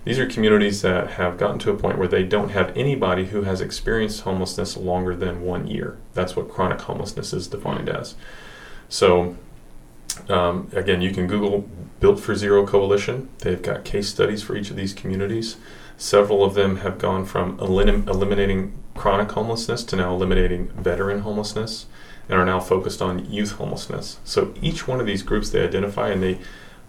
These 0.03 0.19
are 0.19 0.27
communities 0.27 0.81
that 0.81 1.11
have 1.11 1.37
gotten 1.37 1.57
to 1.59 1.71
a 1.71 1.77
point 1.77 1.97
where 1.97 2.09
they 2.09 2.23
don't 2.23 2.49
have 2.49 2.75
anybody 2.75 3.27
who 3.27 3.43
has 3.43 3.61
experienced 3.61 4.23
homelessness 4.23 4.75
longer 4.75 5.15
than 5.15 5.43
one 5.43 5.67
year. 5.67 5.97
That's 6.13 6.35
what 6.35 6.49
chronic 6.49 6.81
homelessness 6.81 7.31
is 7.31 7.47
defined 7.47 7.87
as. 7.87 8.15
So 8.89 9.37
um, 10.27 10.69
again, 10.73 11.01
you 11.01 11.11
can 11.11 11.27
Google 11.27 11.69
Built 11.99 12.19
for 12.19 12.35
Zero 12.35 12.65
Coalition. 12.65 13.29
They've 13.39 13.61
got 13.61 13.83
case 13.83 14.09
studies 14.09 14.41
for 14.41 14.55
each 14.55 14.69
of 14.69 14.75
these 14.75 14.93
communities. 14.93 15.57
Several 15.97 16.43
of 16.43 16.53
them 16.53 16.77
have 16.77 16.97
gone 16.97 17.25
from 17.25 17.59
elim- 17.59 18.07
eliminating 18.07 18.73
chronic 18.95 19.31
homelessness 19.31 19.83
to 19.85 19.95
now 19.95 20.13
eliminating 20.13 20.69
veteran 20.69 21.19
homelessness 21.19 21.87
and 22.29 22.39
are 22.39 22.45
now 22.45 22.59
focused 22.59 23.01
on 23.01 23.29
youth 23.29 23.53
homelessness. 23.53 24.19
So 24.23 24.53
each 24.61 24.87
one 24.87 24.99
of 24.99 25.05
these 25.05 25.23
groups 25.23 25.49
they 25.49 25.63
identify 25.63 26.09
and 26.09 26.21
they 26.21 26.39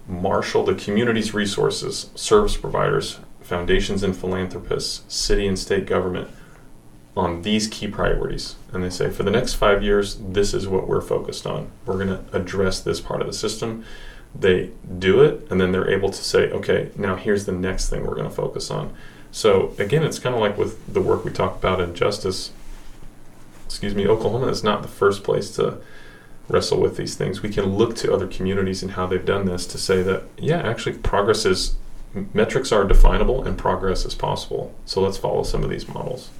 marshal 0.06 0.64
the 0.64 0.74
community's 0.74 1.34
resources, 1.34 2.10
service 2.14 2.56
providers, 2.56 3.20
foundations 3.40 4.02
and 4.02 4.16
philanthropists, 4.16 5.02
city 5.12 5.46
and 5.46 5.58
state 5.58 5.86
government 5.86 6.28
on 7.16 7.42
these 7.42 7.66
key 7.66 7.88
priorities. 7.88 8.56
And 8.72 8.84
they 8.84 8.90
say, 8.90 9.10
for 9.10 9.24
the 9.24 9.30
next 9.30 9.54
five 9.54 9.82
years, 9.82 10.16
this 10.16 10.54
is 10.54 10.68
what 10.68 10.86
we're 10.86 11.00
focused 11.00 11.46
on. 11.46 11.70
We're 11.84 12.04
going 12.04 12.08
to 12.08 12.24
address 12.36 12.80
this 12.80 13.00
part 13.00 13.20
of 13.20 13.26
the 13.26 13.32
system. 13.32 13.84
They 14.34 14.70
do 14.98 15.22
it, 15.22 15.46
and 15.50 15.60
then 15.60 15.72
they're 15.72 15.90
able 15.90 16.10
to 16.10 16.22
say, 16.22 16.50
okay, 16.50 16.90
now 16.96 17.16
here's 17.16 17.46
the 17.46 17.52
next 17.52 17.88
thing 17.90 18.06
we're 18.06 18.14
going 18.14 18.28
to 18.28 18.34
focus 18.34 18.70
on. 18.70 18.94
So 19.32 19.74
again, 19.78 20.02
it's 20.02 20.18
kind 20.18 20.34
of 20.34 20.40
like 20.40 20.56
with 20.56 20.92
the 20.92 21.00
work 21.00 21.24
we 21.24 21.30
talked 21.30 21.58
about 21.58 21.80
in 21.80 21.94
justice. 21.94 22.52
Excuse 23.66 23.94
me, 23.94 24.06
Oklahoma 24.06 24.48
is 24.48 24.64
not 24.64 24.82
the 24.82 24.88
first 24.88 25.22
place 25.22 25.50
to 25.56 25.80
wrestle 26.48 26.80
with 26.80 26.96
these 26.96 27.14
things. 27.14 27.42
We 27.42 27.50
can 27.50 27.76
look 27.76 27.94
to 27.96 28.12
other 28.12 28.26
communities 28.26 28.82
and 28.82 28.92
how 28.92 29.06
they've 29.06 29.24
done 29.24 29.46
this 29.46 29.66
to 29.66 29.78
say 29.78 30.02
that 30.02 30.24
yeah, 30.36 30.58
actually 30.58 30.98
progress 30.98 31.46
is 31.46 31.76
metrics 32.34 32.72
are 32.72 32.84
definable 32.84 33.44
and 33.44 33.56
progress 33.56 34.04
is 34.04 34.14
possible. 34.14 34.74
So 34.84 35.00
let's 35.00 35.16
follow 35.16 35.44
some 35.44 35.62
of 35.62 35.70
these 35.70 35.88
models. 35.88 36.30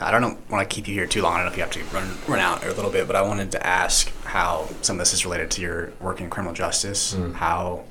I 0.00 0.10
don't 0.10 0.38
want 0.50 0.68
to 0.68 0.74
keep 0.74 0.88
you 0.88 0.94
here 0.94 1.06
too 1.06 1.22
long. 1.22 1.34
I 1.34 1.36
don't 1.38 1.46
know 1.46 1.52
if 1.52 1.56
you 1.58 1.62
have 1.62 1.72
to 1.72 1.84
run 1.94 2.16
run 2.26 2.40
out 2.40 2.64
a 2.64 2.72
little 2.72 2.90
bit, 2.90 3.06
but 3.06 3.14
I 3.16 3.22
wanted 3.22 3.52
to 3.52 3.66
ask 3.66 4.10
how 4.24 4.68
some 4.80 4.96
of 4.96 4.98
this 5.00 5.12
is 5.12 5.24
related 5.24 5.50
to 5.52 5.60
your 5.62 5.92
work 6.00 6.20
in 6.20 6.30
criminal 6.30 6.54
justice. 6.54 7.14
Mm. 7.14 7.34
How 7.34 7.84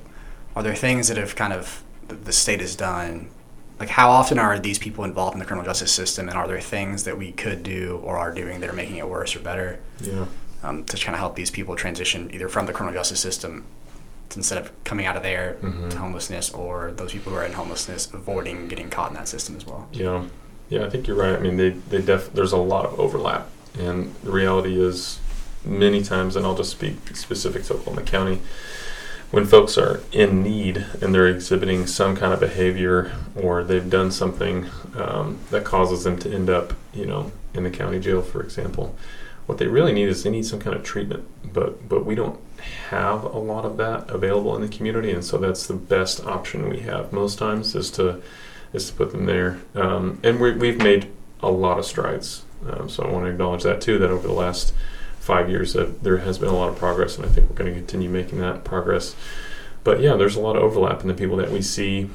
are 0.56 0.62
there 0.62 0.74
things 0.74 1.08
that 1.08 1.16
have 1.16 1.36
kind 1.36 1.52
of 1.52 1.82
the, 2.08 2.32
state 2.32 2.60
has 2.60 2.74
done? 2.76 3.28
Like 3.78 3.88
how 3.88 4.10
often 4.10 4.38
are 4.38 4.58
these 4.58 4.78
people 4.78 5.04
involved 5.04 5.34
in 5.34 5.38
the 5.38 5.44
criminal 5.46 5.64
justice 5.68 5.92
system, 5.92 6.28
and 6.28 6.36
are 6.36 6.46
there 6.48 6.60
things 6.60 7.04
that 7.04 7.16
we 7.18 7.32
could 7.32 7.62
do 7.62 8.00
or 8.04 8.18
are 8.18 8.32
doing 8.32 8.60
that 8.60 8.68
are 8.70 8.74
making 8.74 8.96
it 8.96 9.08
worse 9.08 9.34
or 9.36 9.40
better? 9.40 9.78
Yeah. 10.00 10.26
Um, 10.64 10.84
to 10.84 10.96
kind 10.96 11.14
of 11.14 11.20
help 11.20 11.34
these 11.34 11.50
people 11.50 11.74
transition 11.74 12.30
either 12.32 12.48
from 12.48 12.66
the 12.66 12.72
criminal 12.72 12.96
justice 12.98 13.18
system 13.20 13.64
instead 14.36 14.58
of 14.58 14.70
coming 14.84 15.06
out 15.06 15.16
of 15.16 15.22
there 15.22 15.56
Mhm. 15.60 15.90
to 15.90 15.98
homelessness, 15.98 16.50
or 16.50 16.92
those 16.92 17.12
people 17.12 17.32
who 17.32 17.38
are 17.38 17.44
in 17.44 17.52
homelessness 17.52 18.08
avoiding 18.12 18.68
getting 18.68 18.88
caught 18.88 19.10
in 19.10 19.16
that 19.16 19.28
system 19.28 19.56
as 19.56 19.66
well. 19.66 19.88
Yeah, 19.92 20.22
yeah, 20.72 20.86
I 20.86 20.88
think 20.88 21.06
you're 21.06 21.16
right. 21.16 21.34
I 21.34 21.38
mean, 21.38 21.58
they 21.58 21.70
they 21.70 22.00
def 22.00 22.32
there's 22.32 22.52
a 22.52 22.56
lot 22.56 22.86
of 22.86 22.98
overlap, 22.98 23.46
and 23.78 24.14
the 24.24 24.32
reality 24.32 24.80
is, 24.80 25.20
many 25.66 26.02
times, 26.02 26.34
and 26.34 26.46
I'll 26.46 26.56
just 26.56 26.70
speak 26.70 27.14
specific 27.14 27.64
to 27.64 27.74
Oklahoma 27.74 28.02
County, 28.02 28.40
when 29.30 29.44
folks 29.44 29.76
are 29.76 30.00
in 30.12 30.42
need 30.42 30.78
and 31.02 31.14
they're 31.14 31.28
exhibiting 31.28 31.86
some 31.86 32.16
kind 32.16 32.32
of 32.32 32.40
behavior 32.40 33.12
or 33.36 33.62
they've 33.62 33.90
done 33.90 34.10
something 34.10 34.70
um, 34.96 35.40
that 35.50 35.62
causes 35.64 36.04
them 36.04 36.18
to 36.18 36.32
end 36.32 36.48
up, 36.48 36.72
you 36.94 37.04
know, 37.04 37.32
in 37.52 37.64
the 37.64 37.70
county 37.70 38.00
jail, 38.00 38.22
for 38.22 38.42
example, 38.42 38.96
what 39.44 39.58
they 39.58 39.66
really 39.66 39.92
need 39.92 40.08
is 40.08 40.22
they 40.22 40.30
need 40.30 40.46
some 40.46 40.58
kind 40.58 40.74
of 40.74 40.82
treatment. 40.82 41.24
But 41.52 41.86
but 41.86 42.06
we 42.06 42.14
don't 42.14 42.40
have 42.88 43.24
a 43.24 43.38
lot 43.38 43.66
of 43.66 43.76
that 43.76 44.08
available 44.08 44.56
in 44.56 44.62
the 44.62 44.68
community, 44.68 45.10
and 45.10 45.22
so 45.22 45.36
that's 45.36 45.66
the 45.66 45.74
best 45.74 46.24
option 46.24 46.70
we 46.70 46.80
have 46.80 47.12
most 47.12 47.38
times 47.38 47.74
is 47.74 47.90
to 47.90 48.22
is 48.72 48.88
to 48.88 48.94
put 48.94 49.12
them 49.12 49.26
there. 49.26 49.60
Um, 49.74 50.20
and 50.22 50.40
we, 50.40 50.52
we've 50.52 50.78
made 50.78 51.10
a 51.40 51.50
lot 51.50 51.78
of 51.78 51.84
strides. 51.84 52.44
Um, 52.68 52.88
so 52.88 53.02
I 53.02 53.10
want 53.10 53.24
to 53.26 53.30
acknowledge 53.30 53.62
that 53.64 53.80
too. 53.80 53.98
That 53.98 54.10
over 54.10 54.26
the 54.26 54.34
last 54.34 54.72
five 55.18 55.48
years, 55.50 55.72
that 55.72 56.02
there 56.02 56.18
has 56.18 56.38
been 56.38 56.48
a 56.48 56.56
lot 56.56 56.68
of 56.68 56.76
progress, 56.76 57.16
and 57.16 57.26
I 57.26 57.28
think 57.28 57.48
we're 57.48 57.56
going 57.56 57.72
to 57.72 57.78
continue 57.78 58.08
making 58.08 58.40
that 58.40 58.64
progress. 58.64 59.14
But 59.84 60.00
yeah, 60.00 60.14
there's 60.14 60.36
a 60.36 60.40
lot 60.40 60.56
of 60.56 60.62
overlap 60.62 61.02
in 61.02 61.08
the 61.08 61.14
people 61.14 61.36
that 61.38 61.50
we 61.50 61.62
see 61.62 62.08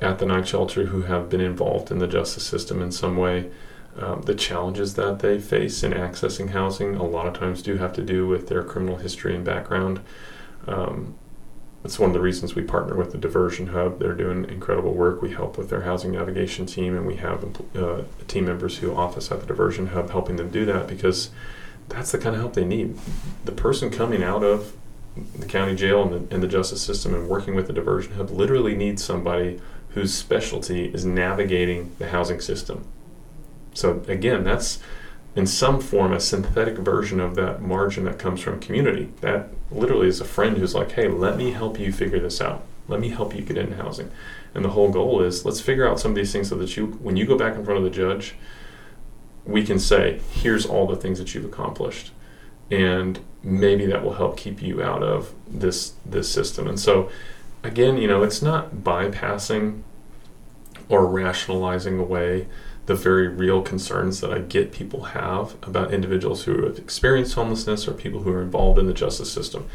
at 0.00 0.18
the 0.18 0.26
night 0.26 0.48
shelter 0.48 0.86
who 0.86 1.02
have 1.02 1.28
been 1.28 1.40
involved 1.40 1.90
in 1.90 1.98
the 1.98 2.06
justice 2.06 2.44
system 2.44 2.82
in 2.82 2.92
some 2.92 3.16
way. 3.16 3.50
Um, 3.98 4.22
the 4.22 4.34
challenges 4.34 4.94
that 4.94 5.20
they 5.20 5.38
face 5.38 5.82
in 5.82 5.92
accessing 5.92 6.50
housing 6.50 6.96
a 6.96 7.02
lot 7.02 7.26
of 7.26 7.38
times 7.38 7.62
do 7.62 7.78
have 7.78 7.94
to 7.94 8.02
do 8.02 8.26
with 8.26 8.48
their 8.48 8.62
criminal 8.62 8.96
history 8.96 9.34
and 9.34 9.44
background. 9.44 10.00
Um, 10.66 11.16
it's 11.86 12.00
one 12.00 12.10
of 12.10 12.14
the 12.14 12.20
reasons 12.20 12.56
we 12.56 12.64
partner 12.64 12.96
with 12.96 13.12
the 13.12 13.18
Diversion 13.18 13.68
Hub. 13.68 14.00
They're 14.00 14.12
doing 14.12 14.44
incredible 14.46 14.92
work. 14.92 15.22
We 15.22 15.30
help 15.30 15.56
with 15.56 15.70
their 15.70 15.82
housing 15.82 16.10
navigation 16.10 16.66
team, 16.66 16.96
and 16.96 17.06
we 17.06 17.14
have 17.16 17.44
uh, 17.76 18.02
team 18.26 18.46
members 18.46 18.78
who 18.78 18.92
office 18.92 19.30
at 19.30 19.40
the 19.40 19.46
Diversion 19.46 19.88
Hub 19.88 20.10
helping 20.10 20.34
them 20.34 20.50
do 20.50 20.64
that 20.64 20.88
because 20.88 21.30
that's 21.88 22.10
the 22.10 22.18
kind 22.18 22.34
of 22.34 22.40
help 22.40 22.54
they 22.54 22.64
need. 22.64 22.98
The 23.44 23.52
person 23.52 23.90
coming 23.90 24.24
out 24.24 24.42
of 24.42 24.72
the 25.38 25.46
county 25.46 25.76
jail 25.76 26.02
and 26.02 26.28
the, 26.28 26.34
and 26.34 26.42
the 26.42 26.48
justice 26.48 26.82
system 26.82 27.14
and 27.14 27.28
working 27.28 27.54
with 27.54 27.68
the 27.68 27.72
Diversion 27.72 28.14
Hub 28.14 28.30
literally 28.30 28.74
needs 28.74 29.04
somebody 29.04 29.60
whose 29.90 30.12
specialty 30.12 30.86
is 30.86 31.04
navigating 31.04 31.94
the 32.00 32.08
housing 32.08 32.40
system. 32.40 32.84
So 33.74 34.02
again, 34.08 34.42
that's 34.42 34.80
in 35.36 35.46
some 35.46 35.80
form 35.80 36.12
a 36.12 36.18
synthetic 36.18 36.78
version 36.78 37.20
of 37.20 37.34
that 37.34 37.60
margin 37.60 38.04
that 38.04 38.18
comes 38.18 38.40
from 38.40 38.58
community. 38.58 39.12
That 39.20 39.50
literally 39.70 40.08
is 40.08 40.20
a 40.20 40.24
friend 40.24 40.56
who's 40.56 40.74
like, 40.74 40.92
hey, 40.92 41.08
let 41.08 41.36
me 41.36 41.50
help 41.50 41.78
you 41.78 41.92
figure 41.92 42.18
this 42.18 42.40
out. 42.40 42.64
Let 42.88 43.00
me 43.00 43.10
help 43.10 43.36
you 43.36 43.42
get 43.42 43.58
into 43.58 43.76
housing. 43.76 44.10
And 44.54 44.64
the 44.64 44.70
whole 44.70 44.90
goal 44.90 45.22
is 45.22 45.44
let's 45.44 45.60
figure 45.60 45.86
out 45.86 46.00
some 46.00 46.12
of 46.12 46.16
these 46.16 46.32
things 46.32 46.48
so 46.48 46.56
that 46.56 46.76
you, 46.76 46.86
when 46.86 47.16
you 47.16 47.26
go 47.26 47.36
back 47.36 47.54
in 47.54 47.64
front 47.64 47.76
of 47.78 47.84
the 47.84 47.90
judge, 47.90 48.34
we 49.44 49.62
can 49.62 49.78
say, 49.78 50.20
here's 50.32 50.64
all 50.64 50.86
the 50.86 50.96
things 50.96 51.18
that 51.18 51.34
you've 51.34 51.44
accomplished. 51.44 52.12
And 52.70 53.20
maybe 53.42 53.86
that 53.86 54.02
will 54.02 54.14
help 54.14 54.36
keep 54.36 54.62
you 54.62 54.82
out 54.82 55.02
of 55.02 55.32
this 55.46 55.94
this 56.04 56.28
system. 56.28 56.66
And 56.66 56.80
so 56.80 57.10
again, 57.62 57.96
you 57.98 58.08
know, 58.08 58.22
it's 58.22 58.42
not 58.42 58.76
bypassing 58.76 59.82
or 60.88 61.06
rationalizing 61.06 61.98
away 61.98 62.46
the 62.86 62.94
very 62.94 63.28
real 63.28 63.62
concerns 63.62 64.20
that 64.20 64.32
I 64.32 64.38
get 64.38 64.72
people 64.72 65.04
have 65.04 65.56
about 65.62 65.92
individuals 65.92 66.44
who 66.44 66.64
have 66.64 66.78
experienced 66.78 67.34
homelessness 67.34 67.86
or 67.86 67.92
people 67.92 68.22
who 68.22 68.32
are 68.32 68.42
involved 68.42 68.78
in 68.78 68.86
the 68.86 68.92
justice 68.92 69.30
system. 69.30 69.68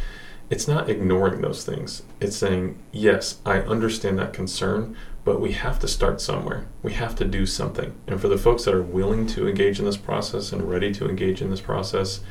It's 0.49 0.67
not 0.67 0.89
ignoring 0.89 1.41
those 1.41 1.65
things. 1.65 2.03
It's 2.19 2.35
saying, 2.35 2.77
yes, 2.91 3.39
I 3.45 3.59
understand 3.59 4.17
that 4.19 4.33
concern, 4.33 4.97
but 5.23 5.39
we 5.39 5.51
have 5.53 5.79
to 5.79 5.87
start 5.87 6.19
somewhere. 6.19 6.65
We 6.83 6.93
have 6.93 7.15
to 7.17 7.25
do 7.25 7.45
something. 7.45 7.93
And 8.07 8.19
for 8.19 8.27
the 8.27 8.37
folks 8.37 8.65
that 8.65 8.73
are 8.73 8.81
willing 8.81 9.27
to 9.27 9.47
engage 9.47 9.79
in 9.79 9.85
this 9.85 9.97
process 9.97 10.51
and 10.51 10.69
ready 10.69 10.93
to 10.93 11.07
engage 11.07 11.41
in 11.41 11.49
this 11.49 11.61
process, 11.61 12.21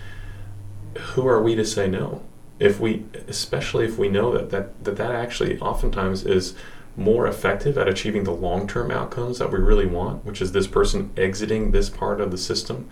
who 0.99 1.27
are 1.27 1.43
we 1.43 1.55
to 1.55 1.65
say 1.65 1.89
no? 1.89 2.23
If 2.59 2.81
we, 2.81 3.05
especially 3.29 3.87
if 3.87 3.97
we 3.97 4.09
know 4.09 4.33
that 4.33 4.51
that, 4.51 4.85
that, 4.85 4.97
that 4.97 5.13
actually 5.13 5.59
oftentimes 5.61 6.27
is 6.27 6.55
more 6.97 7.27
effective 7.27 7.79
at 7.79 7.89
achieving 7.89 8.25
the 8.25 8.33
long 8.33 8.67
term 8.67 8.91
outcomes 8.91 9.39
that 9.39 9.51
we 9.51 9.59
really 9.59 9.87
want, 9.87 10.25
which 10.25 10.43
is 10.43 10.53
this 10.53 10.67
person 10.67 11.11
exiting 11.17 11.71
this 11.71 11.89
part 11.89 12.21
of 12.21 12.31
the 12.31 12.39
system, 12.39 12.89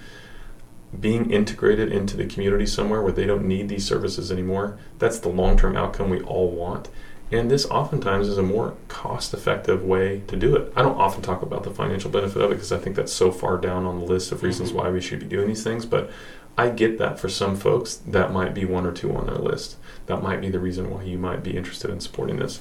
being 0.98 1.30
integrated 1.30 1.92
into 1.92 2.16
the 2.16 2.26
community 2.26 2.66
somewhere 2.66 3.02
where 3.02 3.12
they 3.12 3.26
don't 3.26 3.46
need 3.46 3.68
these 3.68 3.86
services 3.86 4.32
anymore. 4.32 4.78
That's 4.98 5.18
the 5.18 5.28
long 5.28 5.56
term 5.56 5.76
outcome 5.76 6.10
we 6.10 6.22
all 6.22 6.50
want. 6.50 6.88
And 7.30 7.50
this 7.50 7.66
oftentimes 7.66 8.26
is 8.26 8.38
a 8.38 8.42
more 8.42 8.74
cost 8.88 9.34
effective 9.34 9.84
way 9.84 10.22
to 10.28 10.36
do 10.36 10.56
it. 10.56 10.72
I 10.74 10.80
don't 10.80 10.96
often 10.96 11.20
talk 11.20 11.42
about 11.42 11.62
the 11.62 11.70
financial 11.70 12.10
benefit 12.10 12.40
of 12.40 12.50
it 12.50 12.54
because 12.54 12.72
I 12.72 12.78
think 12.78 12.96
that's 12.96 13.12
so 13.12 13.30
far 13.30 13.58
down 13.58 13.84
on 13.84 13.98
the 13.98 14.06
list 14.06 14.32
of 14.32 14.42
reasons 14.42 14.70
mm-hmm. 14.70 14.78
why 14.78 14.90
we 14.90 15.02
should 15.02 15.20
be 15.20 15.26
doing 15.26 15.48
these 15.48 15.62
things. 15.62 15.84
But 15.84 16.10
I 16.56 16.70
get 16.70 16.96
that 16.98 17.20
for 17.20 17.28
some 17.28 17.54
folks, 17.54 17.96
that 17.96 18.32
might 18.32 18.54
be 18.54 18.64
one 18.64 18.86
or 18.86 18.92
two 18.92 19.14
on 19.14 19.26
their 19.26 19.36
list. 19.36 19.76
That 20.06 20.22
might 20.22 20.40
be 20.40 20.48
the 20.48 20.58
reason 20.58 20.90
why 20.90 21.02
you 21.02 21.18
might 21.18 21.42
be 21.42 21.54
interested 21.54 21.90
in 21.90 22.00
supporting 22.00 22.38
this 22.38 22.60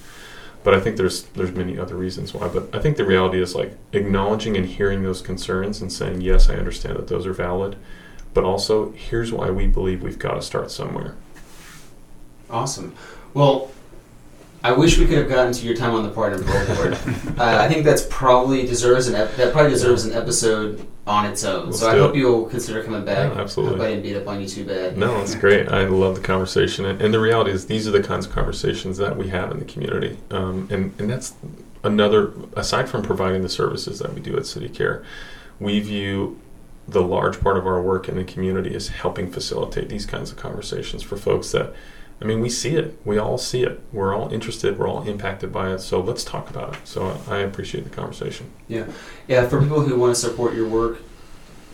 but 0.64 0.74
I 0.74 0.80
think 0.80 0.98
there's 0.98 1.24
there's 1.24 1.52
many 1.52 1.78
other 1.78 1.96
reasons 1.96 2.34
why. 2.34 2.48
But 2.48 2.74
I 2.74 2.80
think 2.80 2.98
the 2.98 3.06
reality 3.06 3.42
is 3.42 3.56
like 3.56 3.78
acknowledging 3.94 4.58
and 4.58 4.66
hearing 4.66 5.04
those 5.04 5.22
concerns 5.22 5.82
and 5.82 5.92
saying 5.92 6.22
yes, 6.22 6.50
I 6.50 6.56
understand 6.56 6.98
that 6.98 7.08
those 7.08 7.26
are 7.26 7.34
valid, 7.34 7.78
but 8.34 8.44
also 8.44 8.92
here's 8.92 9.32
why 9.32 9.50
we 9.50 9.68
believe 9.68 10.04
we've 10.04 10.20
got 10.20 10.34
to 10.34 10.42
start 10.42 10.72
somewhere. 10.72 11.16
Awesome. 12.50 12.96
Well, 13.34 13.72
I 14.68 14.74
wish 14.74 14.98
we 14.98 15.06
could 15.06 15.18
have 15.18 15.30
gotten 15.30 15.54
to 15.54 15.66
your 15.66 15.78
time 15.78 15.94
on 15.96 16.04
the 16.04 16.10
Pardon 16.10 16.40
and 16.40 16.46
parole 16.46 16.76
board. 16.76 16.94
uh, 17.40 17.58
I 17.58 17.70
think 17.70 17.86
that's 17.86 18.06
probably 18.10 18.68
deserves 18.68 19.08
an 19.08 19.16
ep- 19.16 19.34
that 19.38 19.54
probably 19.54 19.72
deserves 19.72 20.04
an 20.04 20.12
episode 20.12 20.86
on 21.08 21.26
its 21.26 21.46
own. 21.46 21.68
Let's 21.68 21.80
so 21.80 21.90
I 21.90 21.98
hope 21.98 22.16
it. 22.16 22.18
you'll 22.18 22.48
consider 22.48 22.84
coming 22.84 23.06
back. 23.06 23.34
Yeah, 23.34 23.40
absolutely. 23.40 23.76
I 23.76 23.78
hope 23.78 23.86
I 23.86 23.90
didn't 23.92 24.04
beat 24.04 24.18
up 24.18 24.28
on 24.28 24.42
you 24.42 24.48
too 24.48 24.66
bad. 24.66 24.98
No, 24.98 25.22
it's 25.22 25.36
great. 25.46 25.70
I 25.70 25.86
love 25.86 26.16
the 26.16 26.22
conversation, 26.22 26.84
and, 26.84 27.02
and 27.02 27.14
the 27.14 27.20
reality 27.22 27.52
is 27.52 27.68
these 27.68 27.88
are 27.88 27.92
the 27.92 28.04
kinds 28.04 28.26
of 28.26 28.34
conversations 28.34 28.98
that 28.98 29.16
we 29.16 29.30
have 29.30 29.52
in 29.52 29.60
the 29.60 29.66
community, 29.66 30.18
um, 30.32 30.68
and 30.70 30.94
and 31.00 31.10
that's 31.10 31.34
another 31.82 32.34
aside 32.58 32.90
from 32.90 33.04
providing 33.04 33.44
the 33.44 33.50
services 33.50 34.00
that 34.00 34.14
we 34.14 34.20
do 34.20 34.36
at 34.36 34.46
City 34.46 34.68
Care, 34.68 35.02
we 35.62 35.80
view 35.80 36.42
the 36.90 37.02
large 37.02 37.40
part 37.40 37.56
of 37.56 37.66
our 37.66 37.82
work 37.82 38.10
in 38.10 38.18
the 38.18 38.26
community 38.26 38.76
is 38.76 38.90
helping 38.90 39.32
facilitate 39.32 39.88
these 39.88 40.06
kinds 40.06 40.30
of 40.30 40.36
conversations 40.36 41.04
for 41.04 41.16
folks 41.16 41.54
that. 41.54 41.74
I 42.20 42.26
mean, 42.26 42.42
we 42.42 42.50
see 42.50 42.76
it. 42.76 43.00
We 43.06 43.18
all 43.18 43.38
see 43.38 43.64
it. 43.64 43.80
We're 43.94 44.16
all 44.16 44.32
interested. 44.34 44.80
We're 44.80 44.88
all 44.88 45.04
impacted 45.08 45.52
by 45.54 45.72
it. 45.72 45.80
So 45.80 46.02
let's 46.02 46.24
talk 46.24 46.50
about 46.50 46.74
it. 46.76 46.80
So 46.88 47.20
I 47.30 47.40
appreciate 47.40 47.84
the 47.84 47.92
conversation. 47.92 48.50
Yeah, 48.68 48.88
yeah. 49.28 49.48
For 49.48 49.62
people 49.62 49.82
who 49.82 49.98
want 50.00 50.16
to 50.16 50.20
support 50.20 50.56
your 50.56 50.68
work, 50.68 51.00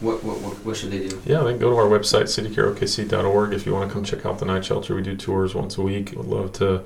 what 0.01 0.23
what 0.23 0.41
what, 0.41 0.53
what 0.65 0.75
should 0.75 0.91
they 0.91 1.07
do? 1.07 1.21
Yeah, 1.25 1.43
they 1.43 1.51
can 1.51 1.59
go 1.59 1.69
to 1.69 1.77
our 1.77 1.85
website, 1.85 2.23
citycareokc.org. 2.23 3.53
If 3.53 3.65
you 3.65 3.73
want 3.73 3.89
to 3.89 3.93
come 3.93 4.03
check 4.03 4.25
out 4.25 4.39
the 4.39 4.45
night 4.45 4.65
shelter, 4.65 4.95
we 4.95 5.01
do 5.01 5.15
tours 5.15 5.55
once 5.55 5.77
a 5.77 5.81
week. 5.81 6.11
We 6.11 6.17
would 6.17 6.27
love 6.27 6.51
to 6.53 6.83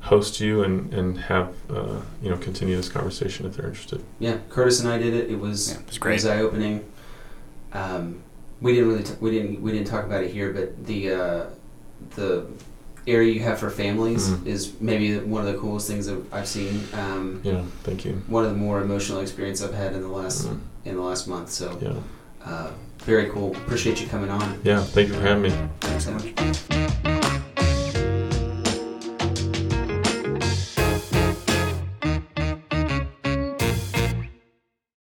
host 0.00 0.40
you 0.40 0.62
and, 0.62 0.92
and 0.94 1.18
have, 1.18 1.54
uh, 1.70 2.00
you 2.22 2.30
know, 2.30 2.36
continue 2.36 2.74
this 2.74 2.88
conversation 2.88 3.44
if 3.46 3.56
they're 3.56 3.66
interested. 3.68 4.02
Yeah, 4.18 4.38
Curtis 4.48 4.80
and 4.80 4.88
I 4.88 4.98
did 4.98 5.14
it. 5.14 5.30
It 5.30 5.38
was 5.38 5.72
Yeah, 5.72 5.80
it 5.80 5.86
was 5.86 5.98
great. 5.98 6.12
It 6.12 6.16
was 6.16 6.26
eye 6.26 6.40
opening. 6.40 6.90
Um, 7.72 8.22
we 8.60 8.74
didn't 8.74 8.90
really 8.90 9.04
t- 9.04 9.14
we 9.20 9.30
didn't 9.30 9.62
we 9.62 9.72
didn't 9.72 9.86
talk 9.86 10.04
about 10.04 10.22
it 10.22 10.30
here, 10.30 10.52
but 10.52 10.86
the 10.86 11.12
uh, 11.12 11.46
the 12.10 12.46
area 13.06 13.32
you 13.32 13.40
have 13.40 13.58
for 13.58 13.70
families 13.70 14.28
Mhm. 14.28 14.46
is 14.46 14.72
maybe 14.80 15.18
one 15.18 15.46
of 15.46 15.52
the 15.52 15.58
coolest 15.58 15.88
things 15.88 16.06
that 16.06 16.18
I've 16.32 16.46
seen. 16.48 16.80
Um, 16.94 17.40
Yeah, 17.42 17.62
thank 17.84 18.04
you. 18.04 18.20
one 18.28 18.44
of 18.44 18.50
the 18.50 18.56
more 18.56 18.80
emotional 18.82 19.20
experience 19.20 19.62
I've 19.62 19.74
had 19.74 19.92
in 19.94 20.02
the 20.02 20.08
last 20.08 20.46
Mm, 20.46 20.58
in 20.84 20.94
the 20.96 21.02
last 21.02 21.26
month. 21.28 21.50
So 21.50 21.76
yeah. 21.80 22.50
uh, 22.50 22.70
very 23.04 23.26
cool. 23.30 23.52
Appreciate 23.56 24.00
you 24.00 24.06
coming 24.08 24.30
on. 24.30 24.58
Yeah, 24.64 24.80
thank 24.82 25.08
you 25.08 25.14
for 25.14 25.20
having 25.20 25.42
me. 25.42 25.52
Thanks 25.80 26.04
so 26.04 26.12
much. 26.12 27.09